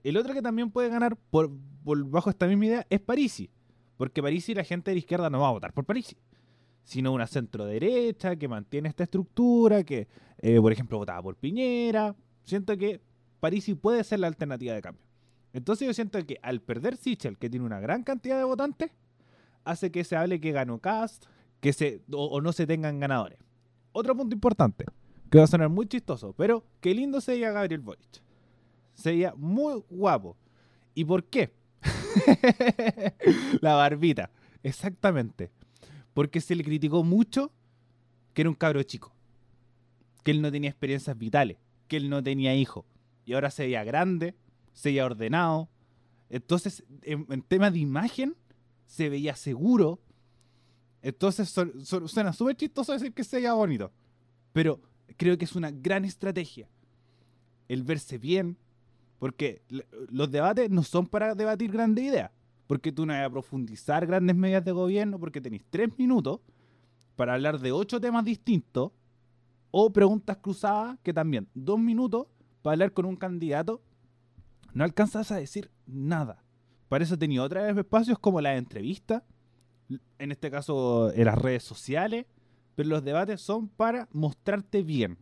El 0.03 0.17
otro 0.17 0.33
que 0.33 0.41
también 0.41 0.71
puede 0.71 0.89
ganar 0.89 1.17
por, 1.29 1.51
bajo 1.83 2.29
esta 2.29 2.47
misma 2.47 2.65
idea 2.65 2.87
es 2.89 2.99
Parisi, 2.99 3.49
porque 3.97 4.21
Parisi 4.21 4.53
la 4.53 4.63
gente 4.63 4.91
de 4.91 4.95
la 4.95 4.99
izquierda 4.99 5.29
no 5.29 5.41
va 5.41 5.49
a 5.49 5.51
votar 5.51 5.73
por 5.73 5.85
Parisi. 5.85 6.17
sino 6.83 7.11
una 7.11 7.27
centro 7.27 7.65
derecha 7.65 8.37
que 8.37 8.47
mantiene 8.47 8.87
esta 8.87 9.03
estructura, 9.03 9.83
que, 9.83 10.07
eh, 10.37 10.57
por 10.61 10.71
ejemplo, 10.71 10.97
votaba 10.97 11.21
por 11.21 11.35
Piñera. 11.35 12.15
Siento 12.45 12.77
que 12.77 13.01
Parisi 13.41 13.75
puede 13.75 14.05
ser 14.05 14.19
la 14.19 14.27
alternativa 14.27 14.73
de 14.73 14.81
cambio. 14.81 15.03
Entonces 15.51 15.85
yo 15.85 15.93
siento 15.93 16.25
que 16.25 16.39
al 16.41 16.61
perder 16.61 16.95
Sichel, 16.95 17.37
que 17.37 17.49
tiene 17.49 17.65
una 17.65 17.81
gran 17.81 18.03
cantidad 18.03 18.37
de 18.37 18.45
votantes, 18.45 18.91
hace 19.67 19.91
que 19.91 20.03
se 20.03 20.15
hable 20.15 20.39
que 20.39 20.51
ganó 20.51 20.79
Cast, 20.79 21.25
que 21.59 21.73
se, 21.73 22.01
o, 22.11 22.41
no 22.41 22.53
se 22.53 22.65
tengan 22.65 22.99
ganadores. 22.99 23.39
Otro 23.91 24.15
punto 24.15 24.33
importante, 24.33 24.85
que 25.29 25.37
va 25.37 25.43
a 25.43 25.47
sonar 25.47 25.69
muy 25.69 25.87
chistoso, 25.87 26.33
pero 26.33 26.65
qué 26.81 26.93
lindo 26.93 27.19
se 27.21 27.33
veía 27.33 27.51
Gabriel 27.51 27.81
Boric. 27.81 28.21
Se 28.93 29.11
veía 29.11 29.33
muy 29.35 29.83
guapo. 29.89 30.37
¿Y 30.95 31.05
por 31.05 31.25
qué? 31.25 31.53
la 33.61 33.75
barbita, 33.75 34.31
exactamente. 34.63 35.51
Porque 36.13 36.41
se 36.41 36.55
le 36.55 36.63
criticó 36.63 37.03
mucho 37.03 37.51
que 38.33 38.41
era 38.41 38.49
un 38.49 38.55
cabro 38.55 38.81
chico, 38.83 39.15
que 40.23 40.31
él 40.31 40.41
no 40.41 40.51
tenía 40.51 40.69
experiencias 40.69 41.17
vitales, 41.17 41.57
que 41.87 41.97
él 41.97 42.09
no 42.09 42.23
tenía 42.23 42.55
hijos. 42.55 42.85
Y 43.25 43.33
ahora 43.33 43.51
se 43.51 43.63
veía 43.63 43.83
grande, 43.83 44.35
se 44.73 44.89
veía 44.89 45.05
ordenado. 45.05 45.69
Entonces, 46.29 46.83
en, 47.01 47.41
tema 47.41 47.71
de 47.71 47.79
imagen, 47.79 48.35
se 48.87 49.09
veía 49.09 49.35
seguro. 49.35 49.99
Entonces, 51.01 51.53
suena 51.83 52.33
súper 52.33 52.55
chistoso 52.55 52.93
decir 52.93 53.13
que 53.13 53.23
se 53.23 53.37
veía 53.37 53.53
bonito. 53.53 53.91
Pero 54.53 54.81
creo 55.17 55.37
que 55.37 55.45
es 55.45 55.55
una 55.55 55.69
gran 55.69 56.05
estrategia. 56.05 56.67
El 57.67 57.83
verse 57.83 58.17
bien. 58.17 58.57
Porque 59.19 59.61
los 60.09 60.31
debates 60.31 60.69
no 60.69 60.83
son 60.83 61.07
para 61.07 61.35
debatir 61.35 61.71
grandes 61.71 62.05
ideas. 62.05 62.31
Porque 62.65 62.91
tú 62.91 63.05
no 63.05 63.13
vas 63.13 63.25
a 63.25 63.29
profundizar 63.29 64.05
grandes 64.05 64.35
medidas 64.35 64.65
de 64.65 64.71
gobierno 64.71 65.19
porque 65.19 65.41
tenéis 65.41 65.63
tres 65.69 65.89
minutos 65.97 66.39
para 67.15 67.33
hablar 67.33 67.59
de 67.59 67.71
ocho 67.71 67.99
temas 68.01 68.25
distintos. 68.25 68.91
O 69.71 69.91
preguntas 69.91 70.37
cruzadas 70.37 70.97
que 71.03 71.13
también 71.13 71.47
dos 71.53 71.77
minutos 71.77 72.27
para 72.61 72.73
hablar 72.73 72.93
con 72.93 73.05
un 73.05 73.15
candidato 73.15 73.81
no 74.73 74.83
alcanzas 74.83 75.31
a 75.31 75.37
decir 75.37 75.71
nada. 75.85 76.43
Para 76.89 77.03
eso 77.03 77.17
tenía 77.17 77.43
otros 77.43 77.77
espacios 77.77 78.19
como 78.19 78.41
las 78.41 78.57
entrevistas, 78.57 79.23
en 80.19 80.31
este 80.31 80.49
caso 80.51 81.11
en 81.13 81.25
las 81.25 81.37
redes 81.37 81.63
sociales, 81.63 82.25
pero 82.75 82.89
los 82.89 83.03
debates 83.03 83.41
son 83.41 83.67
para 83.67 84.07
mostrarte 84.11 84.83
bien. 84.83 85.17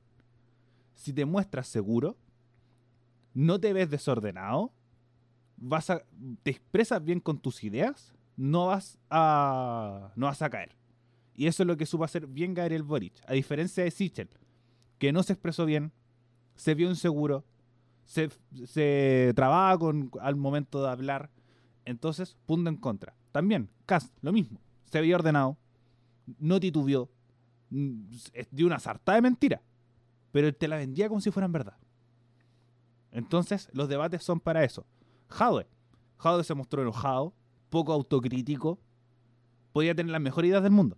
Si 0.94 1.14
te 1.14 1.26
muestras 1.26 1.68
seguro, 1.68 2.18
no 3.34 3.60
te 3.60 3.74
ves 3.74 3.90
desordenado, 3.90 4.72
vas 5.58 5.92
te 6.44 6.52
expresas 6.52 7.04
bien 7.04 7.20
con 7.20 7.40
tus 7.40 7.64
ideas, 7.64 8.14
no 8.38 8.68
vas 8.68 8.98
a, 9.10 10.12
no 10.16 10.28
vas 10.28 10.42
a 10.42 10.50
caer. 10.50 10.76
Y 11.36 11.48
eso 11.48 11.64
es 11.64 11.68
lo 11.68 11.78
que 11.78 11.86
supo 11.86 12.04
hacer 12.04 12.28
bien 12.28 12.54
Gabriel 12.54 12.84
Boric, 12.84 13.14
a 13.28 13.34
diferencia 13.34 13.84
de 13.84 13.92
Sichel, 13.92 14.30
que 14.98 15.12
no 15.12 15.24
se 15.24 15.34
expresó 15.34 15.66
bien, 15.66 15.92
se 16.56 16.76
vio 16.76 16.90
inseguro, 16.90 17.44
se, 18.06 18.30
se 18.66 19.34
trababa 19.36 19.78
con, 19.78 20.12
al 20.22 20.36
momento 20.36 20.82
de 20.82 20.90
hablar. 20.90 21.30
Entonces, 21.86 22.36
punto 22.46 22.70
en 22.70 22.78
contra. 22.78 23.16
También, 23.32 23.70
Cast, 23.86 24.14
lo 24.22 24.34
mismo. 24.34 24.60
Se 24.86 24.98
había 24.98 25.16
ordenado, 25.16 25.58
no 26.40 26.60
titubeó, 26.60 27.10
mm, 27.70 28.16
dio 28.52 28.66
una 28.66 28.80
sarta 28.80 29.14
de 29.14 29.22
mentira, 29.22 29.62
pero 30.32 30.54
te 30.54 30.68
la 30.68 30.78
vendía 30.78 31.08
como 31.08 31.22
si 31.22 31.32
fueran 31.32 31.52
verdad. 31.52 31.78
Entonces, 33.12 33.70
los 33.72 33.88
debates 33.88 34.24
son 34.24 34.40
para 34.40 34.64
eso. 34.64 34.86
Jadwe. 35.30 35.68
Jadwe 36.18 36.44
se 36.44 36.54
mostró 36.54 36.82
enojado, 36.82 37.34
poco 37.70 37.94
autocrítico, 37.94 38.80
podía 39.72 39.96
tener 39.96 40.12
las 40.12 40.22
mejores 40.22 40.50
ideas 40.50 40.64
del 40.64 40.72
mundo, 40.72 40.98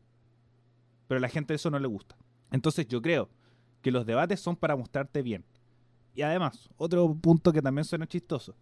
pero 1.07 1.17
a 1.17 1.21
la 1.21 1.29
gente 1.29 1.53
eso 1.53 1.69
no 1.69 1.79
le 1.79 1.87
gusta. 1.87 2.17
Entonces, 2.51 2.87
yo 2.87 3.01
creo 3.01 3.29
que 3.81 3.91
los 3.91 4.05
debates 4.05 4.39
son 4.39 4.55
para 4.55 4.75
mostrarte 4.75 5.21
bien. 5.21 5.43
Y 6.13 6.21
además, 6.21 6.69
otro 6.77 7.13
punto 7.13 7.51
que 7.51 7.61
también 7.61 7.85
suena 7.85 8.07
chistoso. 8.07 8.55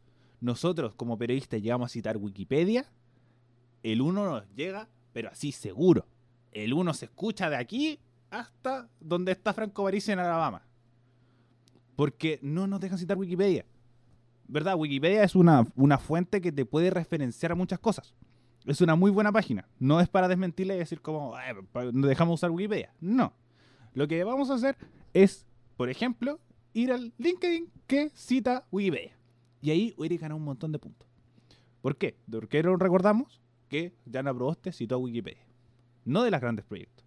Nosotros 0.45 0.93
como 0.93 1.17
periodistas 1.17 1.59
llegamos 1.59 1.89
a 1.89 1.93
citar 1.93 2.17
Wikipedia, 2.17 2.85
el 3.81 3.99
uno 3.99 4.29
nos 4.29 4.47
llega, 4.55 4.87
pero 5.11 5.31
así 5.31 5.51
seguro. 5.51 6.05
El 6.51 6.71
uno 6.71 6.93
se 6.93 7.05
escucha 7.05 7.49
de 7.49 7.55
aquí 7.55 7.99
hasta 8.29 8.87
donde 8.99 9.31
está 9.31 9.53
Franco 9.53 9.83
Parisi 9.83 10.11
en 10.11 10.19
Alabama. 10.19 10.61
Porque 11.95 12.37
no 12.43 12.67
nos 12.67 12.79
dejan 12.79 12.99
citar 12.99 13.17
Wikipedia. 13.17 13.65
¿Verdad? 14.47 14.75
Wikipedia 14.77 15.23
es 15.23 15.33
una, 15.33 15.65
una 15.75 15.97
fuente 15.97 16.39
que 16.41 16.51
te 16.51 16.63
puede 16.63 16.91
referenciar 16.91 17.53
a 17.53 17.55
muchas 17.55 17.79
cosas. 17.79 18.13
Es 18.67 18.81
una 18.81 18.95
muy 18.95 19.09
buena 19.09 19.31
página. 19.31 19.67
No 19.79 19.99
es 19.99 20.07
para 20.07 20.27
desmentirle 20.27 20.75
y 20.75 20.77
decir 20.77 21.01
como, 21.01 21.33
no 21.91 22.05
dejamos 22.05 22.35
usar 22.35 22.51
Wikipedia. 22.51 22.93
No. 23.01 23.33
Lo 23.95 24.07
que 24.07 24.23
vamos 24.23 24.51
a 24.51 24.53
hacer 24.53 24.77
es, 25.11 25.47
por 25.75 25.89
ejemplo, 25.89 26.39
ir 26.73 26.91
al 26.91 27.13
LinkedIn 27.17 27.71
que 27.87 28.11
cita 28.13 28.67
Wikipedia. 28.69 29.17
Y 29.65 29.71
ahí 29.71 29.95
hubiera 29.97 30.15
ganado 30.17 30.37
un 30.37 30.43
montón 30.43 30.71
de 30.71 30.77
puntos. 30.77 31.09
¿Por 31.81 31.97
qué? 31.97 32.15
Porque 32.29 32.61
recordamos 32.61 33.41
que 33.67 33.95
Jana 34.11 34.31
Proboste 34.31 34.71
citó 34.71 34.93
a 34.93 34.97
Wikipedia. 34.99 35.43
No 36.03 36.21
de 36.21 36.29
los 36.29 36.39
grandes 36.39 36.65
proyectos. 36.65 37.03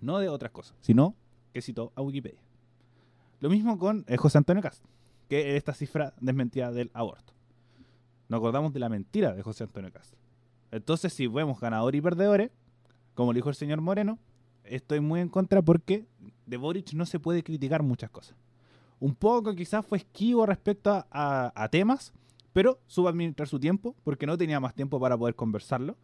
No 0.00 0.18
de 0.18 0.28
otras 0.28 0.50
cosas. 0.50 0.76
Sino 0.80 1.14
que 1.52 1.62
citó 1.62 1.92
a 1.94 2.02
Wikipedia. 2.02 2.40
Lo 3.38 3.48
mismo 3.48 3.78
con 3.78 4.04
eh, 4.08 4.16
José 4.16 4.38
Antonio 4.38 4.60
Cast. 4.60 4.84
Que 5.28 5.56
esta 5.56 5.72
cifra 5.72 6.14
desmentida 6.20 6.72
del 6.72 6.90
aborto. 6.94 7.32
Nos 8.28 8.38
acordamos 8.38 8.72
de 8.72 8.80
la 8.80 8.88
mentira 8.88 9.32
de 9.36 9.44
José 9.44 9.62
Antonio 9.62 9.92
Cast. 9.92 10.14
Entonces, 10.72 11.12
si 11.12 11.28
vemos 11.28 11.60
ganadores 11.60 11.96
y 11.96 12.02
perdedores, 12.02 12.50
como 13.14 13.32
lo 13.32 13.36
dijo 13.36 13.50
el 13.50 13.54
señor 13.54 13.80
Moreno, 13.82 14.18
estoy 14.64 14.98
muy 14.98 15.20
en 15.20 15.28
contra 15.28 15.62
porque 15.62 16.08
de 16.44 16.56
Boric 16.56 16.92
no 16.94 17.06
se 17.06 17.20
puede 17.20 17.44
criticar 17.44 17.84
muchas 17.84 18.10
cosas 18.10 18.36
un 19.00 19.14
poco 19.14 19.54
quizás 19.54 19.84
fue 19.84 19.98
esquivo 19.98 20.46
respecto 20.46 21.06
a, 21.10 21.68
temas, 21.70 22.12
pero 22.52 22.80
supo 22.86 23.08
administrar 23.08 23.48
su 23.48 23.60
tiempo 23.60 23.94
porque 24.04 24.26
no 24.26 24.36
tenía 24.36 24.60
más 24.60 24.74
tiempo 24.74 24.98
para 24.98 25.16
poder 25.16 25.34
conversarlo. 25.34 25.96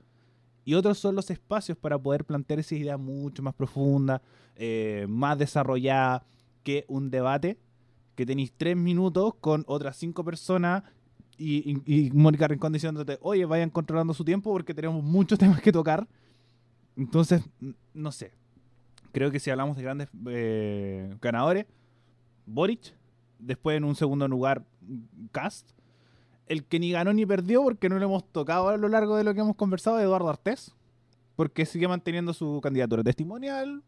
Y 0.65 0.75
otros 0.75 0.99
son 0.99 1.15
los 1.15 1.31
espacios 1.31 1.77
para 1.77 1.99
poder 1.99 2.25
plantear 2.25 2.61
esa 2.61 2.75
idea 2.75 2.97
mucho 2.97 3.43
más 3.43 3.55
profunda, 3.55 4.23
eh, 4.57 5.07
más 5.09 5.39
desarrollada 5.39 6.25
que 6.63 6.85
un 6.89 7.11
debate 7.11 7.59
que 8.15 8.25
tenéis 8.25 8.53
tres 8.57 8.77
minutos 8.77 9.35
con 9.41 9.65
otras 9.67 9.97
cinco 9.97 10.25
personas 10.25 10.85
y, 11.37 11.83
y, 11.85 12.11
Mónica 12.13 12.47
Rincón 12.47 12.73
diciéndote, 12.73 13.19
oye, 13.21 13.45
vayan 13.45 13.71
controlando 13.71 14.15
su 14.15 14.25
tiempo 14.25 14.53
porque 14.53 14.73
tenemos 14.73 15.03
muchos 15.03 15.39
temas 15.41 15.61
que 15.61 15.73
tocar. 15.73 16.07
Entonces, 16.97 17.43
no 17.93 18.13
sé. 18.13 18.33
Creo 19.13 19.31
que 19.31 19.41
si 19.41 19.51
hablamos 19.51 19.77
de 19.77 19.83
grandes 19.83 20.09
eh, 20.29 21.17
ganadores, 21.21 21.67
Boric, 22.47 22.95
después 23.39 23.77
en 23.77 23.85
un 23.85 23.95
segundo 23.95 24.29
lugar 24.29 24.65
Cast, 25.33 25.71
el 26.47 26.65
que 26.65 26.79
ni 26.79 26.93
ganó 26.93 27.13
ni 27.13 27.25
perdió 27.25 27.63
porque 27.63 27.89
no 27.89 27.99
lo 27.99 28.05
hemos 28.05 28.31
tocado 28.31 28.69
a 28.69 28.77
lo 28.77 28.89
largo 28.89 29.17
de 29.17 29.25
lo 29.25 29.35
que 29.35 29.41
hemos 29.41 29.57
conversado, 29.57 30.01
Eduardo 30.01 30.29
Artés, 30.29 30.75
porque 31.37 31.67
sigue 31.67 31.89
manteniendo 31.89 32.33
su 32.33 32.61
candidatura 32.63 33.03
testimonial, 33.03 33.83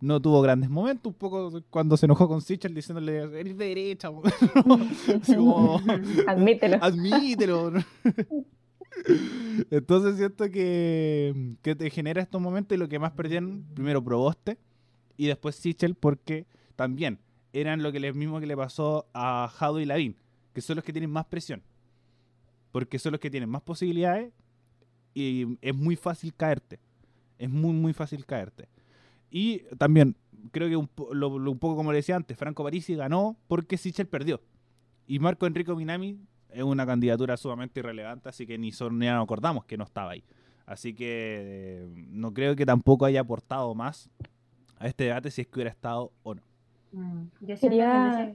no 0.00 0.20
tuvo 0.20 0.40
grandes 0.40 0.70
momentos, 0.70 1.12
un 1.12 1.18
poco 1.18 1.62
cuando 1.70 1.96
se 1.96 2.06
enojó 2.06 2.28
con 2.28 2.40
Sichel 2.40 2.74
diciéndole, 2.74 3.40
eres 3.40 3.58
de 3.58 3.64
derecha, 3.66 4.08
admítelo. 6.26 6.78
Admítelo. 6.80 7.72
Entonces 9.70 10.16
siento 10.16 10.50
que, 10.50 11.56
que 11.62 11.74
te 11.74 11.90
genera 11.90 12.22
estos 12.22 12.40
momentos 12.40 12.76
y 12.76 12.78
lo 12.78 12.88
que 12.88 12.98
más 12.98 13.12
perdieron, 13.12 13.64
primero 13.74 14.02
Proboste 14.02 14.58
y 15.16 15.26
después 15.26 15.56
Sichel 15.56 15.94
porque 15.94 16.46
también 16.76 17.18
eran 17.52 17.82
lo 17.82 17.92
que 17.92 18.00
le 18.00 18.12
mismo 18.12 18.40
que 18.40 18.46
le 18.46 18.56
pasó 18.56 19.08
a 19.14 19.48
Jado 19.54 19.80
y 19.80 19.84
Lavín, 19.84 20.16
que 20.52 20.60
son 20.60 20.76
los 20.76 20.84
que 20.84 20.92
tienen 20.92 21.10
más 21.10 21.26
presión. 21.26 21.62
Porque 22.72 22.98
son 22.98 23.12
los 23.12 23.20
que 23.20 23.30
tienen 23.30 23.48
más 23.48 23.62
posibilidades 23.62 24.32
y 25.14 25.58
es 25.62 25.74
muy 25.74 25.96
fácil 25.96 26.34
caerte. 26.34 26.78
Es 27.38 27.48
muy, 27.48 27.72
muy 27.72 27.92
fácil 27.92 28.26
caerte. 28.26 28.68
Y 29.30 29.60
también, 29.78 30.16
creo 30.52 30.68
que 30.68 30.76
un, 30.76 30.88
poco 30.88 31.76
como 31.76 31.92
le 31.92 31.98
decía 31.98 32.16
antes, 32.16 32.36
Franco 32.36 32.64
Parisi 32.64 32.94
ganó 32.94 33.36
porque 33.46 33.76
Sichel 33.76 34.06
perdió. 34.06 34.40
Y 35.06 35.18
Marco 35.18 35.46
Enrico 35.46 35.74
Minami 35.74 36.18
es 36.50 36.62
una 36.62 36.86
candidatura 36.86 37.36
sumamente 37.36 37.80
irrelevante, 37.80 38.28
así 38.28 38.46
que 38.46 38.58
ni, 38.58 38.70
nos 38.70 39.22
acordamos 39.22 39.64
que 39.64 39.76
no 39.76 39.84
estaba 39.84 40.12
ahí. 40.12 40.24
Así 40.66 40.94
que 40.94 41.06
eh, 41.08 41.88
no 42.10 42.34
creo 42.34 42.54
que 42.54 42.66
tampoco 42.66 43.06
haya 43.06 43.20
aportado 43.20 43.74
más 43.74 44.10
a 44.78 44.86
este 44.86 45.04
debate 45.04 45.30
si 45.30 45.40
es 45.40 45.46
que 45.46 45.54
hubiera 45.54 45.70
estado 45.70 46.12
o 46.22 46.34
no. 46.34 46.42
Mm, 46.92 47.24
yo 47.40 47.58
quería... 47.58 48.34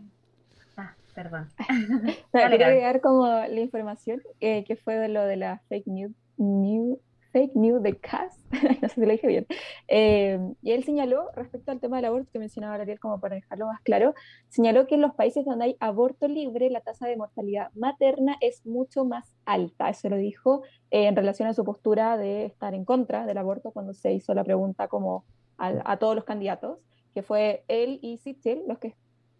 Ah, 0.78 0.94
perdón. 1.14 1.50
quería 2.32 2.68
agregar 2.68 3.02
como 3.02 3.28
la 3.28 3.60
información 3.60 4.22
eh, 4.40 4.64
que 4.66 4.76
fue 4.76 4.96
de 4.96 5.10
lo 5.10 5.24
de 5.24 5.38
la 5.38 5.62
fake 5.70 5.88
news, 5.88 6.14
new, 6.38 7.00
fake 7.34 7.56
news 7.56 7.82
de 7.82 7.98
Cass, 7.98 8.40
no 8.82 8.88
sé 8.88 8.96
si 8.96 9.02
lo 9.02 9.12
dije 9.12 9.28
bien, 9.28 9.48
eh, 9.88 10.40
y 10.62 10.72
él 10.72 10.84
señaló, 10.84 11.30
respecto 11.36 11.72
al 11.72 11.80
tema 11.80 11.98
del 11.98 12.06
aborto 12.06 12.30
que 12.32 12.40
mencionaba 12.40 12.76
Ariel, 12.76 13.00
como 13.00 13.20
para 13.20 13.36
dejarlo 13.36 13.66
más 13.66 13.82
claro, 13.82 14.14
señaló 14.50 14.86
que 14.88 14.96
en 14.96 15.02
los 15.02 15.16
países 15.16 15.44
donde 15.44 15.66
hay 15.66 15.78
aborto 15.80 16.28
libre, 16.28 16.70
la 16.70 16.82
tasa 16.82 17.08
de 17.08 17.18
mortalidad 17.18 17.72
materna 17.74 18.38
es 18.40 18.66
mucho 18.66 19.04
más 19.04 19.34
alta. 19.46 19.90
Eso 19.90 20.10
lo 20.10 20.18
dijo 20.18 20.62
eh, 20.92 21.08
en 21.08 21.16
relación 21.16 21.50
a 21.50 21.54
su 21.54 21.66
postura 21.66 22.18
de 22.18 22.46
estar 22.46 22.76
en 22.76 22.86
contra 22.86 23.26
del 23.26 23.40
aborto 23.40 23.72
cuando 23.72 23.94
se 23.94 24.14
hizo 24.14 24.34
la 24.36 24.44
pregunta 24.44 24.88
como 24.88 25.26
a, 25.58 25.98
todos 25.98 26.16
los 26.16 26.26
candidatos, 26.26 26.80
que 27.14 27.24
fue 27.24 27.64
él 27.68 28.00
y 28.02 28.18
Sichel 28.18 28.64
los 28.68 28.80
que 28.80 28.96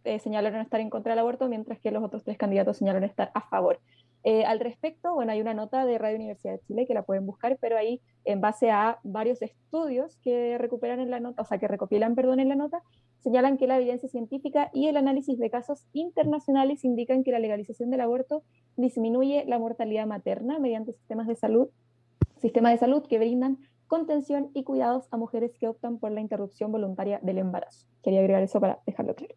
eh, 0.06 0.20
señalaron 0.20 0.62
estar 0.62 0.80
en 0.80 0.90
contra 0.90 1.14
del 1.14 1.20
aborto, 1.20 1.48
mientras 1.48 1.80
que 1.80 1.92
los 1.92 2.04
otros 2.04 2.24
tres 2.24 2.38
candidatos 2.38 2.78
señalaron 2.78 3.06
estar 3.06 3.32
a 3.34 3.42
favor. 3.42 3.80
Eh, 4.26 4.46
al 4.46 4.60
respecto, 4.60 5.14
bueno, 5.14 5.34
hay 5.34 5.42
una 5.42 5.54
nota 5.54 5.86
de 5.86 5.98
Radio 5.98 6.16
Universidad 6.16 6.54
de 6.54 6.60
Chile 6.60 6.86
que 6.86 6.94
la 6.94 7.04
pueden 7.04 7.26
buscar, 7.26 7.58
pero 7.60 7.78
ahí 7.78 8.02
en 8.24 8.40
base 8.40 8.72
a 8.72 9.00
varios 9.04 9.42
estudios 9.42 10.18
que 10.24 10.58
recuperan 10.58 11.00
en 11.02 11.10
la 11.10 11.20
nota, 11.20 11.42
o 11.42 11.46
sea, 11.46 11.58
que 11.58 11.68
recopilan, 11.68 12.16
perdón, 12.16 12.40
en 12.40 12.50
la 12.50 12.56
nota, 12.56 12.82
señalan 13.22 13.58
que 13.58 13.68
la 13.68 13.78
evidencia 13.78 14.08
científica 14.08 14.70
y 14.74 14.88
el 14.88 14.98
análisis 14.98 15.40
de 15.40 15.50
casos 15.50 15.86
internacionales 15.94 16.86
indican 16.86 17.24
que 17.24 17.32
la 17.32 17.40
legalización 17.40 17.90
del 17.90 18.02
aborto 18.02 18.44
disminuye 18.78 19.44
la 19.46 19.60
mortalidad 19.60 20.06
materna 20.08 20.60
mediante 20.60 20.94
sistemas 20.94 21.28
de 21.28 21.36
salud, 21.36 21.70
sistemas 22.38 22.74
de 22.74 22.78
salud 22.80 23.06
que 23.08 23.20
brindan 23.20 23.58
contención 23.88 24.50
y 24.54 24.64
cuidados 24.64 25.08
a 25.12 25.18
mujeres 25.18 25.52
que 25.60 25.68
optan 25.68 26.00
por 26.00 26.12
la 26.12 26.22
interrupción 26.22 26.72
voluntaria 26.72 27.20
del 27.22 27.38
embarazo. 27.38 27.88
Quería 28.04 28.20
agregar 28.20 28.44
eso 28.44 28.60
para 28.60 28.80
dejarlo 28.86 29.16
claro. 29.16 29.36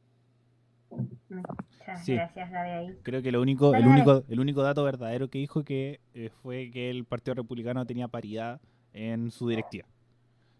Muchas 1.28 2.06
gracias, 2.06 2.50
David. 2.50 2.94
Creo 3.02 3.22
que 3.22 3.32
lo 3.32 3.40
único, 3.40 3.74
el 3.74 3.86
único, 3.86 4.24
el 4.28 4.40
único 4.40 4.62
dato 4.62 4.84
verdadero 4.84 5.28
que 5.28 5.38
dijo 5.38 5.64
que 5.64 6.00
eh, 6.14 6.30
fue 6.42 6.70
que 6.70 6.90
el 6.90 7.04
Partido 7.04 7.34
Republicano 7.34 7.86
tenía 7.86 8.08
paridad 8.08 8.60
en 8.92 9.30
su 9.30 9.48
directiva. 9.48 9.86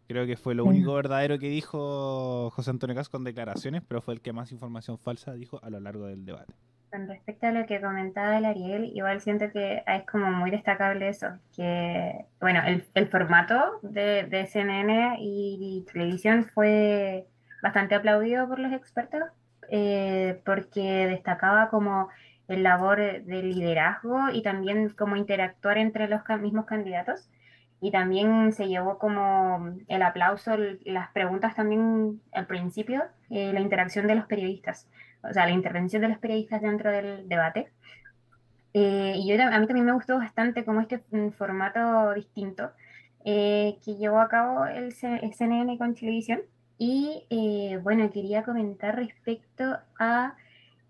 Creo 0.09 0.27
que 0.27 0.37
fue 0.37 0.55
lo 0.55 0.65
único 0.65 0.95
verdadero 0.95 1.39
que 1.39 1.49
dijo 1.49 2.51
José 2.51 2.71
Antonio 2.71 2.95
Cas 2.95 3.09
con 3.09 3.25
declaraciones, 3.25 3.83
pero 3.87 4.01
fue 4.01 4.15
el 4.15 4.21
que 4.21 4.33
más 4.33 4.53
información 4.53 4.99
falsa 4.99 5.33
dijo 5.35 5.59
a 5.65 5.71
lo 5.71 5.81
largo 5.81 6.07
del 6.07 6.25
debate. 6.25 6.55
Con 6.97 7.09
respecto 7.09 7.47
a 7.47 7.53
lo 7.53 7.67
que 7.67 7.79
comentaba 7.79 8.39
el 8.39 8.47
Ariel, 8.47 8.91
igual 8.95 9.21
siento 9.21 9.51
que 9.53 9.83
es 9.87 10.07
como 10.11 10.31
muy 10.31 10.51
destacable 10.51 11.11
eso, 11.11 11.27
que, 11.55 12.25
bueno, 12.41 12.63
el, 12.65 13.09
formato 13.09 13.81
de, 13.83 14.23
de 14.23 14.47
CNN 14.47 15.17
y 15.21 15.85
televisión 15.93 16.47
fue 16.55 17.27
bastante 17.63 17.97
aplaudido 17.97 18.49
por 18.49 18.61
los 18.61 18.73
expertos, 18.73 19.25
eh, 19.71 20.41
porque 20.47 21.07
destacaba 21.07 21.69
como 21.69 22.09
el 22.49 22.63
labor 22.63 22.97
de 22.97 23.43
liderazgo 23.43 24.31
y 24.33 24.41
también 24.41 24.89
como 24.89 25.17
interactuar 25.17 25.77
entre 25.77 26.09
los 26.09 26.23
mismos 26.41 26.65
candidatos. 26.65 27.29
Y 27.79 27.91
también 27.91 28.55
se 28.55 28.69
llevó 28.69 28.99
como 28.99 29.77
el 29.89 30.01
aplauso, 30.01 30.57
las 30.87 31.11
preguntas 31.11 31.55
también 31.55 32.23
al 32.33 32.47
principio, 32.47 33.05
eh, 33.29 33.53
la 33.53 33.61
interacción 33.61 34.07
de 34.07 34.15
los 34.15 34.25
periodistas, 34.25 34.89
o 35.29 35.33
sea, 35.33 35.47
la 35.47 35.53
intervención 35.53 36.03
de 36.03 36.09
los 36.09 36.19
periodistas 36.19 36.63
dentro 36.63 36.91
del 36.91 37.29
debate. 37.29 37.73
Eh, 38.75 39.15
y 39.17 39.29
yo, 39.29 39.43
a 39.43 39.59
mí 39.59 39.67
también 39.67 39.87
me 39.87 39.93
gustó 39.93 40.19
bastante 40.19 40.65
como 40.65 40.81
este 40.81 41.03
mm, 41.11 41.31
formato 41.31 42.13
distinto 42.15 42.71
que 43.25 43.97
llevó 43.99 44.21
a 44.21 44.29
cabo 44.29 44.67
el 44.67 44.93
CNN 44.93 45.77
con 45.79 45.97
televisión 45.97 46.43
y 46.79 47.27
eh, 47.31 47.79
bueno, 47.83 48.11
quería 48.11 48.43
comentar 48.43 48.97
respecto 48.97 49.79
a 49.99 50.35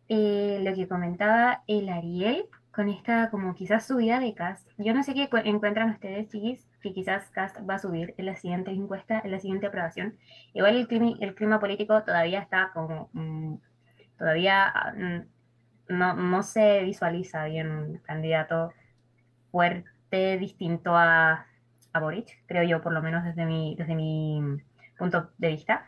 eh, 0.08 0.60
lo 0.62 0.74
que 0.74 0.88
comentaba 0.88 1.62
el 1.66 1.88
Ariel 1.88 2.46
con 2.72 2.88
esta 2.88 3.30
como 3.30 3.54
quizás 3.54 3.86
subida 3.86 4.20
de 4.20 4.34
Cast. 4.34 4.68
Yo 4.78 4.92
no 4.92 5.02
sé 5.02 5.14
qué 5.14 5.28
encuentran 5.44 5.90
ustedes, 5.90 6.28
chiquis, 6.28 6.66
que 6.82 6.92
quizás 6.92 7.30
Cast 7.30 7.56
va 7.68 7.76
a 7.76 7.78
subir 7.78 8.14
en 8.18 8.26
la 8.26 8.36
siguiente 8.36 8.70
encuesta, 8.70 9.20
en 9.24 9.30
la 9.30 9.38
siguiente 9.40 9.66
aprobación. 9.66 10.16
Igual 10.54 10.76
el 10.76 10.88
clima, 10.88 11.12
el 11.20 11.34
clima 11.34 11.60
político 11.60 12.02
todavía 12.02 12.40
está 12.40 12.70
como, 12.74 13.08
mm, 13.12 13.54
todavía 14.18 14.72
mm, 14.96 15.94
no, 15.94 16.14
no 16.14 16.42
se 16.42 16.82
visualiza 16.82 17.44
bien 17.44 17.70
un 17.70 17.98
candidato 17.98 18.72
fuerte, 19.50 20.38
distinto 20.38 20.96
a, 20.96 21.46
a 21.92 22.00
Boric, 22.00 22.42
creo 22.46 22.62
yo, 22.64 22.80
por 22.80 22.92
lo 22.92 23.02
menos 23.02 23.24
desde 23.24 23.44
mi, 23.44 23.74
desde 23.76 23.94
mi 23.94 24.40
punto 24.98 25.30
de 25.38 25.48
vista. 25.48 25.86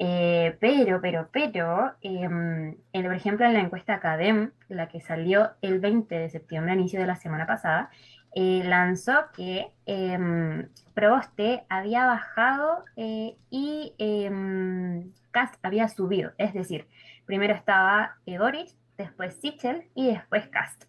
Eh, 0.00 0.56
pero, 0.60 1.00
pero, 1.00 1.28
pero, 1.32 1.96
em, 2.02 2.76
por 2.92 3.14
ejemplo, 3.14 3.46
en 3.46 3.54
la 3.54 3.60
encuesta 3.60 3.94
Academ, 3.94 4.52
la 4.68 4.88
que 4.88 5.00
salió 5.00 5.50
el 5.60 5.80
20 5.80 6.14
de 6.14 6.30
septiembre, 6.30 6.72
a 6.72 6.74
inicio 6.76 7.00
de 7.00 7.06
la 7.06 7.16
semana 7.16 7.46
pasada, 7.46 7.90
eh, 8.34 8.62
lanzó 8.64 9.30
que 9.34 9.72
eh, 9.86 10.68
Proboste 10.94 11.64
había 11.68 12.06
bajado 12.06 12.84
eh, 12.96 13.36
y 13.50 13.94
em, 13.98 15.12
Cast 15.30 15.56
había 15.64 15.88
subido. 15.88 16.32
Es 16.38 16.54
decir, 16.54 16.86
primero 17.28 17.54
estaba 17.54 18.16
Boric, 18.26 18.74
después 18.96 19.34
Sichel 19.34 19.84
y 19.94 20.06
después 20.06 20.48
Cast. 20.48 20.84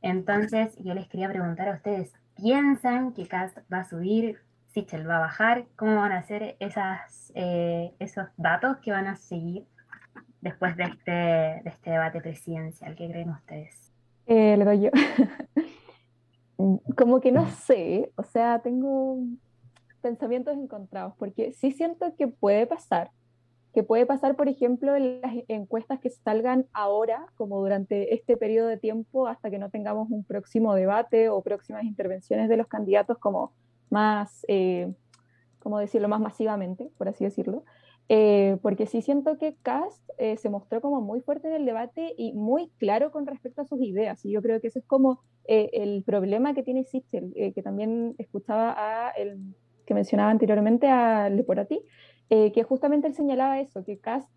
Entonces, 0.00 0.74
yo 0.78 0.94
les 0.94 1.06
quería 1.06 1.28
preguntar 1.28 1.68
a 1.68 1.74
ustedes, 1.74 2.14
¿piensan 2.34 3.12
que 3.12 3.28
Cast 3.28 3.58
va 3.70 3.80
a 3.80 3.84
subir? 3.84 4.40
Sichel 4.68 5.06
va 5.06 5.18
a 5.18 5.20
bajar, 5.20 5.66
cómo 5.76 5.96
van 5.96 6.12
a 6.12 6.22
ser 6.22 6.56
esas, 6.60 7.30
eh, 7.34 7.92
esos 7.98 8.26
datos 8.38 8.78
que 8.78 8.90
van 8.90 9.06
a 9.06 9.16
seguir 9.16 9.66
después 10.40 10.78
de 10.78 10.84
este, 10.84 11.10
de 11.10 11.62
este 11.66 11.90
debate 11.90 12.22
presidencial. 12.22 12.96
¿Qué 12.96 13.10
creen 13.10 13.28
ustedes? 13.28 13.92
Eh, 14.26 14.56
lo 14.56 14.72
yo. 14.72 14.88
Como 16.96 17.20
que 17.20 17.32
no 17.32 17.50
sé, 17.50 18.12
o 18.16 18.22
sea, 18.22 18.60
tengo 18.60 19.18
pensamientos 20.00 20.56
encontrados, 20.56 21.12
porque 21.18 21.52
sí 21.52 21.70
siento 21.70 22.14
que 22.16 22.28
puede 22.28 22.66
pasar, 22.66 23.10
que 23.72 23.82
puede 23.82 24.04
pasar, 24.04 24.36
por 24.36 24.48
ejemplo, 24.48 24.94
en 24.94 25.20
las 25.22 25.32
encuestas 25.48 25.98
que 25.98 26.10
salgan 26.10 26.66
ahora, 26.72 27.26
como 27.36 27.58
durante 27.60 28.14
este 28.14 28.36
periodo 28.36 28.68
de 28.68 28.76
tiempo, 28.76 29.26
hasta 29.26 29.50
que 29.50 29.58
no 29.58 29.70
tengamos 29.70 30.10
un 30.10 30.24
próximo 30.24 30.74
debate 30.74 31.30
o 31.30 31.42
próximas 31.42 31.84
intervenciones 31.84 32.48
de 32.50 32.58
los 32.58 32.66
candidatos, 32.66 33.18
como 33.18 33.52
más, 33.88 34.44
eh, 34.48 34.92
¿cómo 35.58 35.78
decirlo?, 35.78 36.08
más 36.08 36.20
masivamente, 36.20 36.90
por 36.98 37.08
así 37.08 37.24
decirlo. 37.24 37.64
Eh, 38.08 38.58
porque 38.60 38.86
sí 38.86 39.00
siento 39.00 39.38
que 39.38 39.54
Cast 39.62 40.02
eh, 40.18 40.36
se 40.36 40.50
mostró 40.50 40.82
como 40.82 41.00
muy 41.00 41.20
fuerte 41.22 41.48
en 41.48 41.54
el 41.54 41.64
debate 41.64 42.14
y 42.18 42.34
muy 42.34 42.68
claro 42.78 43.10
con 43.10 43.26
respecto 43.26 43.62
a 43.62 43.64
sus 43.64 43.80
ideas. 43.80 44.22
Y 44.26 44.32
yo 44.32 44.42
creo 44.42 44.60
que 44.60 44.66
eso 44.66 44.80
es 44.80 44.84
como 44.84 45.20
el 45.44 46.04
problema 46.04 46.54
que 46.54 46.62
tiene 46.62 46.84
Sichel, 46.84 47.32
que 47.34 47.62
también 47.62 48.14
escuchaba 48.18 48.74
a 48.76 49.10
el 49.10 49.40
que 49.86 49.94
mencionaba 49.94 50.30
anteriormente, 50.30 50.88
a 50.88 51.28
Leporati, 51.28 51.82
que 52.54 52.62
justamente 52.62 53.08
él 53.08 53.14
señalaba 53.14 53.60
eso, 53.60 53.84
que 53.84 53.98
Cast, 53.98 54.28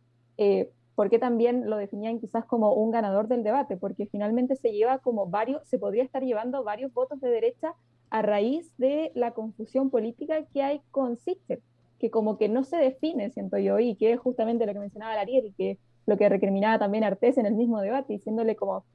porque 0.95 1.19
también 1.19 1.69
lo 1.69 1.77
definían 1.77 2.19
quizás 2.19 2.45
como 2.45 2.73
un 2.73 2.91
ganador 2.91 3.27
del 3.27 3.43
debate, 3.43 3.77
porque 3.77 4.05
finalmente 4.05 4.55
se 4.55 4.71
lleva 4.71 4.99
como 4.99 5.27
varios, 5.27 5.65
se 5.67 5.79
podría 5.79 6.03
estar 6.03 6.23
llevando 6.23 6.63
varios 6.63 6.93
votos 6.93 7.21
de 7.21 7.29
derecha 7.29 7.73
a 8.09 8.21
raíz 8.21 8.71
de 8.77 9.11
la 9.13 9.31
confusión 9.31 9.89
política 9.89 10.45
que 10.53 10.61
hay 10.61 10.81
con 10.91 11.17
Sichel, 11.17 11.61
que 11.99 12.09
como 12.09 12.37
que 12.37 12.49
no 12.49 12.63
se 12.63 12.77
define, 12.77 13.29
siento 13.29 13.57
yo, 13.57 13.79
y 13.79 13.95
que 13.95 14.13
es 14.13 14.19
justamente 14.19 14.65
lo 14.65 14.73
que 14.73 14.79
mencionaba 14.79 15.19
Ariel, 15.19 15.53
que 15.57 15.77
lo 16.05 16.17
que 16.17 16.29
recriminaba 16.29 16.79
también 16.79 17.03
Artés 17.03 17.37
en 17.37 17.45
el 17.45 17.55
mismo 17.55 17.81
debate, 17.81 18.13
diciéndole 18.13 18.55
como, 18.55 18.85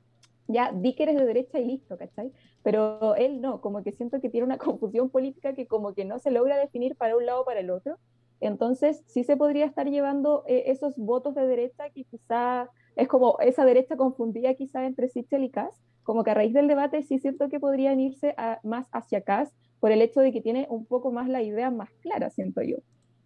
ya, 0.48 0.72
di 0.72 0.94
que 0.94 1.04
eres 1.04 1.16
de 1.16 1.24
derecha 1.26 1.58
y 1.58 1.64
listo, 1.64 1.98
¿cachai? 1.98 2.32
Pero 2.62 3.14
él 3.16 3.40
no, 3.40 3.60
como 3.60 3.82
que 3.82 3.92
siento 3.92 4.20
que 4.20 4.30
tiene 4.30 4.46
una 4.46 4.58
confusión 4.58 5.10
política 5.10 5.54
que 5.54 5.66
como 5.66 5.92
que 5.94 6.04
no 6.04 6.18
se 6.18 6.30
logra 6.30 6.56
definir 6.56 6.96
para 6.96 7.16
un 7.16 7.26
lado 7.26 7.42
o 7.42 7.44
para 7.44 7.60
el 7.60 7.70
otro. 7.70 7.98
Entonces, 8.40 9.02
sí 9.06 9.24
se 9.24 9.36
podría 9.36 9.66
estar 9.66 9.88
llevando 9.88 10.44
eh, 10.46 10.64
esos 10.66 10.96
votos 10.96 11.34
de 11.34 11.46
derecha 11.46 11.90
que 11.90 12.04
quizá 12.04 12.68
es 12.96 13.08
como 13.08 13.38
esa 13.40 13.64
derecha 13.64 13.96
confundida 13.96 14.54
quizá 14.54 14.84
entre 14.86 15.08
Sichel 15.08 15.44
y 15.44 15.50
Kass, 15.50 15.74
como 16.02 16.24
que 16.24 16.30
a 16.30 16.34
raíz 16.34 16.52
del 16.52 16.68
debate 16.68 17.02
sí 17.02 17.18
siento 17.18 17.48
que 17.48 17.60
podrían 17.60 18.00
irse 18.00 18.34
más 18.62 18.88
hacia 18.92 19.20
Kass 19.20 19.52
por 19.78 19.92
el 19.92 20.02
hecho 20.02 20.20
de 20.20 20.32
que 20.32 20.40
tiene 20.40 20.66
un 20.70 20.86
poco 20.86 21.12
más 21.12 21.28
la 21.28 21.42
idea 21.42 21.70
más 21.70 21.90
clara, 22.00 22.30
siento 22.30 22.62
yo. 22.62 22.76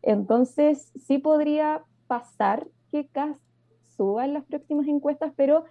Entonces, 0.02 0.92
sí 0.96 1.18
podría 1.18 1.82
pasar 2.06 2.66
que 2.90 3.06
Kass 3.06 3.38
suba 3.96 4.24
en 4.24 4.34
las 4.34 4.44
próximas 4.44 4.86
encuestas, 4.86 5.32
pero 5.36 5.64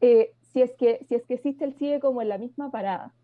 eh, 0.00 0.32
si, 0.52 0.62
es 0.62 0.74
que, 0.74 1.04
si 1.08 1.14
es 1.14 1.24
que 1.24 1.38
Sistel 1.38 1.74
sigue 1.74 2.00
como 2.00 2.22
en 2.22 2.28
la 2.28 2.38
misma 2.38 2.70
parada, 2.70 3.14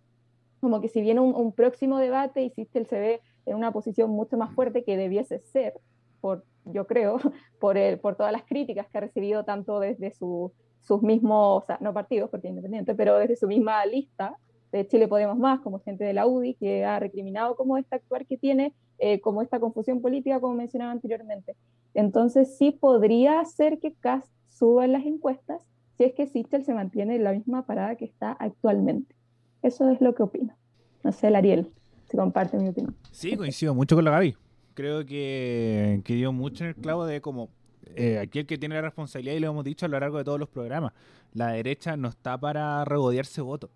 como 0.61 0.81
que 0.81 0.89
si 0.89 1.03
viene 1.03 1.21
un, 1.21 1.53
próximo 1.53 1.99
debate 1.99 2.43
y 2.43 2.51
Sistel 2.51 2.87
se 2.87 2.99
ve 2.99 3.21
en 3.47 3.57
una 3.57 3.73
posición 3.73 4.11
mucho 4.11 4.37
más 4.37 4.55
fuerte 4.55 4.85
que 4.85 4.97
debiese 4.97 5.41
ser, 5.41 5.75
por, 6.21 6.45
yo 6.65 6.87
creo, 6.87 7.19
por, 7.61 7.77
el, 7.77 7.99
por 7.99 8.17
todas 8.17 8.33
las 8.33 8.45
críticas 8.45 8.87
que 8.89 8.99
ha 8.99 9.03
recibido 9.03 9.45
tanto 9.45 9.81
desde 9.81 10.13
su 10.13 10.53
sus 10.83 11.03
mismos, 11.03 11.63
o 11.63 11.67
sea, 11.67 11.79
no 11.81 11.95
partidos 11.95 12.29
porque 12.31 12.49
es 12.49 12.51
independiente, 12.51 12.95
pero 12.95 13.17
desde 13.17 13.37
su 13.37 13.47
misma 13.47 13.85
lista 13.87 14.37
de 14.73 14.87
Chile 14.87 15.07
Podemos 15.07 15.39
Más, 15.39 15.61
como 15.61 15.81
gente 15.81 16.05
de 16.05 16.13
la 16.13 16.27
UDI, 16.27 16.55
que 16.55 16.85
ha 16.85 16.99
recriminado 16.99 17.57
como 17.57 17.77
este 17.77 17.97
actuar 17.97 18.27
que 18.27 18.37
tiene, 18.37 18.75
eh, 18.99 19.21
como 19.21 19.43
esta 19.43 19.61
confusión 19.61 20.01
política, 20.01 20.41
como 20.41 20.55
mencionaba 20.55 20.91
anteriormente. 20.91 21.57
Entonces 21.95 22.57
sí 22.57 22.73
podría 22.73 23.45
ser 23.45 23.79
que 23.79 23.93
Cast 23.95 24.33
suba 24.49 24.85
en 24.85 24.93
las 24.93 25.05
encuestas 25.05 25.61
si 25.97 26.05
es 26.05 26.15
que 26.15 26.27
Sichel 26.27 26.65
se 26.65 26.75
mantiene 26.75 27.17
en 27.17 27.25
la 27.25 27.33
misma 27.33 27.67
parada 27.67 27.97
que 27.97 28.07
está 28.07 28.33
actualmente. 28.33 29.15
Eso 29.63 29.91
es 29.91 30.01
lo 30.01 30.15
que 30.15 30.23
opino. 30.23 30.57
No 31.05 31.13
sé, 31.13 31.29
Ariel, 31.29 31.71
comparte 32.17 32.57
mi 32.59 32.69
opinión. 32.69 32.95
Sí, 33.11 33.37
coincido 33.37 33.75
mucho 33.75 33.97
con 33.97 34.05
la 34.05 34.11
Gaby. 34.13 34.37
Creo 34.75 35.05
que, 35.05 36.03
dio 36.07 36.33
mucho 36.33 36.65
en 36.65 36.71
el 36.71 36.77
clavo 36.77 37.05
de 37.05 37.21
como 37.21 37.51
eh, 37.95 38.19
aquí 38.19 38.39
el 38.41 38.47
que 38.47 38.59
tiene 38.59 38.75
la 38.77 38.83
responsabilidad, 38.83 39.37
y 39.37 39.41
lo 39.41 39.51
hemos 39.51 39.65
dicho 39.65 39.87
a 39.87 39.89
lo 39.89 39.99
largo 40.01 40.19
de 40.19 40.25
todos 40.25 40.39
los 40.39 40.49
programas, 40.49 40.93
la 41.35 41.49
derecha 41.49 41.97
no 41.97 42.09
está 42.09 42.39
para 42.39 42.85
regodearse 42.85 43.41
votos. 43.41 43.71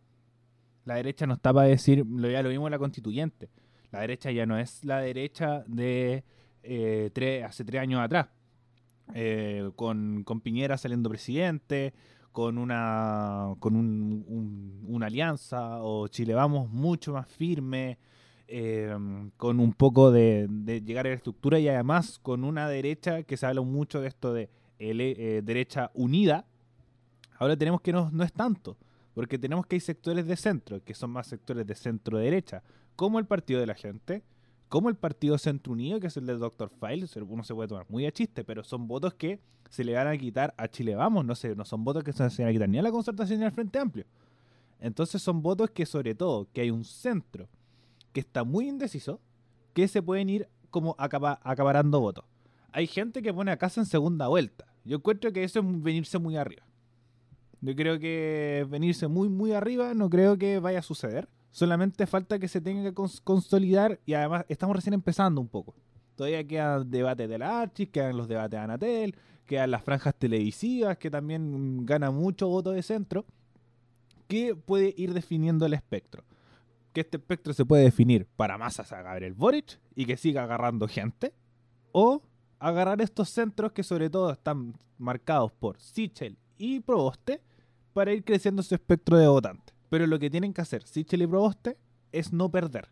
La 0.84 0.94
derecha 0.94 1.26
no 1.26 1.34
está 1.34 1.52
para 1.52 1.66
decir, 1.66 2.06
lo, 2.06 2.30
ya 2.30 2.42
lo 2.42 2.48
vimos 2.48 2.68
en 2.68 2.72
la 2.72 2.78
constituyente. 2.78 3.50
La 3.90 4.00
derecha 4.00 4.30
ya 4.30 4.46
no 4.46 4.58
es 4.58 4.84
la 4.84 5.00
derecha 5.00 5.64
de 5.66 6.24
eh, 6.62 7.44
hace 7.44 7.64
tres 7.64 7.80
años 7.80 8.00
atrás, 8.00 8.28
eh, 9.14 9.70
con, 9.76 10.22
con, 10.24 10.40
Piñera 10.40 10.76
saliendo 10.76 11.08
presidente, 11.08 11.94
con 12.32 12.58
una 12.58 13.54
con 13.58 13.76
un, 13.76 14.84
una 14.86 15.06
alianza, 15.06 15.82
o 15.82 16.08
Chile 16.08 16.34
Vamos 16.34 16.68
mucho 16.70 17.12
más 17.12 17.28
firme, 17.28 17.98
eh, 18.48 18.96
con 19.36 19.60
un 19.60 19.72
poco 19.72 20.10
de, 20.10 20.48
llegar 20.84 21.06
a 21.06 21.10
la 21.10 21.16
estructura 21.16 21.58
y 21.58 21.68
además 21.68 22.18
con 22.18 22.44
una 22.44 22.68
derecha 22.68 23.22
que 23.22 23.36
se 23.36 23.46
habla 23.46 23.62
mucho 23.62 24.00
de 24.00 24.08
esto 24.08 24.32
de 24.32 24.48
eh, 24.78 25.42
derecha 25.44 25.90
unida. 25.94 26.44
Ahora 27.38 27.56
tenemos 27.56 27.80
que 27.80 27.92
no, 27.92 28.10
no 28.10 28.24
es 28.24 28.32
tanto, 28.32 28.76
porque 29.14 29.38
tenemos 29.38 29.66
que 29.66 29.76
hay 29.76 29.80
sectores 29.80 30.26
de 30.26 30.36
centro, 30.36 30.82
que 30.82 30.94
son 30.94 31.10
más 31.10 31.26
sectores 31.26 31.66
de 31.66 31.74
centro-derecha, 31.74 32.62
como 32.94 33.18
el 33.18 33.26
Partido 33.26 33.60
de 33.60 33.66
la 33.66 33.74
Gente, 33.74 34.22
como 34.68 34.88
el 34.88 34.96
Partido 34.96 35.38
Centro 35.38 35.72
Unido, 35.72 36.00
que 36.00 36.08
es 36.08 36.16
el 36.16 36.26
del 36.26 36.38
Dr. 36.38 36.70
File, 36.70 37.06
uno 37.28 37.44
se 37.44 37.54
puede 37.54 37.68
tomar 37.68 37.86
muy 37.88 38.06
a 38.06 38.12
chiste, 38.12 38.44
pero 38.44 38.64
son 38.64 38.88
votos 38.88 39.14
que 39.14 39.40
se 39.70 39.84
le 39.84 39.94
van 39.94 40.06
a 40.06 40.16
quitar 40.16 40.54
a 40.56 40.68
Chile 40.68 40.94
Vamos, 40.94 41.24
no 41.24 41.34
sé, 41.34 41.54
no 41.54 41.64
son 41.64 41.84
votos 41.84 42.04
que 42.04 42.12
se 42.12 42.22
van 42.22 42.48
a 42.48 42.52
quitar 42.52 42.68
ni 42.68 42.78
a 42.78 42.82
la 42.82 42.90
concertación 42.90 43.40
ni 43.40 43.46
al 43.46 43.52
Frente 43.52 43.78
Amplio. 43.78 44.06
Entonces 44.80 45.22
son 45.22 45.42
votos 45.42 45.70
que 45.70 45.86
sobre 45.86 46.14
todo, 46.14 46.48
que 46.52 46.62
hay 46.62 46.70
un 46.70 46.84
centro 46.84 47.48
que 48.16 48.20
está 48.20 48.44
muy 48.44 48.66
indeciso, 48.66 49.20
que 49.74 49.88
se 49.88 50.00
pueden 50.00 50.30
ir 50.30 50.48
como 50.70 50.96
acaparando 50.98 52.00
votos. 52.00 52.24
Hay 52.72 52.86
gente 52.86 53.20
que 53.20 53.34
pone 53.34 53.50
a 53.50 53.58
casa 53.58 53.82
en 53.82 53.84
segunda 53.84 54.26
vuelta. 54.28 54.64
Yo 54.86 54.96
encuentro 54.96 55.34
que 55.34 55.44
eso 55.44 55.60
es 55.60 55.82
venirse 55.82 56.18
muy 56.18 56.38
arriba. 56.38 56.62
Yo 57.60 57.76
creo 57.76 57.98
que 57.98 58.66
venirse 58.70 59.06
muy, 59.06 59.28
muy 59.28 59.52
arriba 59.52 59.92
no 59.92 60.08
creo 60.08 60.38
que 60.38 60.60
vaya 60.60 60.78
a 60.78 60.82
suceder. 60.82 61.28
Solamente 61.50 62.06
falta 62.06 62.38
que 62.38 62.48
se 62.48 62.62
tenga 62.62 62.84
que 62.84 62.94
consolidar 63.22 64.00
y 64.06 64.14
además 64.14 64.46
estamos 64.48 64.74
recién 64.76 64.94
empezando 64.94 65.38
un 65.38 65.48
poco. 65.48 65.74
Todavía 66.14 66.42
quedan 66.42 66.90
debates 66.90 67.28
de 67.28 67.36
la 67.36 67.60
Archis, 67.60 67.90
quedan 67.90 68.16
los 68.16 68.28
debates 68.28 68.52
de 68.52 68.56
Anatel, 68.56 69.14
quedan 69.44 69.70
las 69.70 69.82
franjas 69.84 70.14
televisivas 70.14 70.96
que 70.96 71.10
también 71.10 71.84
gana 71.84 72.10
mucho 72.10 72.48
voto 72.48 72.70
de 72.70 72.82
centro, 72.82 73.26
que 74.26 74.56
puede 74.56 74.94
ir 74.96 75.12
definiendo 75.12 75.66
el 75.66 75.74
espectro 75.74 76.24
que 76.96 77.02
este 77.02 77.18
espectro 77.18 77.52
se 77.52 77.66
puede 77.66 77.84
definir 77.84 78.26
para 78.36 78.56
masas 78.56 78.90
a 78.90 79.02
Gabriel 79.02 79.34
Boric 79.34 79.78
y 79.94 80.06
que 80.06 80.16
siga 80.16 80.44
agarrando 80.44 80.88
gente, 80.88 81.34
o 81.92 82.22
agarrar 82.58 83.02
estos 83.02 83.28
centros 83.28 83.72
que 83.72 83.82
sobre 83.82 84.08
todo 84.08 84.32
están 84.32 84.78
marcados 84.96 85.52
por 85.52 85.78
Sichel 85.78 86.38
y 86.56 86.80
Proboste 86.80 87.42
para 87.92 88.14
ir 88.14 88.24
creciendo 88.24 88.62
su 88.62 88.74
espectro 88.74 89.18
de 89.18 89.28
votantes. 89.28 89.76
Pero 89.90 90.06
lo 90.06 90.18
que 90.18 90.30
tienen 90.30 90.54
que 90.54 90.62
hacer 90.62 90.84
Sichel 90.84 91.20
y 91.20 91.26
Proboste 91.26 91.76
es 92.12 92.32
no 92.32 92.50
perder, 92.50 92.88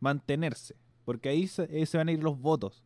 mantenerse, 0.00 0.74
porque 1.04 1.28
ahí 1.28 1.46
se, 1.46 1.68
van 1.96 2.08
a 2.08 2.12
ir 2.12 2.20
los 2.20 2.40
votos. 2.40 2.82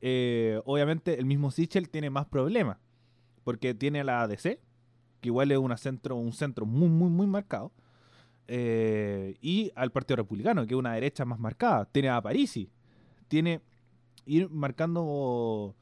Eh, 0.00 0.62
obviamente 0.64 1.18
el 1.18 1.26
mismo 1.26 1.50
Sichel 1.50 1.90
tiene 1.90 2.08
más 2.08 2.24
problemas, 2.24 2.78
porque 3.44 3.74
tiene 3.74 4.00
a 4.00 4.04
la 4.04 4.22
ADC, 4.22 4.60
que 5.20 5.28
igual 5.28 5.52
es 5.52 5.80
centro, 5.82 6.16
un 6.16 6.32
centro 6.32 6.64
muy, 6.64 6.88
muy, 6.88 7.10
muy 7.10 7.26
marcado 7.26 7.70
eh, 8.48 9.36
y 9.42 9.70
al 9.74 9.92
Partido 9.92 10.16
Republicano, 10.16 10.66
que 10.66 10.74
es 10.74 10.78
una 10.78 10.94
derecha 10.94 11.24
más 11.24 11.38
marcada. 11.38 11.84
Tiene 11.84 12.08
a 12.08 12.20
Parisi. 12.20 12.70
Tiene 13.28 13.60
ir 14.24 14.48
marcando 14.50 15.76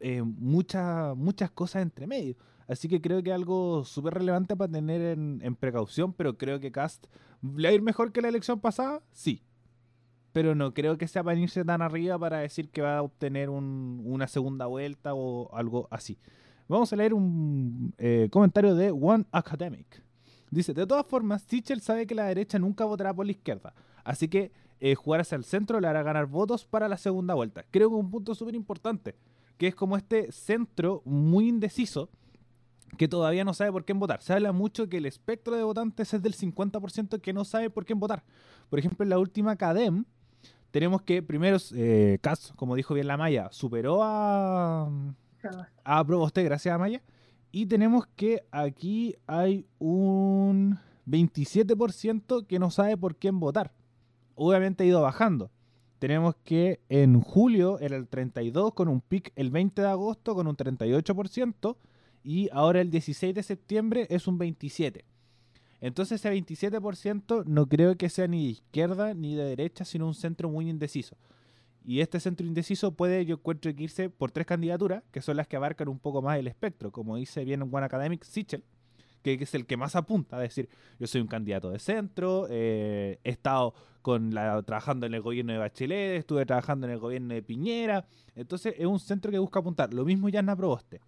eh, 0.00 0.22
muchas, 0.22 1.16
muchas 1.16 1.50
cosas 1.50 1.82
entre 1.82 2.06
medio. 2.06 2.36
Así 2.68 2.88
que 2.88 3.00
creo 3.00 3.22
que 3.22 3.30
es 3.30 3.34
algo 3.34 3.84
súper 3.84 4.14
relevante 4.14 4.56
para 4.56 4.70
tener 4.70 5.18
en, 5.18 5.56
precaución, 5.56 6.12
pero 6.12 6.38
creo 6.38 6.60
que 6.60 6.72
Cast 6.72 7.06
va 7.44 7.68
a 7.68 7.72
ir 7.72 7.82
mejor 7.82 8.12
que 8.12 8.22
la 8.22 8.28
elección 8.28 8.60
pasada, 8.60 9.02
sí. 9.10 9.42
Pero 10.32 10.54
no 10.54 10.72
creo 10.72 10.96
que 10.96 11.08
sea 11.08 11.22
para 11.22 11.38
irse 11.38 11.64
tan 11.64 11.82
arriba 11.82 12.18
para 12.18 12.38
decir 12.38 12.70
que 12.70 12.80
va 12.80 12.98
a 12.98 13.02
obtener 13.02 13.50
una 13.50 14.26
segunda 14.28 14.66
vuelta 14.66 15.12
o 15.12 15.54
algo 15.54 15.88
así. 15.90 16.18
Vamos 16.68 16.92
a 16.92 16.96
leer 16.96 17.12
un 17.12 17.92
eh, 17.98 18.28
comentario 18.30 18.74
de 18.74 18.90
One 18.92 19.26
Academic. 19.32 20.02
Dice, 20.52 20.74
de 20.74 20.86
todas 20.86 21.06
formas, 21.06 21.42
Sichel 21.42 21.80
sabe 21.80 22.06
que 22.06 22.14
la 22.14 22.26
derecha 22.26 22.58
nunca 22.58 22.84
votará 22.84 23.14
por 23.14 23.24
la 23.24 23.32
izquierda, 23.32 23.72
así 24.04 24.28
que 24.28 24.52
eh, 24.80 24.94
jugar 24.94 25.22
hacia 25.22 25.36
el 25.36 25.44
centro 25.44 25.80
le 25.80 25.88
hará 25.88 26.02
ganar 26.02 26.26
votos 26.26 26.66
para 26.66 26.88
la 26.88 26.98
segunda 26.98 27.32
vuelta. 27.32 27.64
Creo 27.70 27.88
que 27.88 27.94
un 27.94 28.10
punto 28.10 28.34
súper 28.34 28.54
importante, 28.54 29.16
que 29.56 29.68
es 29.68 29.74
como 29.74 29.96
este 29.96 30.30
centro 30.30 31.00
muy 31.06 31.48
indeciso, 31.48 32.10
que 32.98 33.08
todavía 33.08 33.44
no 33.44 33.54
sabe 33.54 33.72
por 33.72 33.86
quién 33.86 33.98
votar. 33.98 34.20
Se 34.20 34.34
habla 34.34 34.52
mucho 34.52 34.90
que 34.90 34.98
el 34.98 35.06
espectro 35.06 35.56
de 35.56 35.62
votantes 35.62 36.12
es 36.12 36.20
del 36.20 36.34
50% 36.34 37.22
que 37.22 37.32
no 37.32 37.46
sabe 37.46 37.70
por 37.70 37.86
quién 37.86 37.98
votar. 37.98 38.22
Por 38.68 38.78
ejemplo, 38.78 39.04
en 39.04 39.08
la 39.08 39.18
última 39.18 39.56
CADEM, 39.56 40.04
tenemos 40.70 41.00
que 41.00 41.22
primero, 41.22 41.56
eh, 41.74 42.18
como 42.56 42.76
dijo 42.76 42.92
bien 42.92 43.06
la 43.06 43.16
Maya, 43.16 43.48
superó 43.52 44.02
a, 44.02 44.90
a 45.82 46.04
Proboste, 46.04 46.42
gracias 46.42 46.74
a 46.74 46.78
Maya. 46.78 47.00
Y 47.54 47.66
tenemos 47.66 48.06
que 48.16 48.44
aquí 48.50 49.14
hay 49.26 49.66
un 49.78 50.78
27% 51.06 52.46
que 52.46 52.58
no 52.58 52.70
sabe 52.70 52.96
por 52.96 53.16
quién 53.16 53.38
votar. 53.38 53.74
Obviamente 54.34 54.84
ha 54.84 54.86
ido 54.86 55.02
bajando. 55.02 55.50
Tenemos 55.98 56.34
que 56.44 56.80
en 56.88 57.20
julio 57.20 57.78
era 57.78 57.96
el 57.96 58.08
32 58.08 58.72
con 58.72 58.88
un 58.88 59.02
pic 59.02 59.32
el 59.36 59.50
20 59.50 59.82
de 59.82 59.88
agosto 59.88 60.34
con 60.34 60.46
un 60.46 60.56
38% 60.56 61.76
y 62.24 62.48
ahora 62.52 62.80
el 62.80 62.90
16 62.90 63.34
de 63.34 63.42
septiembre 63.42 64.06
es 64.08 64.26
un 64.26 64.38
27%. 64.38 65.04
Entonces 65.82 66.20
ese 66.20 66.32
27% 66.32 67.44
no 67.44 67.68
creo 67.68 67.96
que 67.96 68.08
sea 68.08 68.28
ni 68.28 68.46
de 68.46 68.52
izquierda 68.52 69.14
ni 69.14 69.34
de 69.34 69.44
derecha, 69.44 69.84
sino 69.84 70.06
un 70.06 70.14
centro 70.14 70.48
muy 70.48 70.70
indeciso. 70.70 71.16
Y 71.84 72.00
este 72.00 72.20
centro 72.20 72.46
indeciso 72.46 72.92
puede, 72.92 73.24
yo 73.26 73.36
encuentro, 73.36 73.70
irse 73.70 74.08
por 74.08 74.30
tres 74.30 74.46
candidaturas, 74.46 75.02
que 75.10 75.20
son 75.20 75.36
las 75.36 75.48
que 75.48 75.56
abarcan 75.56 75.88
un 75.88 75.98
poco 75.98 76.22
más 76.22 76.38
el 76.38 76.46
espectro, 76.46 76.92
como 76.92 77.16
dice 77.16 77.44
bien 77.44 77.62
en 77.62 77.74
One 77.74 77.86
Academic, 77.86 78.22
Sichel, 78.24 78.62
que 79.22 79.34
es 79.34 79.54
el 79.54 79.66
que 79.66 79.76
más 79.76 79.96
apunta, 79.96 80.36
a 80.36 80.40
decir, 80.40 80.68
yo 81.00 81.06
soy 81.06 81.20
un 81.20 81.26
candidato 81.26 81.70
de 81.70 81.78
centro, 81.78 82.46
eh, 82.50 83.18
he 83.24 83.30
estado 83.30 83.74
con 84.00 84.32
la, 84.32 84.62
trabajando 84.62 85.06
en 85.06 85.14
el 85.14 85.22
gobierno 85.22 85.52
de 85.52 85.58
Bachelet, 85.58 86.18
estuve 86.18 86.46
trabajando 86.46 86.86
en 86.86 86.92
el 86.92 86.98
gobierno 86.98 87.34
de 87.34 87.42
Piñera, 87.42 88.06
entonces 88.36 88.74
es 88.78 88.86
un 88.86 89.00
centro 89.00 89.30
que 89.32 89.38
busca 89.38 89.60
apuntar. 89.60 89.92
Lo 89.92 90.04
mismo 90.04 90.28
Yana 90.28 90.56
Proboste. 90.56 91.00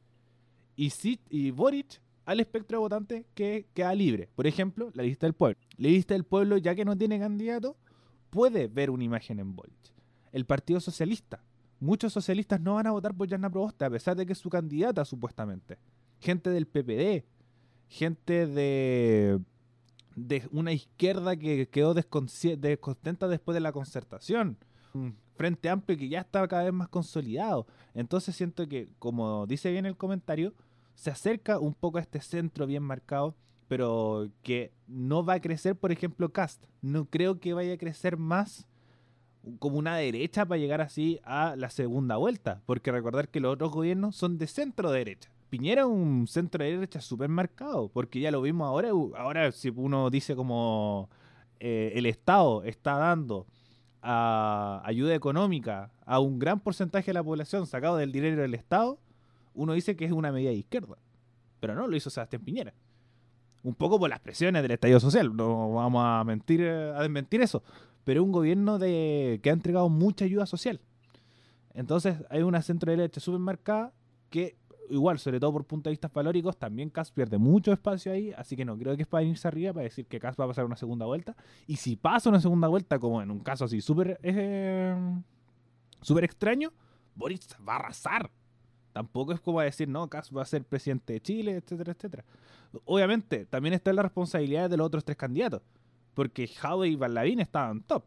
Y, 0.77 0.93
y 1.31 1.51
Boric 1.53 2.01
al 2.25 2.41
espectro 2.41 2.79
de 2.79 2.81
votantes 2.81 3.27
que 3.35 3.67
queda 3.75 3.95
libre. 3.95 4.29
Por 4.35 4.47
ejemplo, 4.47 4.91
la 4.95 5.03
lista 5.03 5.27
del 5.27 5.35
pueblo. 5.35 5.59
La 5.77 5.89
lista 5.89 6.15
del 6.15 6.25
pueblo, 6.25 6.57
ya 6.57 6.75
que 6.75 6.85
no 6.85 6.97
tiene 6.97 7.19
candidato, 7.19 7.77
puede 8.31 8.67
ver 8.67 8.91
una 8.91 9.05
imagen 9.05 9.39
en 9.39 9.55
Boric 9.55 9.94
el 10.35 10.45
Partido 10.45 10.81
Socialista. 10.81 11.43
Muchos 11.79 12.13
socialistas 12.13 12.61
no 12.61 12.75
van 12.75 12.89
a 12.89 12.91
votar 12.91 13.15
por 13.15 13.29
Yana 13.29 13.49
Proboste, 13.49 13.85
a 13.85 13.91
pesar 13.91 14.17
de 14.17 14.27
que 14.27 14.33
es 14.33 14.39
su 14.39 14.51
candidata, 14.51 15.05
supuestamente. 15.05 15.79
Gente 16.21 16.51
del 16.51 16.67
PPD, 16.67 17.25
gente 17.89 18.47
de, 18.49 19.39
de 20.17 20.49
una 20.51 20.73
izquierda 20.73 21.37
que 21.37 21.69
quedó 21.69 21.95
descontenta 21.95 23.29
después 23.29 23.55
de 23.55 23.61
la 23.61 23.71
concertación. 23.71 24.59
Frente 25.37 25.69
Amplio 25.69 25.97
que 25.97 26.09
ya 26.09 26.21
está 26.21 26.47
cada 26.49 26.65
vez 26.65 26.73
más 26.73 26.89
consolidado. 26.89 27.69
Entonces 27.95 28.35
siento 28.35 28.69
que, 28.69 28.89
como 28.99 29.47
dice 29.47 29.71
bien 29.71 29.87
el 29.87 29.97
comentario, 29.97 30.53
se 30.95 31.11
acerca 31.11 31.61
un 31.61 31.75
poco 31.75 31.99
a 31.99 32.01
este 32.01 32.21
centro 32.21 32.67
bien 32.67 32.83
marcado, 32.83 33.37
pero 33.69 34.31
que 34.43 34.73
no 34.89 35.25
va 35.25 35.35
a 35.35 35.41
crecer, 35.41 35.77
por 35.77 35.93
ejemplo, 35.93 36.33
Cast. 36.33 36.65
No 36.83 37.05
creo 37.05 37.39
que 37.39 37.55
vaya 37.55 37.75
a 37.75 37.79
crecer 37.79 38.17
más 38.17 38.67
como 39.59 39.79
una 39.79 39.97
derecha 39.97 40.45
para 40.47 40.59
llegar 40.59 40.81
así 40.81 41.21
a 41.25 41.55
la 41.57 41.71
segunda 41.71 42.17
vuelta. 42.17 42.63
Porque 42.67 42.93
recordar 42.93 43.29
que 43.29 43.41
los 43.41 43.53
otros 43.55 43.73
gobiernos 43.73 44.17
son 44.17 44.39
de 44.39 44.47
centro 44.47 44.91
derecha. 44.91 45.31
Piñera 45.51 45.83
es 45.83 45.89
un 45.89 46.27
centro 46.27 46.65
derecha 46.65 47.01
súper 47.01 47.29
marcado, 47.29 47.89
porque 47.89 48.21
ya 48.21 48.31
lo 48.31 48.43
vimos 48.43 48.67
ahora. 48.67 48.91
Ahora, 49.17 49.53
si 49.53 49.71
uno 49.75 50.11
dice 50.11 50.35
como 50.35 51.09
eh, 51.61 51.93
el 51.95 52.07
Estado 52.07 52.65
está 52.65 52.97
dando 52.97 53.47
ayuda 54.07 55.15
económica 55.15 55.91
a 56.05 56.21
un 56.21 56.39
gran 56.39 56.61
porcentaje 56.61 57.07
de 57.07 57.15
la 57.15 57.23
población 57.23 57.67
sacado 57.67 57.97
del 57.97 58.13
dinero 58.13 58.43
del 58.43 58.53
Estado, 58.53 58.99
uno 59.55 59.73
dice 59.73 59.97
que 59.97 60.05
es 60.05 60.13
una 60.13 60.31
medida 60.31 60.51
de 60.51 60.57
izquierda. 60.57 60.97
Pero 61.61 61.75
no, 61.75 61.87
lo 61.87 61.97
hizo 61.97 62.11
Sebastián 62.11 62.43
Piñera. 62.43 62.75
Un 63.63 63.75
poco 63.75 63.99
por 63.99 64.11
las 64.11 64.21
presiones 64.21 64.61
del 64.61 64.73
estallido 64.73 65.01
social, 65.01 65.35
no 65.35 65.73
vamos 65.73 66.03
a 66.05 66.23
mentir, 66.25 66.67
a 66.67 67.01
desmentir 67.01 67.41
eso 67.41 67.63
pero 68.05 68.23
un 68.23 68.33
gobierno 68.33 68.79
de, 68.79 69.41
que 69.43 69.51
ha 69.51 69.53
entregado 69.53 69.89
mucha 69.89 70.25
ayuda 70.25 70.47
social. 70.47 70.81
Entonces 71.73 72.19
hay 72.31 72.43
una 72.43 72.63
centro 72.63 72.91
derecha 72.91 73.21
súper 73.21 73.41
marcada 73.41 73.93
que 74.31 74.57
igual, 74.91 75.19
sobre 75.19 75.41
todo 75.41 75.53
por 75.53 75.65
puntos 75.65 75.85
de 75.85 75.93
vista 75.93 76.11
valóricos, 76.13 76.57
también 76.57 76.91
Cas 76.91 77.11
pierde 77.11 77.39
mucho 77.39 77.73
espacio 77.73 78.13
ahí, 78.13 78.33
así 78.33 78.57
que 78.57 78.65
no 78.65 78.77
creo 78.77 78.97
que 78.97 79.03
es 79.03 79.09
para 79.09 79.25
irse 79.25 79.49
arriba 79.49 79.73
para 79.73 79.85
decir 79.85 80.07
que 80.07 80.21
Cas 80.21 80.37
va 80.39 80.45
a 80.45 80.49
pasar 80.49 80.65
una 80.65 80.77
segunda 80.77 81.07
vuelta. 81.07 81.37
Y 81.67 81.77
si 81.77 81.97
pasa 81.97 82.29
una 82.29 82.41
segunda 82.41 82.69
vuelta, 82.69 82.99
como 82.99 83.23
en 83.23 83.31
un 83.31 83.41
caso 83.41 83.65
así 83.65 83.81
súper 83.81 84.19
eh, 84.23 84.95
súper 86.01 86.25
extraño, 86.25 86.73
Boris 87.15 87.49
va 87.67 87.75
a 87.75 87.77
arrasar. 87.77 88.31
Tampoco 88.93 89.33
es 89.33 89.41
como 89.41 89.61
decir, 89.61 89.89
no, 89.89 90.09
Cas 90.09 90.31
va 90.35 90.43
a 90.43 90.47
ser 90.47 90.65
presidente 90.65 91.15
de 91.15 91.21
Chile, 91.21 91.57
etcétera, 91.57 91.93
etcétera. 91.93 92.25
Obviamente, 92.85 93.47
también 93.47 93.75
está 93.75 93.93
la 93.93 94.03
responsabilidad 94.03 94.71
de 94.71 94.77
los 94.77 94.87
otros 94.87 95.05
tres 95.05 95.17
candidatos, 95.17 95.63
porque 96.15 96.47
Jaude 96.47 96.89
y 96.89 96.97
Lavín 96.97 97.41
estaban 97.41 97.83
top. 97.83 98.05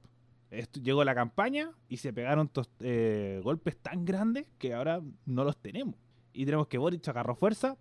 llegó 0.82 1.04
la 1.04 1.14
campaña 1.14 1.72
y 1.90 1.98
se 1.98 2.14
pegaron 2.14 2.50
eh, 2.80 3.42
golpes 3.44 3.78
tan 3.78 4.06
grandes 4.06 4.46
que 4.58 4.74
ahora 4.74 5.02
no 5.26 5.44
los 5.44 5.58
tenemos 5.58 5.96
y 6.38 6.46
tenemos 6.46 6.68
que 6.68 6.78
Boric 6.78 7.08
agarró 7.08 7.36
fuerza 7.36 7.78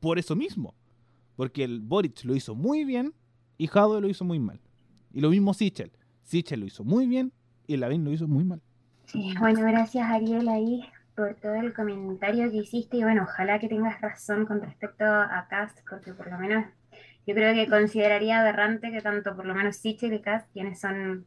por 0.00 0.18
eso 0.18 0.34
mismo. 0.34 0.74
Porque 1.36 1.62
el 1.62 1.80
Boric 1.80 2.24
lo 2.24 2.34
hizo 2.34 2.54
muy 2.54 2.84
bien 2.84 3.12
y 3.58 3.66
Jadwe 3.66 4.00
lo 4.00 4.08
hizo 4.08 4.24
muy 4.24 4.38
mal. 4.38 4.60
Y 5.12 5.20
lo 5.20 5.28
mismo 5.28 5.52
Sichel. 5.52 5.92
Sichel 6.22 6.60
lo 6.60 6.66
hizo 6.66 6.84
muy 6.84 7.06
bien 7.06 7.32
y 7.66 7.76
Lavín 7.76 8.04
lo 8.04 8.10
hizo 8.10 8.26
muy 8.26 8.44
mal. 8.44 8.62
Sí, 9.04 9.34
bueno, 9.38 9.60
gracias 9.60 10.10
Ariel 10.10 10.48
ahí 10.48 10.82
por 11.14 11.34
todo 11.34 11.54
el 11.54 11.74
comentario 11.74 12.50
que 12.50 12.58
hiciste 12.58 12.96
y 12.96 13.02
bueno, 13.02 13.24
ojalá 13.24 13.58
que 13.58 13.68
tengas 13.68 14.00
razón 14.00 14.46
con 14.46 14.62
respecto 14.62 15.04
a 15.04 15.46
Cast, 15.50 15.78
porque 15.88 16.14
por 16.14 16.30
lo 16.30 16.38
menos 16.38 16.64
yo 17.28 17.34
creo 17.34 17.52
que 17.52 17.68
consideraría 17.68 18.40
aberrante 18.40 18.90
que 18.90 19.02
tanto 19.02 19.36
por 19.36 19.44
lo 19.44 19.54
menos 19.54 19.76
Sichel 19.76 20.14
y 20.14 20.22
Cast, 20.22 20.50
quienes 20.50 20.80
son 20.80 21.26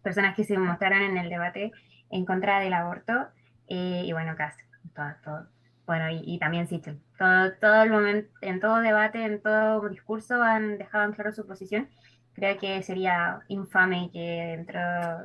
personas 0.00 0.36
que 0.36 0.44
se 0.44 0.56
mostraron 0.56 1.02
en 1.02 1.18
el 1.18 1.28
debate 1.28 1.72
en 2.08 2.24
contra 2.24 2.60
del 2.60 2.72
aborto, 2.72 3.26
eh, 3.66 4.04
y 4.04 4.12
bueno, 4.12 4.36
Cast, 4.36 4.60
todo, 4.94 5.08
todo, 5.24 5.48
bueno, 5.86 6.04
y, 6.08 6.38
también 6.38 6.68
Sichel. 6.68 7.00
Todo, 7.18 7.52
todo 7.54 7.82
el 7.82 7.90
momento, 7.90 8.30
en 8.42 8.60
todo 8.60 8.78
debate, 8.78 9.24
en 9.24 9.42
todo 9.42 9.88
discurso 9.88 10.40
han 10.40 10.78
dejado 10.78 11.02
en 11.04 11.12
claro 11.14 11.32
su 11.32 11.44
posición. 11.44 11.88
Creo 12.34 12.56
que 12.56 12.80
sería 12.84 13.40
infame 13.48 14.10
que 14.12 14.54
dentro 14.56 14.80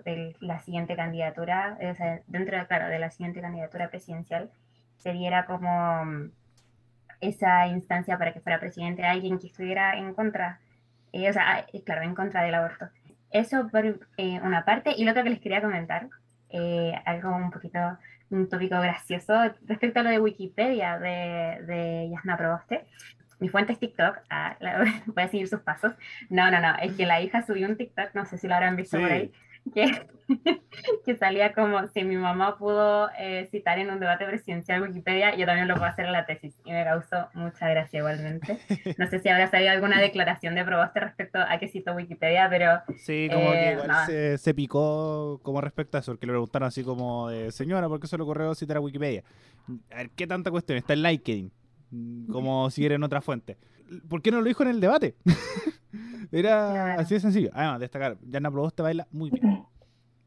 de 0.06 0.36
la 0.40 0.60
siguiente 0.60 0.96
candidatura, 0.96 1.78
o 1.80 1.94
sea, 1.94 2.22
dentro, 2.26 2.58
claro, 2.68 2.88
de 2.88 2.98
la 2.98 3.12
siguiente 3.12 3.42
candidatura 3.42 3.92
presidencial, 3.92 4.50
se 4.98 5.14
diera 5.14 5.46
como 5.46 6.32
esa 7.22 7.68
instancia 7.68 8.18
para 8.18 8.34
que 8.34 8.40
fuera 8.40 8.60
presidente 8.60 9.04
alguien 9.04 9.40
que 9.40 9.48
estuviera 9.48 9.98
en 9.98 10.14
contra, 10.14 10.60
eh, 11.12 11.30
o 11.30 11.34
sea, 11.34 11.52
ah, 11.52 11.66
eh, 11.74 11.84
claro, 11.84 12.04
en 12.04 12.16
contra 12.16 12.44
del 12.44 12.56
aborto. 12.56 12.90
Eso 13.32 13.68
por 13.70 13.86
eh, 13.86 14.40
una 14.42 14.66
parte. 14.66 14.94
Y 14.98 15.04
lo 15.04 15.12
otro 15.12 15.24
que 15.24 15.30
les 15.30 15.40
quería 15.40 15.62
comentar, 15.62 16.08
algo 17.06 17.36
un 17.36 17.52
poquito 17.52 17.80
un 18.32 18.48
tópico 18.48 18.80
gracioso 18.80 19.34
respecto 19.66 20.00
a 20.00 20.04
lo 20.04 20.10
de 20.10 20.20
Wikipedia 20.20 20.98
de, 21.00 21.64
de 21.66 22.10
Yasna 22.12 22.38
Proboste. 22.38 22.86
Mi 23.40 23.50
fuente 23.50 23.74
es 23.74 23.80
TikTok, 23.80 24.20
ah, 24.30 24.58
voy 25.06 25.24
a 25.24 25.28
seguir 25.28 25.48
sus 25.48 25.62
pasos. 25.62 25.94
No, 26.30 26.52
no, 26.52 26.60
no, 26.60 26.76
es 26.82 26.94
que 26.94 27.06
la 27.06 27.22
hija 27.22 27.42
subió 27.42 27.68
un 27.68 27.78
TikTok, 27.78 28.14
no 28.14 28.26
sé 28.26 28.38
si 28.38 28.48
lo 28.48 28.56
habrán 28.56 28.76
visto 28.76 29.00
por 29.00 29.12
ahí, 29.12 29.32
que, 29.74 30.08
que 31.06 31.16
salía 31.16 31.54
como 31.54 31.88
si 31.88 32.04
mi 32.04 32.18
mamá 32.18 32.58
pudo 32.58 33.10
eh, 33.20 33.48
citar 33.52 33.80
en 33.80 33.90
un 33.90 34.00
debate 34.00 34.26
presidencial 34.26 34.82
Wikipedia, 34.82 35.36
yo 35.36 35.46
también 35.46 35.68
lo 35.68 35.76
puedo 35.76 35.88
hacer 35.88 36.06
en 36.06 36.12
la 36.12 36.26
tesis 36.26 36.56
y 36.66 36.72
me 36.72 36.84
causó 36.84 37.28
mucha 37.34 37.70
gracia 37.70 38.00
igualmente. 38.00 38.60
No 38.98 39.08
sé 39.08 39.20
si 39.20 39.30
habrá 39.30 39.50
salido 39.50 39.72
alguna 39.72 40.00
declaración 40.02 40.56
de 40.56 40.64
Proboste 40.66 41.00
respecto 41.00 41.40
a 41.40 41.58
que 41.60 41.68
citó 41.68 41.94
Wikipedia, 41.94 42.48
pero... 42.50 42.82
Sí, 42.98 43.30
como 43.32 43.52
que 43.52 43.70
eh, 43.70 43.74
igual 43.74 44.38
se, 44.38 44.54
picó 44.54 45.40
como 45.44 45.62
respecto 45.62 45.98
a 45.98 46.02
eso, 46.02 46.12
porque 46.14 46.26
le 46.26 46.34
preguntaron 46.34 46.68
así 46.68 46.84
como, 46.84 47.30
de, 47.30 47.52
señora, 47.52 47.88
¿por 47.88 48.00
qué 48.00 48.08
se 48.08 48.18
le 48.18 48.24
ocurrió 48.24 48.54
citar 48.56 48.78
a 48.78 48.82
Wikipedia? 48.82 49.24
A 49.92 49.98
ver, 49.98 50.10
¿qué 50.12 50.28
tanta 50.28 50.52
cuestión? 50.52 50.78
Está 50.78 50.94
en 50.94 51.04
LinkedIn, 51.04 51.52
como 52.32 52.70
si 52.70 52.86
era 52.86 52.96
en 52.96 53.04
otra 53.04 53.22
fuente. 53.22 53.58
¿Por 54.08 54.22
qué 54.22 54.32
no 54.32 54.40
lo 54.40 54.44
dijo 54.44 54.64
en 54.64 54.70
el 54.70 54.80
debate? 54.80 55.16
Era 56.32 56.96
así 56.96 57.16
de 57.16 57.20
sencillo. 57.20 57.50
Además, 57.54 57.80
destacar, 57.80 58.18
Yana 58.22 58.52
Proboste 58.52 58.84
baila 58.84 59.08
muy 59.12 59.30
bien. 59.30 59.66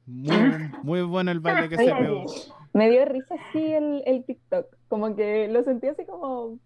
Muy, 0.05 0.71
muy 0.83 1.03
bueno 1.03 1.31
el 1.31 1.41
baile 1.41 1.69
que 1.69 1.77
se 1.77 1.95
pegó. 1.95 2.25
Me 2.73 2.91
dio 2.91 3.05
risa 3.05 3.35
así 3.35 3.73
el, 3.73 4.03
el 4.07 4.25
TikTok. 4.25 4.67
Como 4.89 5.15
que 5.15 5.49
lo 5.49 5.63
sentí 5.63 5.87
así 5.87 6.05
como 6.05 6.59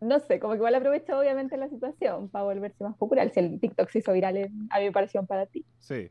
no 0.00 0.18
sé, 0.20 0.40
como 0.40 0.54
que 0.54 0.58
igual 0.58 0.74
aprovechó 0.74 1.18
obviamente 1.18 1.56
la 1.56 1.68
situación 1.68 2.28
para 2.30 2.44
volverse 2.44 2.82
más 2.82 2.96
popular. 2.96 3.30
Si 3.32 3.40
el 3.40 3.60
TikTok 3.60 3.90
se 3.90 3.98
hizo 3.98 4.12
viral, 4.12 4.50
a 4.70 4.78
mí 4.78 4.84
me 4.84 4.92
pareció 4.92 5.24
para 5.26 5.46
ti. 5.46 5.64
Sí. 5.78 6.10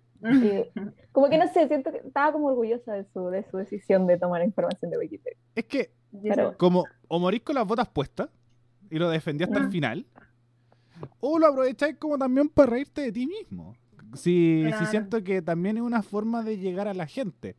como 1.11 1.29
que 1.29 1.37
no 1.37 1.47
sé, 1.47 1.67
siento 1.67 1.91
que 1.91 1.97
estaba 1.97 2.31
como 2.31 2.47
orgullosa 2.47 2.93
de 2.93 3.05
su, 3.05 3.29
de 3.29 3.43
su 3.49 3.57
decisión 3.57 4.05
de 4.05 4.17
tomar 4.17 4.43
información 4.43 4.91
de 4.91 4.97
Wikipedia. 4.99 5.37
Es 5.55 5.65
que, 5.65 5.91
como 6.57 6.85
o 7.07 7.19
morís 7.19 7.41
con 7.41 7.55
las 7.55 7.65
botas 7.65 7.87
puestas 7.87 8.29
y 8.91 8.99
lo 8.99 9.09
defendí 9.09 9.43
hasta 9.43 9.59
el 9.59 9.71
final, 9.71 10.05
o 11.19 11.39
lo 11.39 11.47
aprovecháis 11.47 11.95
como 11.97 12.17
también 12.17 12.49
para 12.49 12.71
reírte 12.71 13.01
de 13.01 13.11
ti 13.11 13.27
mismo. 13.27 13.75
Si, 14.13 14.65
siento 14.89 15.23
que 15.23 15.41
también 15.41 15.77
es 15.77 15.83
una 15.83 16.01
forma 16.01 16.43
de 16.43 16.57
llegar 16.57 16.87
a 16.87 16.93
la 16.93 17.07
gente. 17.07 17.55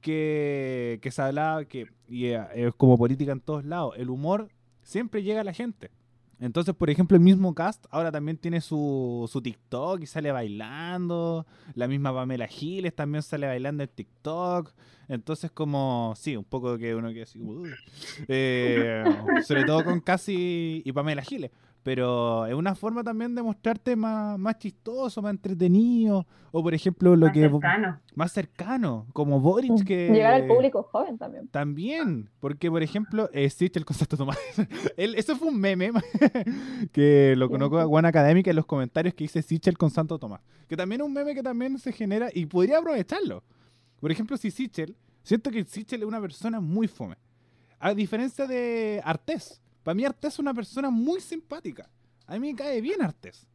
Que, 0.00 0.98
que 1.00 1.10
se 1.10 1.22
hablaba 1.22 1.64
que, 1.64 1.86
eh, 2.10 2.46
es 2.54 2.74
como 2.74 2.98
política 2.98 3.32
en 3.32 3.40
todos 3.40 3.64
lados, 3.64 3.94
el 3.96 4.10
humor 4.10 4.50
siempre 4.82 5.22
llega 5.22 5.40
a 5.40 5.44
la 5.44 5.54
gente. 5.54 5.90
Entonces, 6.40 6.74
por 6.74 6.90
ejemplo, 6.90 7.16
el 7.16 7.22
mismo 7.22 7.54
cast 7.54 7.86
ahora 7.90 8.12
también 8.12 8.36
tiene 8.36 8.60
su, 8.60 9.26
su 9.32 9.40
TikTok 9.40 10.02
y 10.02 10.06
sale 10.06 10.30
bailando. 10.30 11.46
La 11.74 11.88
misma 11.88 12.12
Pamela 12.12 12.46
Giles 12.46 12.94
también 12.94 13.22
sale 13.22 13.46
bailando 13.46 13.82
en 13.82 13.88
TikTok. 13.88 14.72
Entonces, 15.08 15.50
como, 15.50 16.12
sí, 16.16 16.36
un 16.36 16.44
poco 16.44 16.76
que 16.76 16.94
uno 16.94 17.12
que 17.14 17.22
así, 17.22 17.40
eh, 18.28 19.04
sobre 19.46 19.64
todo 19.64 19.84
con 19.84 20.00
Casi 20.00 20.82
y 20.84 20.92
Pamela 20.92 21.22
Giles 21.22 21.50
pero 21.84 22.46
es 22.46 22.54
una 22.54 22.74
forma 22.74 23.04
también 23.04 23.34
de 23.34 23.42
mostrarte 23.42 23.94
más, 23.94 24.38
más 24.38 24.58
chistoso, 24.58 25.20
más 25.20 25.32
entretenido, 25.32 26.26
o 26.50 26.62
por 26.62 26.72
ejemplo 26.72 27.14
lo 27.14 27.26
más 27.26 27.34
que... 27.34 27.40
Cercano. 27.42 28.00
Más 28.14 28.32
cercano, 28.32 29.06
como 29.12 29.38
Boric 29.38 29.84
que... 29.84 30.08
Llegar 30.10 30.32
al 30.32 30.46
público 30.46 30.82
joven 30.82 31.18
también. 31.18 31.46
También, 31.48 32.30
porque 32.40 32.70
por 32.70 32.82
ejemplo, 32.82 33.28
existe 33.34 33.78
el 33.78 33.84
concepto 33.84 34.16
Tomás. 34.16 34.38
eso 34.96 35.36
fue 35.36 35.48
un 35.48 35.60
meme 35.60 35.90
que 36.92 37.34
lo 37.36 37.50
conozco 37.50 37.78
a 37.78 37.84
Juan 37.84 38.06
Académica 38.06 38.48
en 38.48 38.56
los 38.56 38.66
comentarios 38.66 39.14
que 39.14 39.24
dice 39.24 39.42
Sichel 39.42 39.76
con 39.76 39.90
Santo 39.90 40.18
Tomás, 40.18 40.40
que 40.66 40.78
también 40.78 41.02
es 41.02 41.06
un 41.06 41.12
meme 41.12 41.34
que 41.34 41.42
también 41.42 41.78
se 41.78 41.92
genera 41.92 42.30
y 42.32 42.46
podría 42.46 42.78
aprovecharlo. 42.78 43.44
Por 44.00 44.10
ejemplo, 44.10 44.38
si 44.38 44.50
Sichel, 44.50 44.96
siento 45.22 45.50
que 45.50 45.64
Sichel 45.64 46.00
es 46.00 46.08
una 46.08 46.20
persona 46.20 46.60
muy 46.60 46.88
fome. 46.88 47.16
A 47.78 47.92
diferencia 47.92 48.46
de 48.46 49.02
Artés, 49.04 49.60
para 49.84 49.94
mí 49.94 50.04
Artés 50.04 50.34
es 50.34 50.38
una 50.40 50.54
persona 50.54 50.90
muy 50.90 51.20
simpática. 51.20 51.88
A 52.26 52.34
mí 52.34 52.40
me 52.40 52.56
cae 52.56 52.80
bien 52.80 53.02
Artés. 53.02 53.46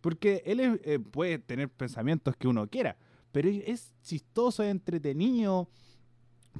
Porque 0.00 0.42
él 0.46 0.80
eh, 0.84 0.98
puede 0.98 1.38
tener 1.38 1.68
pensamientos 1.68 2.36
que 2.36 2.46
uno 2.46 2.66
quiera, 2.68 2.96
pero 3.32 3.48
es 3.48 3.92
chistoso, 4.02 4.62
es 4.62 4.70
entretenido. 4.70 5.68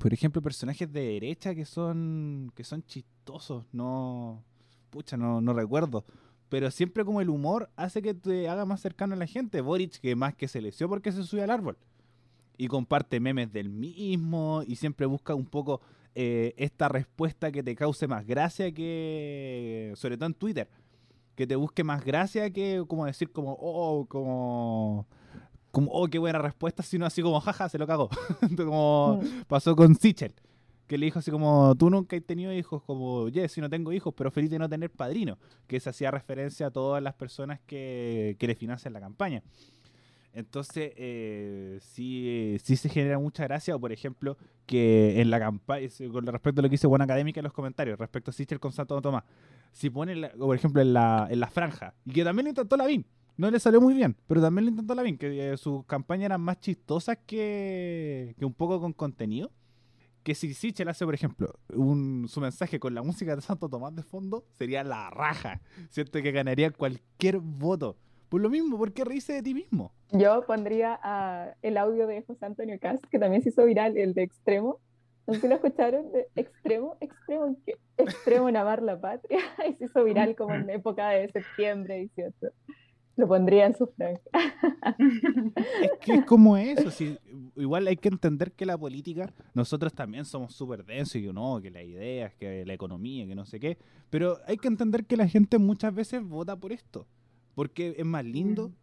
Por 0.01 0.13
ejemplo, 0.13 0.43
personajes 0.43 0.91
de 0.93 1.01
derecha 1.01 1.55
que 1.55 1.65
son 1.65 2.51
que 2.55 2.65
son 2.65 2.83
chistosos, 2.85 3.65
no 3.71 4.43
pucha, 4.91 5.17
no, 5.17 5.41
no 5.41 5.53
recuerdo, 5.53 6.05
pero 6.49 6.71
siempre 6.71 7.05
como 7.05 7.21
el 7.21 7.29
humor 7.29 7.71
hace 7.77 8.01
que 8.01 8.15
te 8.15 8.49
haga 8.49 8.65
más 8.65 8.81
cercano 8.81 9.15
a 9.15 9.19
la 9.19 9.27
gente. 9.27 9.61
Boric 9.61 10.01
que 10.01 10.17
más 10.17 10.35
que 10.35 10.49
se 10.49 10.61
lesió 10.61 10.89
porque 10.89 11.13
se 11.13 11.23
sube 11.23 11.43
al 11.43 11.51
árbol 11.51 11.77
y 12.57 12.69
comparte 12.69 13.21
memes 13.21 13.53
del 13.53 13.69
mismo 13.69 14.63
y 14.67 14.77
siempre 14.77 15.07
busca 15.07 15.35
un 15.35 15.47
poco 15.47 15.81
eh, 16.15 16.55
esta 16.57 16.89
respuesta 16.89 17.51
que 17.51 17.63
te 17.63 17.75
cause 17.75 18.07
más 18.07 18.27
gracia 18.27 18.73
que, 18.73 19.93
sobre 19.97 20.17
todo 20.17 20.27
en 20.27 20.35
Twitter, 20.35 20.69
que 21.35 21.47
te 21.47 21.57
busque 21.57 21.83
más 21.83 22.05
gracia 22.05 22.51
que 22.51 22.85
como 22.87 23.07
decir 23.07 23.33
como, 23.33 23.57
oh, 23.59 24.07
como, 24.07 25.09
como, 25.71 25.91
oh, 25.91 26.07
qué 26.07 26.19
buena 26.19 26.39
respuesta, 26.39 26.83
sino 26.83 27.05
así 27.05 27.21
como, 27.21 27.41
jaja, 27.41 27.69
se 27.69 27.79
lo 27.79 27.87
cago. 27.87 28.09
como 28.57 29.21
mm. 29.23 29.43
pasó 29.49 29.75
con 29.75 29.97
Sichel, 29.97 30.35
que 30.87 30.99
le 30.99 31.07
dijo 31.07 31.19
así 31.19 31.33
como, 31.33 31.75
tú 31.75 31.91
nunca 31.91 32.17
has 32.17 32.23
tenido 32.23 32.53
hijos, 32.53 32.83
como, 32.85 33.29
yes, 33.29 33.51
si 33.51 33.61
no 33.61 33.69
tengo 33.69 33.93
hijos, 33.93 34.15
pero 34.17 34.31
feliz 34.31 34.51
de 34.51 34.61
no 34.61 34.69
tener 34.69 34.91
padrino, 34.91 35.39
que 35.67 35.81
se 35.81 35.91
hacía 35.91 36.13
referencia 36.13 36.69
a 36.69 36.71
todas 36.71 37.03
las 37.03 37.15
personas 37.15 37.61
que, 37.67 38.37
que 38.39 38.47
le 38.47 38.55
financian 38.55 38.93
la 38.93 39.01
campaña. 39.01 39.43
Entonces, 40.35 40.93
eh, 40.97 41.79
sí, 41.81 42.57
sí 42.63 42.77
se 42.77 42.89
genera 42.89 43.19
mucha 43.19 43.45
gracia, 43.45 43.77
o 43.77 43.81
por 43.81 43.93
ejemplo, 43.93 44.37
que 44.67 45.21
en 45.21 45.31
la 45.31 45.39
campaña, 45.39 45.89
con 46.13 46.27
respecto 46.27 46.61
a 46.61 46.63
lo 46.63 46.69
que 46.69 46.75
dice 46.75 46.89
Buena 46.89 47.05
Académica 47.05 47.39
en 47.39 47.45
los 47.45 47.53
comentarios, 47.53 47.99
respecto 47.99 48.31
a 48.31 48.35
Sister 48.35 48.59
con 48.59 48.73
Santo 48.73 49.01
Tomás, 49.01 49.23
si 49.73 49.91
pone, 49.91 50.29
por 50.31 50.57
ejemplo, 50.57 50.83
en 50.83 50.93
la, 50.93 51.29
en 51.31 51.39
la 51.39 51.47
franja, 51.47 51.95
y 52.05 52.13
que 52.13 52.25
también 52.25 52.47
lo 52.47 52.51
intentó 52.51 52.77
Lavín, 52.77 53.07
no 53.37 53.49
le 53.49 53.61
salió 53.61 53.81
muy 53.81 53.95
bien, 53.95 54.17
pero 54.27 54.41
también 54.41 54.65
lo 54.65 54.71
intentó 54.73 54.95
Lavín, 54.97 55.19
que 55.19 55.53
eh, 55.53 55.57
sus 55.57 55.85
campañas 55.87 56.27
eran 56.27 56.41
más 56.41 56.59
chistosas 56.59 57.17
que, 57.27 58.35
que 58.37 58.45
un 58.45 58.55
poco 58.55 58.81
con 58.81 58.93
contenido. 58.93 59.53
Que 60.25 60.35
si 60.35 60.55
Sichel 60.55 60.89
hace, 60.89 61.05
por 61.05 61.13
ejemplo, 61.13 61.53
un, 61.69 62.27
su 62.31 62.41
mensaje 62.41 62.81
con 62.81 62.95
la 62.95 63.03
música 63.03 63.37
de 63.37 63.43
Santo 63.43 63.69
Tomás 63.69 63.95
de 63.95 64.03
fondo, 64.03 64.47
sería 64.53 64.83
la 64.83 65.11
raja. 65.11 65.61
Siento 65.91 66.23
que 66.23 66.33
ganaría 66.33 66.71
cualquier 66.71 67.41
voto. 67.41 67.99
Por 68.35 68.41
lo 68.41 68.51
mismo, 68.51 68.77
¿por 68.77 68.93
qué 68.93 69.05
reírse 69.05 69.33
de 69.33 69.43
ti 69.45 69.55
mismo? 69.55 69.93
Yo 70.11 70.45
pondría 70.45 70.99
el 71.63 71.77
audio 71.77 72.09
de 72.09 72.23
José 72.23 72.45
Antonio 72.45 72.77
Cast, 72.81 73.05
que 73.05 73.21
también 73.21 73.43
se 73.43 73.51
hizo 73.51 73.65
viral, 73.65 73.97
el 73.97 74.13
de 74.13 74.25
Extremo, 74.25 74.81
No 75.29 75.35
sé 75.35 75.43
si 75.43 75.47
lo 75.47 75.55
escucharon, 75.55 76.07
extremo, 76.35 76.97
extremo, 77.01 77.57
extremo 77.97 78.49
en 78.49 78.57
amar 78.57 78.83
la 78.83 79.01
patria, 79.01 79.39
y 79.71 79.75
se 79.75 79.85
hizo 79.85 80.03
viral 80.03 80.35
como 80.35 80.53
en 80.53 80.69
época 80.69 81.11
de 81.11 81.29
septiembre 81.29 82.11
18. 82.17 82.49
Lo 83.15 83.29
pondría 83.29 83.67
en 83.67 83.77
su 83.77 83.87
franja. 83.87 84.21
Es 85.81 85.93
que 86.01 86.15
es 86.15 86.25
como 86.25 86.57
eso, 86.57 86.91
si, 86.91 87.17
igual 87.55 87.87
hay 87.87 87.97
que 87.97 88.09
entender 88.09 88.51
que 88.51 88.67
la 88.67 88.77
política, 88.77 89.33
nosotros 89.55 89.95
también 89.95 90.25
somos 90.25 90.57
súper 90.57 90.85
densos 90.85 91.15
y 91.15 91.33
no, 91.33 91.61
que 91.63 91.71
las 91.71 91.85
ideas, 91.85 92.35
que 92.35 92.67
la 92.67 92.75
economía, 92.75 93.29
que 93.29 93.37
no 93.37 93.47
sé 93.47 93.61
qué, 93.61 93.79
pero 94.11 94.39
hay 94.49 94.57
que 94.57 94.67
entender 94.67 95.05
que 95.05 95.17
la 95.17 95.29
gente 95.29 95.59
muchas 95.59 95.95
veces 95.95 96.25
vota 96.25 96.57
por 96.57 96.73
esto, 96.73 97.07
porque 97.55 97.95
es 97.97 98.05
más 98.05 98.25
lindo, 98.25 98.69
mm. 98.69 98.75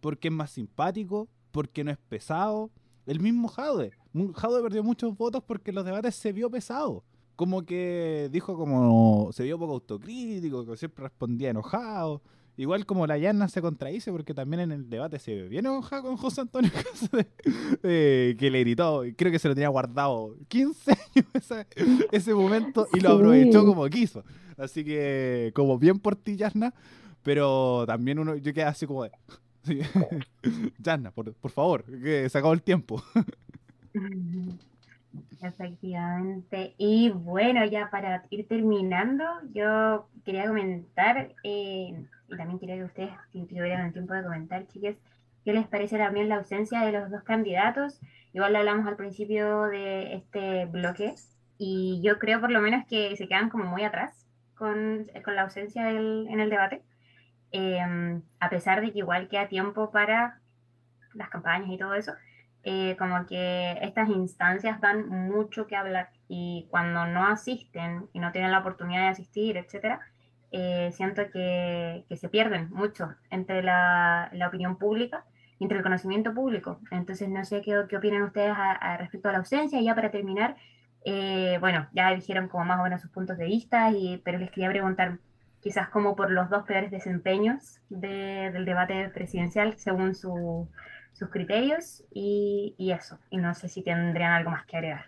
porque 0.00 0.28
es 0.28 0.34
más 0.34 0.50
simpático, 0.50 1.28
porque 1.50 1.84
no 1.84 1.90
es 1.90 1.98
pesado. 1.98 2.70
El 3.06 3.20
mismo 3.20 3.48
Jaude, 3.48 3.92
Jaude 4.34 4.62
perdió 4.62 4.82
muchos 4.82 5.16
votos 5.16 5.42
porque 5.44 5.72
los 5.72 5.84
debates 5.84 6.14
se 6.14 6.32
vio 6.32 6.50
pesado. 6.50 7.04
Como 7.36 7.64
que 7.64 8.28
dijo 8.30 8.56
como 8.56 9.30
se 9.32 9.42
vio 9.44 9.58
poco 9.58 9.74
autocrítico, 9.74 10.66
que 10.66 10.76
siempre 10.76 11.04
respondía 11.04 11.50
enojado. 11.50 12.22
Igual 12.58 12.84
como 12.84 13.06
la 13.06 13.16
Llana 13.16 13.48
se 13.48 13.62
contradice, 13.62 14.12
porque 14.12 14.34
también 14.34 14.60
en 14.60 14.72
el 14.72 14.90
debate 14.90 15.18
se 15.18 15.48
viene 15.48 15.70
enojado 15.70 16.02
con 16.02 16.16
José 16.18 16.42
Antonio 16.42 16.70
que 17.82 18.48
le 18.52 18.60
gritó, 18.60 19.04
creo 19.16 19.32
que 19.32 19.38
se 19.38 19.48
lo 19.48 19.54
tenía 19.54 19.70
guardado 19.70 20.36
15 20.48 20.90
años 20.90 21.66
ese, 22.12 22.34
momento 22.34 22.86
y 22.92 23.00
lo 23.00 23.12
aprovechó 23.12 23.64
como 23.64 23.88
quiso. 23.88 24.22
Así 24.58 24.84
que, 24.84 25.50
como 25.54 25.78
bien 25.78 25.98
por 25.98 26.14
ti, 26.14 26.36
Yarna, 26.36 26.74
pero 27.22 27.84
también 27.86 28.18
uno, 28.18 28.36
yo 28.36 28.52
quedé 28.52 28.64
así 28.64 28.86
como 28.86 29.04
de, 29.04 29.12
Yarna, 30.78 31.10
por, 31.10 31.32
por 31.34 31.50
favor, 31.50 31.84
que 31.84 32.28
se 32.28 32.38
acabó 32.38 32.52
el 32.52 32.62
tiempo. 32.62 33.02
Efectivamente. 35.42 36.74
Y 36.78 37.10
bueno, 37.10 37.64
ya 37.64 37.90
para 37.90 38.24
ir 38.30 38.46
terminando, 38.46 39.24
yo 39.52 40.08
quería 40.24 40.46
comentar, 40.46 41.34
eh, 41.42 42.06
y 42.28 42.36
también 42.36 42.58
quería 42.58 42.76
que 42.76 42.84
ustedes 42.84 43.10
tuvieran 43.32 43.86
el 43.86 43.92
tiempo 43.92 44.14
de 44.14 44.22
comentar, 44.22 44.66
chiques, 44.68 44.96
qué 45.44 45.52
les 45.52 45.66
parece 45.66 45.98
también 45.98 46.28
la 46.28 46.36
ausencia 46.36 46.80
de 46.82 46.92
los 46.92 47.10
dos 47.10 47.22
candidatos. 47.24 48.00
Igual 48.32 48.52
lo 48.52 48.60
hablamos 48.60 48.86
al 48.86 48.96
principio 48.96 49.64
de 49.64 50.14
este 50.14 50.66
bloque, 50.66 51.14
y 51.58 52.00
yo 52.02 52.18
creo 52.18 52.40
por 52.40 52.50
lo 52.50 52.60
menos 52.60 52.86
que 52.86 53.14
se 53.16 53.28
quedan 53.28 53.50
como 53.50 53.64
muy 53.64 53.82
atrás 53.82 54.26
con, 54.54 55.06
la 55.26 55.42
ausencia 55.42 55.90
en 55.90 56.40
el 56.40 56.50
debate, 56.50 56.82
em, 57.52 58.22
a 58.40 58.50
pesar 58.50 58.80
de 58.80 58.92
que 58.92 58.98
igual 58.98 59.28
queda 59.28 59.48
tiempo 59.48 59.90
para 59.90 60.40
las 61.14 61.28
campañas 61.28 61.70
y 61.70 61.78
todo 61.78 61.94
eso. 61.94 62.12
Eh, 62.64 62.96
como 62.98 63.26
que 63.26 63.72
estas 63.82 64.08
instancias 64.08 64.80
dan 64.80 65.08
mucho 65.08 65.66
que 65.66 65.74
hablar 65.74 66.10
y 66.28 66.68
cuando 66.70 67.06
no 67.06 67.26
asisten 67.26 68.08
y 68.12 68.20
no 68.20 68.30
tienen 68.30 68.52
la 68.52 68.60
oportunidad 68.60 69.02
de 69.02 69.08
asistir, 69.08 69.56
etcétera, 69.56 70.00
eh, 70.52 70.90
siento 70.92 71.22
que, 71.30 72.04
que, 72.08 72.16
se 72.16 72.28
pierden 72.28 72.70
mucho 72.70 73.14
entre 73.30 73.62
la, 73.62 74.28
la, 74.32 74.48
opinión 74.48 74.76
pública 74.76 75.24
y 75.58 75.64
entre 75.64 75.78
el 75.78 75.82
conocimiento 75.82 76.34
público. 76.34 76.78
Entonces, 76.90 77.28
no 77.28 77.44
sé 77.44 77.62
qué, 77.62 77.84
qué 77.88 77.96
opinan 77.96 78.22
ustedes 78.22 78.54
a, 78.56 78.96
respecto 78.98 79.28
a 79.28 79.32
la 79.32 79.38
ausencia. 79.38 79.80
Y 79.80 79.84
ya 79.84 79.94
para 79.94 80.10
terminar, 80.10 80.56
eh, 81.04 81.56
bueno, 81.60 81.88
ya 81.92 82.14
dijeron 82.14 82.48
como 82.48 82.64
más 82.66 82.80
o 82.80 82.82
menos 82.84 83.00
sus 83.00 83.10
puntos 83.10 83.38
de 83.38 83.46
vista, 83.46 83.90
y, 83.90 84.18
pero 84.24 84.38
les 84.38 84.50
quería 84.50 84.68
preguntar 84.68 85.18
quizás 85.62 85.88
como 85.88 86.16
por 86.16 86.30
los 86.30 86.50
dos 86.50 86.64
peores 86.64 86.90
desempeños 86.90 87.80
de, 87.88 88.50
del 88.52 88.64
debate 88.64 89.08
presidencial 89.10 89.78
según 89.78 90.14
su, 90.14 90.68
sus 91.12 91.30
criterios 91.30 92.04
y, 92.12 92.74
y, 92.76 92.90
eso. 92.90 93.18
Y 93.30 93.38
no 93.38 93.54
sé 93.54 93.68
si 93.68 93.82
tendrían 93.82 94.32
algo 94.32 94.50
más 94.50 94.66
que 94.66 94.76
agregar. 94.76 95.06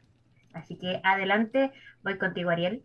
Así 0.53 0.77
que 0.77 1.01
adelante, 1.03 1.73
voy 2.05 2.17
contigo, 2.19 2.51
Ariel. 2.51 2.85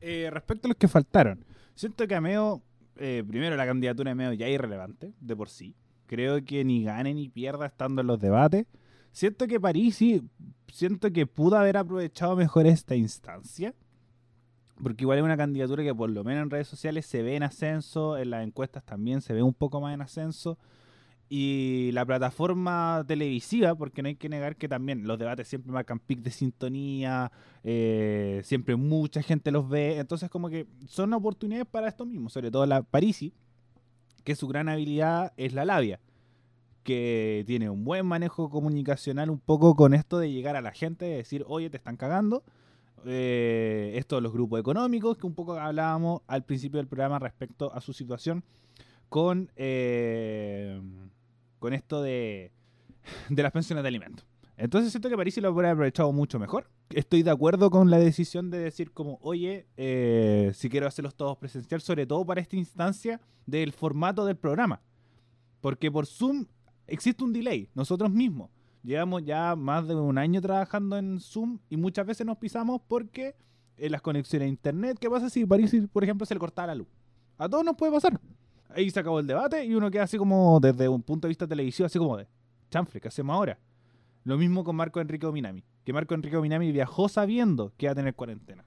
Eh, 0.00 0.28
respecto 0.32 0.66
a 0.66 0.70
los 0.70 0.76
que 0.76 0.88
faltaron, 0.88 1.44
siento 1.76 2.06
que 2.08 2.16
a 2.16 2.20
Meo, 2.20 2.60
eh, 2.96 3.22
primero 3.26 3.56
la 3.56 3.66
candidatura 3.66 4.10
de 4.10 4.16
Meo 4.16 4.32
ya 4.32 4.46
es 4.46 4.54
irrelevante 4.54 5.14
de 5.20 5.36
por 5.36 5.48
sí. 5.48 5.76
Creo 6.06 6.44
que 6.44 6.64
ni 6.64 6.82
gane 6.82 7.14
ni 7.14 7.28
pierda 7.28 7.66
estando 7.66 8.00
en 8.00 8.08
los 8.08 8.18
debates. 8.18 8.66
Siento 9.12 9.46
que 9.46 9.60
Parisi, 9.60 10.28
siento 10.72 11.12
que 11.12 11.26
pudo 11.26 11.56
haber 11.56 11.76
aprovechado 11.76 12.34
mejor 12.34 12.66
esta 12.66 12.96
instancia. 12.96 13.74
Porque 14.82 15.04
igual 15.04 15.18
es 15.18 15.24
una 15.24 15.36
candidatura 15.36 15.82
que 15.82 15.94
por 15.94 16.10
lo 16.10 16.24
menos 16.24 16.42
en 16.42 16.50
redes 16.50 16.68
sociales 16.68 17.06
se 17.06 17.22
ve 17.22 17.36
en 17.36 17.42
ascenso, 17.42 18.18
en 18.18 18.30
las 18.30 18.44
encuestas 18.44 18.84
también 18.84 19.20
se 19.20 19.32
ve 19.32 19.42
un 19.42 19.54
poco 19.54 19.80
más 19.80 19.94
en 19.94 20.02
ascenso. 20.02 20.58
Y 21.28 21.90
la 21.92 22.04
plataforma 22.04 23.02
televisiva, 23.06 23.74
porque 23.74 24.02
no 24.02 24.08
hay 24.08 24.16
que 24.16 24.28
negar 24.28 24.56
que 24.56 24.68
también 24.68 25.06
los 25.06 25.18
debates 25.18 25.48
siempre 25.48 25.72
marcan 25.72 25.98
pic 25.98 26.20
de 26.20 26.30
sintonía, 26.30 27.32
eh, 27.62 28.42
siempre 28.44 28.76
mucha 28.76 29.22
gente 29.22 29.50
los 29.50 29.68
ve, 29.68 29.98
entonces 29.98 30.28
como 30.28 30.50
que 30.50 30.66
son 30.86 31.12
oportunidades 31.14 31.66
para 31.66 31.88
esto 31.88 32.04
mismo, 32.04 32.28
sobre 32.28 32.50
todo 32.50 32.66
la 32.66 32.82
Parisi, 32.82 33.32
que 34.22 34.36
su 34.36 34.48
gran 34.48 34.68
habilidad 34.68 35.32
es 35.36 35.54
la 35.54 35.64
labia, 35.64 35.98
que 36.82 37.42
tiene 37.46 37.70
un 37.70 37.84
buen 37.84 38.04
manejo 38.06 38.50
comunicacional 38.50 39.30
un 39.30 39.40
poco 39.40 39.74
con 39.74 39.94
esto 39.94 40.18
de 40.18 40.30
llegar 40.30 40.56
a 40.56 40.60
la 40.60 40.72
gente, 40.72 41.06
de 41.06 41.16
decir, 41.16 41.44
oye, 41.48 41.70
te 41.70 41.78
están 41.78 41.96
cagando, 41.96 42.44
eh, 43.06 43.92
esto 43.96 44.16
de 44.16 44.22
los 44.22 44.32
grupos 44.32 44.60
económicos, 44.60 45.16
que 45.16 45.26
un 45.26 45.34
poco 45.34 45.58
hablábamos 45.58 46.22
al 46.26 46.44
principio 46.44 46.78
del 46.78 46.86
programa 46.86 47.18
respecto 47.18 47.72
a 47.72 47.80
su 47.80 47.92
situación 47.92 48.44
con... 49.08 49.50
Eh, 49.56 50.80
con 51.58 51.72
esto 51.72 52.02
de, 52.02 52.52
de 53.30 53.42
las 53.42 53.50
pensiones 53.50 53.82
de 53.82 53.88
alimentos. 53.88 54.26
Entonces 54.58 54.92
siento 54.92 55.08
que 55.08 55.16
París 55.16 55.36
lo 55.38 55.50
hubiera 55.50 55.70
aprovechado 55.70 56.12
mucho 56.12 56.38
mejor. 56.38 56.68
Estoy 56.90 57.22
de 57.22 57.30
acuerdo 57.30 57.70
con 57.70 57.90
la 57.90 57.98
decisión 57.98 58.50
de 58.50 58.58
decir 58.58 58.92
como, 58.92 59.18
oye, 59.22 59.66
eh, 59.78 60.52
si 60.54 60.68
quiero 60.68 60.86
hacerlos 60.86 61.14
todos 61.14 61.38
presencial, 61.38 61.80
sobre 61.80 62.06
todo 62.06 62.24
para 62.26 62.42
esta 62.42 62.56
instancia 62.56 63.18
del 63.46 63.72
formato 63.72 64.26
del 64.26 64.36
programa. 64.36 64.82
Porque 65.62 65.90
por 65.90 66.04
Zoom 66.06 66.44
existe 66.86 67.24
un 67.24 67.32
delay, 67.32 67.70
nosotros 67.74 68.10
mismos. 68.10 68.50
Llevamos 68.84 69.24
ya 69.24 69.56
más 69.56 69.88
de 69.88 69.96
un 69.96 70.18
año 70.18 70.40
trabajando 70.40 70.96
en 70.96 71.18
Zoom 71.18 71.58
y 71.68 71.76
muchas 71.76 72.06
veces 72.06 72.24
nos 72.24 72.38
pisamos 72.38 72.80
porque 72.86 73.34
en 73.76 73.90
las 73.90 74.02
conexiones 74.02 74.46
a 74.46 74.48
internet, 74.48 74.98
¿qué 75.00 75.10
pasa 75.10 75.28
si 75.28 75.44
París, 75.44 75.74
por 75.92 76.04
ejemplo, 76.04 76.24
se 76.24 76.34
le 76.34 76.38
corta 76.38 76.64
la 76.66 76.76
luz? 76.76 76.86
A 77.36 77.48
todos 77.48 77.64
nos 77.64 77.74
puede 77.74 77.90
pasar 77.90 78.20
ahí 78.74 78.90
se 78.90 79.00
acabó 79.00 79.20
el 79.20 79.26
debate 79.26 79.64
y 79.64 79.74
uno 79.74 79.90
queda 79.90 80.04
así 80.04 80.18
como 80.18 80.58
desde 80.60 80.88
un 80.88 81.02
punto 81.02 81.26
de 81.26 81.30
vista 81.30 81.46
televisivo, 81.46 81.86
así 81.86 81.98
como 81.98 82.16
de 82.16 82.26
chanfle, 82.70 83.00
¿qué 83.00 83.08
hacemos 83.08 83.34
ahora? 83.34 83.58
Lo 84.24 84.36
mismo 84.36 84.64
con 84.64 84.76
Marco 84.76 85.00
Enrique 85.00 85.26
Ominami, 85.26 85.64
que 85.84 85.92
Marco 85.92 86.14
Enrique 86.14 86.36
Ominami 86.36 86.72
viajó 86.72 87.08
sabiendo 87.08 87.72
que 87.76 87.86
iba 87.86 87.92
a 87.92 87.94
tener 87.94 88.14
cuarentena. 88.14 88.64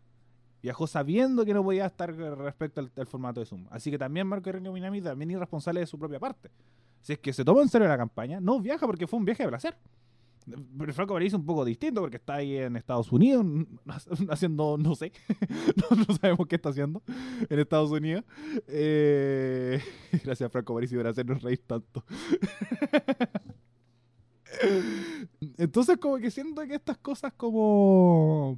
Viajó 0.62 0.88
sabiendo 0.88 1.46
que 1.46 1.54
no 1.54 1.64
podía 1.64 1.86
estar 1.86 2.14
respecto 2.14 2.82
al, 2.82 3.08
formato 3.08 3.40
de 3.40 3.46
Zoom. 3.46 3.68
Así 3.70 3.92
que 3.92 3.98
también 3.98 4.28
Marco 4.28 4.50
Enrique 4.50 4.70
Ominami 4.70 5.02
también 5.02 5.32
irresponsable 5.32 5.82
de 5.82 5.86
su 5.86 5.98
propia 5.98 6.20
parte. 6.20 6.52
Si 7.02 7.14
es 7.14 7.20
que 7.20 7.32
se 7.32 7.46
toma 7.46 7.62
en 7.62 7.70
serio 7.70 7.88
la 7.88 7.98
campaña, 7.98 8.40
no 8.42 8.60
viaja 8.60 8.86
porque 8.86 9.08
fue 9.08 9.20
un 9.20 9.26
viaje 9.26 9.44
de 9.44 9.50
placer. 9.50 9.78
Pero 10.78 10.94
Franco 10.94 11.14
París 11.14 11.34
es 11.34 11.40
un 11.40 11.46
poco 11.46 11.66
distinto 11.66 12.00
porque 12.00 12.18
está 12.18 12.36
ahí 12.36 12.56
en 12.58 12.78
Estados 12.78 13.12
Unidos 13.12 13.46
haciendo, 14.30 14.78
no 14.78 14.96
sé, 14.96 15.12
no, 16.08 16.16
sabemos 16.16 16.48
qué 16.48 16.56
está 16.56 16.70
haciendo 16.70 17.04
en 17.50 17.60
Estados 17.60 17.92
Unidos. 17.92 18.24
Eh, 18.68 19.82
gracias 20.24 20.52
Franco 20.52 20.74
París 20.74 20.94
por 20.94 21.08
hacernos 21.08 21.42
reír 21.42 21.62
tanto. 21.68 22.04
Entonces 25.58 25.98
como 25.98 26.18
que 26.18 26.32
siento 26.32 26.66
que 26.66 26.76
estas 26.76 26.98
cosas 26.98 27.34
como, 27.34 28.58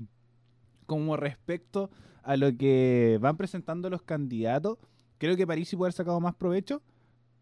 como 0.86 1.18
respecto 1.18 1.90
a 2.22 2.38
lo 2.38 2.56
que 2.56 3.18
van 3.20 3.36
presentando 3.36 3.90
los 3.90 4.04
candidatos, 4.04 4.78
creo 5.18 5.36
que 5.36 5.48
París 5.48 5.70
sí 5.70 5.76
puede 5.76 5.88
haber 5.88 5.94
sacado 5.94 6.20
más 6.20 6.36
provecho, 6.36 6.84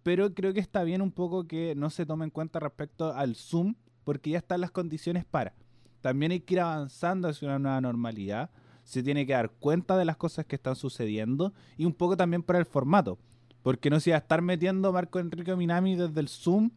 pero 0.03 0.33
creo 0.33 0.53
que 0.53 0.61
está 0.61 0.85
bien 0.85 1.01
un 1.01 1.11
poco 1.11 1.45
que 1.45 1.75
no 1.75 1.89
se 1.89 2.05
tome 2.05 2.23
en 2.23 2.31
cuenta 2.31 2.61
respecto 2.61 3.13
al 3.13 3.35
Zoom 3.35 3.75
porque 4.07 4.29
ya 4.29 4.37
están 4.37 4.61
las 4.61 4.71
condiciones 4.71 5.25
para. 5.25 5.53
También 5.99 6.31
hay 6.31 6.39
que 6.39 6.53
ir 6.53 6.61
avanzando 6.61 7.27
hacia 7.27 7.49
una 7.49 7.59
nueva 7.59 7.81
normalidad. 7.81 8.49
Se 8.85 9.03
tiene 9.03 9.27
que 9.27 9.33
dar 9.33 9.49
cuenta 9.49 9.97
de 9.97 10.05
las 10.05 10.15
cosas 10.15 10.45
que 10.45 10.55
están 10.55 10.77
sucediendo 10.77 11.51
y 11.75 11.83
un 11.83 11.91
poco 11.91 12.15
también 12.15 12.41
para 12.41 12.57
el 12.57 12.65
formato. 12.65 13.19
Porque 13.63 13.89
no 13.89 13.99
se 13.99 14.11
iba 14.11 14.15
a 14.15 14.19
estar 14.19 14.41
metiendo 14.41 14.93
Marco 14.93 15.19
Enrique 15.19 15.53
Minami 15.57 15.97
desde 15.97 16.21
el 16.21 16.29
Zoom 16.29 16.69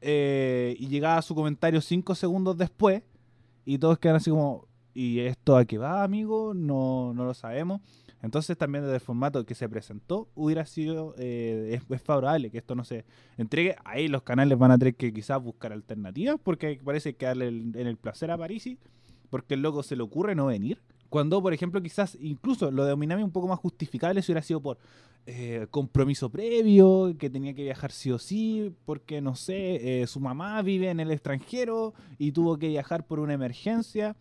eh, 0.00 0.76
y 0.78 0.86
llegaba 0.86 1.20
su 1.22 1.34
comentario 1.34 1.80
cinco 1.80 2.14
segundos 2.14 2.56
después 2.56 3.02
y 3.64 3.78
todos 3.78 3.98
quedan 3.98 4.14
así 4.14 4.30
como, 4.30 4.68
¿y 4.94 5.18
esto 5.18 5.56
a 5.56 5.64
qué 5.64 5.78
va, 5.78 6.04
amigo? 6.04 6.54
No, 6.54 7.12
no 7.12 7.24
lo 7.24 7.34
sabemos. 7.34 7.80
Entonces 8.22 8.56
también 8.56 8.84
desde 8.84 8.94
el 8.94 9.00
formato 9.00 9.44
que 9.44 9.54
se 9.54 9.68
presentó 9.68 10.28
hubiera 10.34 10.64
sido, 10.64 11.14
eh, 11.18 11.80
es, 11.90 12.02
favorable 12.02 12.50
que 12.50 12.58
esto 12.58 12.74
no 12.74 12.84
se 12.84 13.04
entregue. 13.36 13.76
Ahí 13.84 14.08
los 14.08 14.22
canales 14.22 14.56
van 14.58 14.70
a 14.70 14.78
tener 14.78 14.94
que 14.94 15.12
quizás 15.12 15.42
buscar 15.42 15.72
alternativas 15.72 16.36
porque 16.42 16.80
parece 16.82 17.14
que 17.14 17.26
darle 17.26 17.48
en 17.48 17.86
el 17.86 17.96
placer 17.96 18.30
a 18.30 18.38
Parisi 18.38 18.78
porque 19.32 19.54
el 19.54 19.62
loco 19.62 19.82
se 19.82 19.96
le 19.96 20.02
ocurre 20.02 20.34
no 20.34 20.46
venir. 20.46 20.78
Cuando, 21.08 21.40
por 21.40 21.54
ejemplo, 21.54 21.82
quizás 21.82 22.18
incluso 22.20 22.70
lo 22.70 22.84
de 22.84 22.92
Ominami 22.92 23.22
un 23.22 23.30
poco 23.30 23.48
más 23.48 23.58
justificable 23.58 24.20
si 24.20 24.30
hubiera 24.30 24.42
sido 24.42 24.60
por 24.60 24.76
eh, 25.24 25.66
compromiso 25.70 26.28
previo, 26.28 27.14
que 27.18 27.30
tenía 27.30 27.54
que 27.54 27.62
viajar 27.62 27.92
sí 27.92 28.12
o 28.12 28.18
sí, 28.18 28.74
porque, 28.84 29.22
no 29.22 29.34
sé, 29.34 30.02
eh, 30.02 30.06
su 30.06 30.20
mamá 30.20 30.60
vive 30.60 30.90
en 30.90 31.00
el 31.00 31.10
extranjero 31.10 31.94
y 32.18 32.32
tuvo 32.32 32.58
que 32.58 32.68
viajar 32.68 33.06
por 33.06 33.20
una 33.20 33.32
emergencia. 33.32 34.16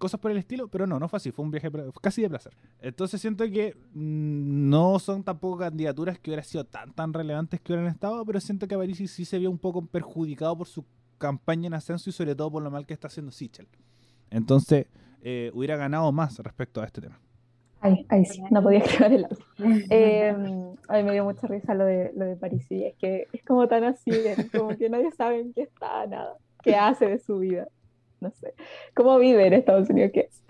Cosas 0.00 0.18
por 0.18 0.32
el 0.32 0.38
estilo, 0.38 0.66
pero 0.66 0.86
no, 0.86 0.98
no 0.98 1.08
fue 1.08 1.18
así, 1.18 1.30
fue 1.30 1.44
un 1.44 1.52
viaje 1.52 1.70
casi 2.02 2.22
de 2.22 2.28
placer. 2.28 2.52
Entonces 2.80 3.20
siento 3.20 3.44
que 3.44 3.76
mm, 3.92 4.68
no 4.68 4.98
son 4.98 5.22
tampoco 5.22 5.58
candidaturas 5.58 6.18
que 6.18 6.30
hubieran 6.30 6.44
sido 6.44 6.64
tan 6.64 6.92
tan 6.92 7.12
relevantes 7.12 7.60
que 7.60 7.72
hubieran 7.72 7.92
estado, 7.92 8.24
pero 8.24 8.40
siento 8.40 8.66
que 8.66 8.76
Parisi 8.76 9.06
sí 9.06 9.24
se 9.24 9.38
vio 9.38 9.50
un 9.50 9.58
poco 9.58 9.86
perjudicado 9.86 10.56
por 10.58 10.66
su 10.66 10.84
campaña 11.18 11.68
en 11.68 11.74
ascenso 11.74 12.10
y 12.10 12.12
sobre 12.12 12.34
todo 12.34 12.50
por 12.50 12.62
lo 12.62 12.70
mal 12.70 12.86
que 12.86 12.94
está 12.94 13.06
haciendo 13.06 13.30
Sichel. 13.30 13.68
Entonces, 14.30 14.86
eh, 15.22 15.50
hubiera 15.54 15.76
ganado 15.76 16.10
más 16.10 16.38
respecto 16.38 16.80
a 16.80 16.86
este 16.86 17.02
tema. 17.02 17.20
Ay, 17.82 18.06
ay, 18.08 18.24
sí, 18.24 18.42
no 18.50 18.62
podía 18.62 18.78
escribir 18.78 19.12
el 19.12 19.24
audio. 19.26 19.38
Eh, 19.90 20.34
ay, 20.88 21.04
me 21.04 21.12
dio 21.12 21.24
mucha 21.24 21.46
risa 21.46 21.74
lo 21.74 21.84
de, 21.84 22.12
lo 22.16 22.24
de 22.24 22.36
Parisi, 22.36 22.84
es 22.84 22.94
que 22.96 23.26
es 23.32 23.44
como 23.44 23.68
tan 23.68 23.84
así, 23.84 24.10
como 24.56 24.76
que 24.76 24.88
nadie 24.88 25.12
sabe 25.12 25.40
en 25.40 25.52
qué 25.52 25.62
está, 25.62 26.06
nada, 26.06 26.36
qué 26.62 26.74
hace 26.74 27.06
de 27.06 27.18
su 27.18 27.38
vida 27.38 27.68
no 28.22 28.30
sé, 28.32 28.54
cómo 28.94 29.18
vive 29.18 29.46
en 29.46 29.54
Estados 29.54 29.90
Unidos, 29.90 30.10
qué 30.12 30.20
es. 30.20 30.42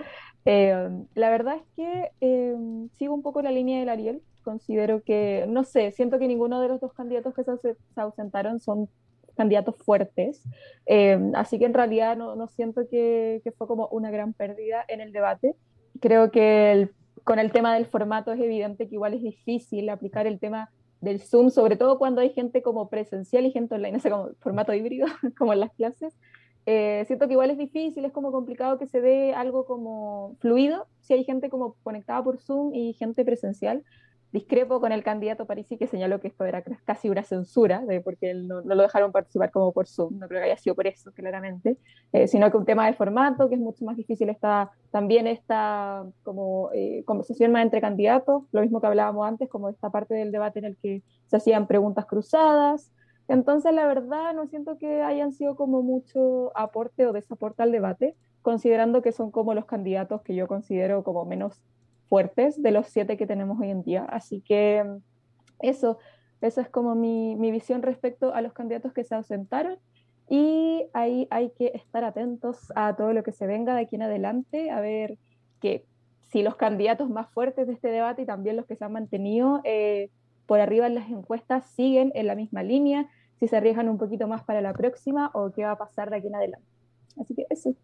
Eh, 0.45 0.89
la 1.15 1.31
verdad 1.31 1.57
es 1.57 1.63
que 1.77 2.11
eh, 2.21 2.57
sigo 2.93 3.15
un 3.15 3.23
poco 3.23 3.43
la 3.43 3.51
línea 3.51 3.79
del 3.81 3.89
Ariel. 3.89 4.23
Considero 4.43 5.03
que, 5.03 5.45
no 5.49 5.65
sé, 5.65 5.93
siento 5.93 6.19
que 6.19 6.27
ninguno 6.27 6.61
de 6.61 6.69
los 6.69 6.81
dos 6.81 6.95
candidatos 6.95 7.35
que 7.35 7.45
se, 7.45 7.77
ausentaron 7.97 8.59
son 8.59 8.89
candidatos 9.37 9.77
fuertes. 9.77 10.43
Eh, 10.87 11.19
así 11.35 11.59
que 11.59 11.67
en 11.67 11.75
realidad 11.75 12.17
no, 12.17 12.37
no 12.37 12.49
siento 12.49 12.89
que, 12.89 13.43
que, 13.45 13.53
fue 13.53 13.67
como 13.67 13.89
una 13.89 14.11
gran 14.11 14.33
pérdida 14.33 14.85
en 14.89 15.01
el 15.01 15.13
debate. 15.13 15.55
Creo 16.01 16.31
que 16.31 16.89
con 17.25 17.39
el 17.39 17.53
tema 17.53 17.75
del 17.75 17.87
formato 17.87 18.33
es 18.33 18.41
evidente 18.41 18.89
que 18.89 18.95
igual 18.95 19.15
es 19.15 19.23
difícil 19.23 19.89
aplicar 19.91 20.27
el 20.27 20.41
tema 20.41 20.71
del 21.01 21.21
Zoom, 21.21 21.51
sobre 21.51 21.77
todo 21.77 21.99
cuando 21.99 22.21
hay 22.21 22.31
gente 22.31 22.63
como 22.63 22.89
presencial 22.89 23.47
y 23.47 23.53
gente 23.53 23.75
online, 23.75 23.97
ese 23.99 24.11
como 24.11 24.31
formato 24.41 24.73
híbrido, 24.75 25.07
como 25.39 25.53
en 25.53 25.61
las 25.61 25.73
clases. 25.73 26.15
Eh, 26.67 27.05
siento 27.07 27.27
que 27.27 27.33
igual 27.33 27.51
es 27.51 27.59
difícil, 27.59 28.05
es 28.05 28.13
como 28.13 28.33
complicado 28.33 28.79
que 28.79 28.87
se 28.87 29.01
dé 29.01 29.35
algo 29.35 29.65
como 29.65 30.37
fluido, 30.41 30.87
si 31.01 31.15
hay 31.15 31.25
gente 31.25 31.51
como 31.51 31.75
conectada 31.83 32.23
por 32.23 32.39
Zoom 32.39 32.75
y 32.75 32.93
gente 32.95 33.25
presencial. 33.25 33.83
Discrepo 34.33 34.81
con 34.81 34.93
el 34.93 35.03
candidato 35.03 35.45
Parisi 35.45 35.77
que 35.77 35.89
señaló 35.89 36.21
que 36.21 36.29
esto 36.29 36.45
era 36.45 36.63
casi 36.85 37.11
una 37.11 37.25
censura, 37.25 37.85
de 37.85 38.01
porque 38.01 38.31
él 38.31 38.47
no, 38.47 38.61
lo 38.61 38.83
dejaron 38.83 39.11
participar 39.11 39.51
como 39.51 39.73
por 39.73 39.89
Zoom, 39.89 40.21
no 40.21 40.29
creo 40.29 40.41
que 40.41 40.47
haya 40.47 40.57
sido 40.57 40.77
por 40.77 40.87
eso, 40.87 41.11
claramente, 41.13 41.79
eh, 42.13 42.29
sino 42.29 42.49
que 42.49 42.57
un 42.57 42.65
tema 42.65 42.87
de 42.87 42.93
formato, 42.93 43.49
que 43.49 43.57
es 43.57 43.61
mucho 43.61 43.85
más 43.85 43.97
difícil, 43.97 44.29
está 44.29 44.71
también 44.93 45.27
esta 45.27 46.05
como 46.23 46.71
eh, 46.73 47.03
conversación 47.07 47.51
más 47.51 47.65
entre 47.65 47.81
candidatos, 47.81 48.45
lo 48.53 48.61
mismo 48.61 48.81
que 48.81 48.87
hablábamos 48.87 49.27
antes, 49.27 49.49
como 49.49 49.69
esta 49.69 49.91
parte 49.91 50.15
del 50.15 50.31
debate 50.31 50.61
en 50.61 50.67
el 50.67 50.77
que 50.77 51.03
se 51.27 51.37
hacían 51.37 51.67
preguntas 51.67 52.07
cruzadas, 52.07 52.93
entonces, 53.31 53.73
la 53.73 53.87
verdad, 53.87 54.35
no 54.35 54.47
siento 54.47 54.77
que 54.77 55.03
hayan 55.03 55.33
sido 55.33 55.57
como 55.57 55.83
mucho 55.83 56.51
aporte 56.57 57.07
o 57.07 57.13
desaporte 57.13 57.63
al 57.63 57.73
debate, 57.73 58.17
considerando 58.43 59.03
que 59.03 59.13
son 59.13 59.31
como 59.31 59.55
los 59.55 59.67
candidatos 59.67 60.23
que 60.23 60.35
yo 60.35 60.49
considero 60.49 61.05
como 61.05 61.25
menos 61.25 61.63
fuertes 62.09 62.61
de 62.61 62.73
los 62.73 62.89
siete 62.89 63.17
que 63.17 63.27
tenemos 63.27 63.61
hoy 63.61 63.71
en 63.71 63.83
día. 63.83 64.05
Así 64.05 64.41
que 64.41 64.85
eso, 65.61 65.99
eso 66.41 66.61
es 66.61 66.69
como 66.69 66.95
mi, 66.95 67.37
mi 67.37 67.53
visión 67.53 67.83
respecto 67.83 68.35
a 68.35 68.41
los 68.41 68.53
candidatos 68.53 68.93
que 68.93 69.05
se 69.05 69.15
ausentaron. 69.15 69.79
Y 70.29 70.87
ahí 70.93 71.29
hay 71.31 71.51
que 71.51 71.73
estar 71.75 72.05
atentos 72.05 72.73
a 72.75 72.97
todo 72.97 73.13
lo 73.13 73.23
que 73.23 73.33
se 73.33 73.47
venga 73.47 73.75
de 73.75 73.83
aquí 73.83 73.97
en 73.97 74.03
adelante, 74.03 74.71
a 74.71 74.81
ver 74.81 75.19
que 75.61 75.85
si 76.31 76.43
los 76.43 76.57
candidatos 76.57 77.11
más 77.11 77.31
fuertes 77.31 77.67
de 77.67 77.75
este 77.75 77.89
debate 77.89 78.23
y 78.23 78.27
también 78.27 78.57
los 78.57 78.67
que 78.67 78.77
se 78.77 78.85
han 78.85 78.93
mantenido 78.93 79.61
eh, 79.65 80.11
por 80.47 80.61
arriba 80.61 80.87
en 80.87 80.95
las 80.95 81.09
encuestas 81.11 81.65
siguen 81.77 82.13
en 82.15 82.27
la 82.27 82.35
misma 82.35 82.63
línea, 82.63 83.09
si 83.41 83.49
se 83.49 83.57
arriesgan 83.57 83.89
un 83.89 83.99
poquito 83.99 84.29
más 84.29 84.45
para 84.45 84.61
la 84.61 84.75
próxima 84.75 85.31
o 85.33 85.51
qué 85.51 85.65
va 85.65 85.73
a 85.73 85.79
pasar 85.79 86.11
de 86.11 86.19
aquí 86.19 86.27
en 86.27 86.35
adelante. 86.35 86.67
Así 87.19 87.35
que 87.35 87.47
eso. 87.49 87.75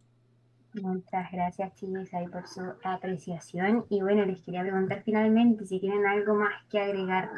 Muchas 0.82 1.32
gracias, 1.32 1.74
chicos, 1.74 2.12
ahí 2.12 2.28
por 2.28 2.46
su 2.46 2.60
apreciación. 2.84 3.86
Y 3.88 4.02
bueno, 4.02 4.26
les 4.26 4.42
quería 4.42 4.60
preguntar 4.60 5.02
finalmente 5.02 5.64
si 5.64 5.80
tienen 5.80 6.06
algo 6.06 6.34
más 6.34 6.52
que 6.70 6.78
agregar, 6.78 7.30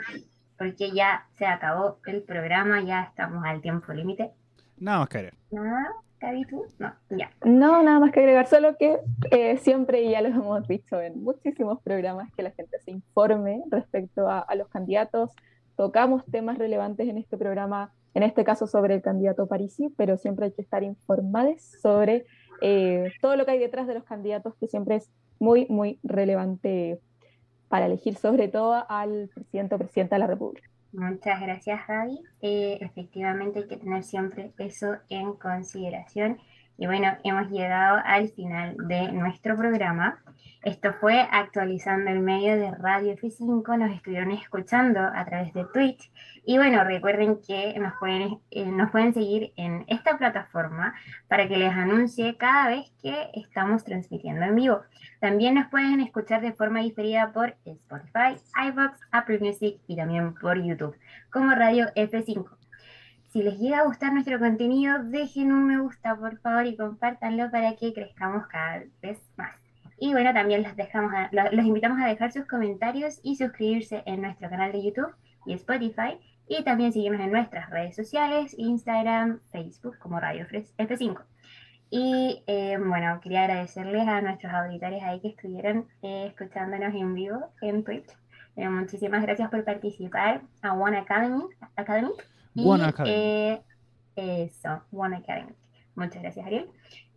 porque 0.58 0.90
ya 0.90 1.28
se 1.34 1.46
acabó 1.46 1.98
el 2.06 2.22
programa, 2.22 2.82
ya 2.82 3.04
estamos 3.04 3.44
al 3.44 3.60
tiempo 3.60 3.92
límite. 3.92 4.32
Nada 4.76 4.98
más 4.98 5.08
que 5.08 5.18
agregar. 5.18 5.38
Nada, 5.52 5.92
Gaby, 6.20 6.44
tú? 6.46 6.64
No, 6.80 6.92
ya. 7.10 7.30
No, 7.44 7.82
nada 7.84 8.00
más 8.00 8.10
que 8.10 8.18
agregar, 8.18 8.48
solo 8.48 8.76
que 8.76 8.98
eh, 9.30 9.56
siempre, 9.58 10.10
ya 10.10 10.20
lo 10.20 10.28
hemos 10.28 10.66
dicho 10.66 11.00
en 11.00 11.22
muchísimos 11.22 11.80
programas, 11.82 12.32
que 12.34 12.42
la 12.42 12.50
gente 12.50 12.80
se 12.80 12.90
informe 12.90 13.62
respecto 13.70 14.28
a, 14.28 14.40
a 14.40 14.54
los 14.56 14.66
candidatos. 14.68 15.30
Tocamos 15.76 16.24
temas 16.26 16.58
relevantes 16.58 17.08
en 17.08 17.18
este 17.18 17.38
programa 17.38 17.92
en 18.14 18.22
este 18.22 18.44
caso 18.44 18.66
sobre 18.66 18.94
el 18.94 19.02
candidato 19.02 19.46
Parisi, 19.46 19.92
pero 19.96 20.16
siempre 20.16 20.46
hay 20.46 20.52
que 20.52 20.62
estar 20.62 20.82
informados 20.82 21.62
sobre 21.82 22.26
eh, 22.61 23.12
todo 23.20 23.36
lo 23.36 23.44
que 23.44 23.52
hay 23.52 23.59
detrás 23.59 23.86
de 23.86 23.94
los 23.94 24.04
candidatos, 24.04 24.54
que 24.56 24.66
siempre 24.66 24.96
es 24.96 25.11
muy, 25.38 25.66
muy 25.68 25.98
relevante 26.02 26.98
para 27.68 27.86
elegir 27.86 28.16
sobre 28.16 28.48
todo 28.48 28.84
al 28.88 29.30
presidente 29.34 29.74
o 29.74 29.78
presidenta 29.78 30.16
de 30.16 30.20
la 30.20 30.26
República. 30.26 30.68
Muchas 30.92 31.40
gracias, 31.40 31.86
Gaby. 31.86 32.18
Eh, 32.40 32.78
efectivamente 32.80 33.61
hay 33.61 33.68
que 33.68 33.76
tener 33.76 34.02
siempre 34.02 34.52
eso 34.59 34.96
en 35.11 35.34
consideración. 35.34 36.38
Y 36.79 36.87
bueno, 36.87 37.09
hemos 37.24 37.51
llegado 37.51 38.01
al 38.05 38.29
final 38.29 38.76
de 38.87 39.11
nuestro 39.11 39.57
programa. 39.57 40.22
Esto 40.62 40.93
fue 41.01 41.26
actualizando 41.31 42.11
el 42.11 42.20
medio 42.20 42.57
de 42.57 42.70
Radio 42.70 43.16
F5, 43.16 43.79
nos 43.79 43.91
estuvieron 43.91 44.31
escuchando 44.31 45.01
a 45.01 45.24
través 45.24 45.53
de 45.55 45.64
Twitch 45.72 46.11
y 46.45 46.57
bueno, 46.57 46.83
recuerden 46.85 47.41
que 47.47 47.79
nos 47.79 47.95
pueden, 47.99 48.39
eh, 48.51 48.66
nos 48.66 48.91
pueden 48.91 49.12
seguir 49.12 49.53
en 49.57 49.85
esta 49.89 50.18
plataforma 50.18 50.95
para 51.26 51.49
que 51.49 51.57
les 51.57 51.72
anuncie 51.72 52.37
cada 52.37 52.68
vez 52.68 52.93
que 53.03 53.31
estamos 53.35 53.85
transmitiendo 53.85 54.45
en 54.45 54.55
vivo. 54.55 54.81
También 55.20 55.55
nos 55.55 55.68
pueden 55.68 56.01
escuchar 56.01 56.43
de 56.43 56.53
forma 56.53 56.81
diferida 56.81 57.33
por 57.33 57.57
Spotify, 57.64 58.41
iVoox, 58.68 59.01
Apple 59.11 59.41
Music 59.41 59.81
y 59.89 59.97
también 59.97 60.35
por 60.35 60.62
YouTube 60.62 60.97
como 61.31 61.51
Radio 61.55 61.87
F5. 61.95 62.57
Si 63.29 63.43
les 63.43 63.59
llega 63.59 63.81
a 63.81 63.85
gustar 63.85 64.12
nuestro 64.12 64.39
contenido, 64.39 65.05
dejen 65.05 65.53
un 65.53 65.66
me 65.66 65.79
gusta 65.79 66.16
por 66.16 66.39
favor 66.39 66.66
y 66.66 66.76
compártanlo 66.76 67.51
para 67.51 67.76
que 67.76 67.93
crezcamos 67.93 68.47
cada 68.47 68.85
vez 69.03 69.20
más. 69.37 69.55
Y 70.01 70.12
bueno, 70.12 70.33
también 70.33 70.62
los, 70.62 70.76
dejamos 70.76 71.12
los 71.33 71.66
invitamos 71.66 72.01
a 72.01 72.07
dejar 72.07 72.33
sus 72.33 72.47
comentarios 72.47 73.20
y 73.22 73.37
suscribirse 73.37 74.03
en 74.07 74.22
nuestro 74.22 74.49
canal 74.49 74.72
de 74.72 74.83
YouTube 74.83 75.14
y 75.45 75.53
Spotify. 75.55 76.18
Y 76.49 76.64
también 76.64 76.93
seguirnos 76.93 77.20
en 77.20 77.33
nuestras 77.33 77.68
redes 77.68 77.95
sociales, 77.95 78.55
Instagram, 78.57 79.41
Facebook 79.53 79.99
como 79.99 80.18
Radio 80.18 80.47
F5. 80.47 81.20
Y 81.91 82.43
eh, 82.47 82.79
bueno, 82.79 83.20
quería 83.20 83.43
agradecerles 83.43 84.09
a 84.09 84.22
nuestros 84.22 84.53
auditores 84.53 85.03
ahí 85.03 85.20
que 85.20 85.29
estuvieron 85.29 85.87
eh, 86.03 86.26
escuchándonos 86.29 86.95
en 86.95 87.14
vivo 87.14 87.53
en 87.61 87.85
Twitch. 87.85 88.09
Eh, 88.57 88.68
muchísimas 88.68 89.22
gracias 89.22 89.51
por 89.51 89.64
participar 89.64 90.41
a 90.62 90.72
One 90.72 90.97
Academy. 90.97 91.45
Academy 91.76 92.11
One 92.64 92.84
Academy. 92.84 93.61
eso, 94.16 94.82
One 94.92 95.16
Academy. 95.16 95.52
Muchas 95.94 96.22
gracias, 96.22 96.46
Ariel. 96.46 96.70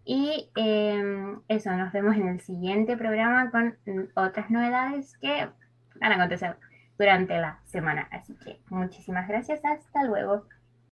Y 0.03 0.49
em, 0.55 1.39
eso, 1.47 1.71
nos 1.71 1.91
vemos 1.93 2.15
en 2.15 2.27
el 2.27 2.41
siguiente 2.41 2.97
programa 2.97 3.51
con 3.51 3.77
otras 4.15 4.49
novedades 4.49 5.17
que 5.17 5.49
van 5.99 6.11
a 6.11 6.15
acontecer 6.15 6.57
durante 6.97 7.37
la 7.37 7.59
semana. 7.65 8.07
Así 8.11 8.35
que 8.43 8.59
muchísimas 8.69 9.27
gracias, 9.27 9.63
hasta 9.63 10.03
luego. 10.03 10.45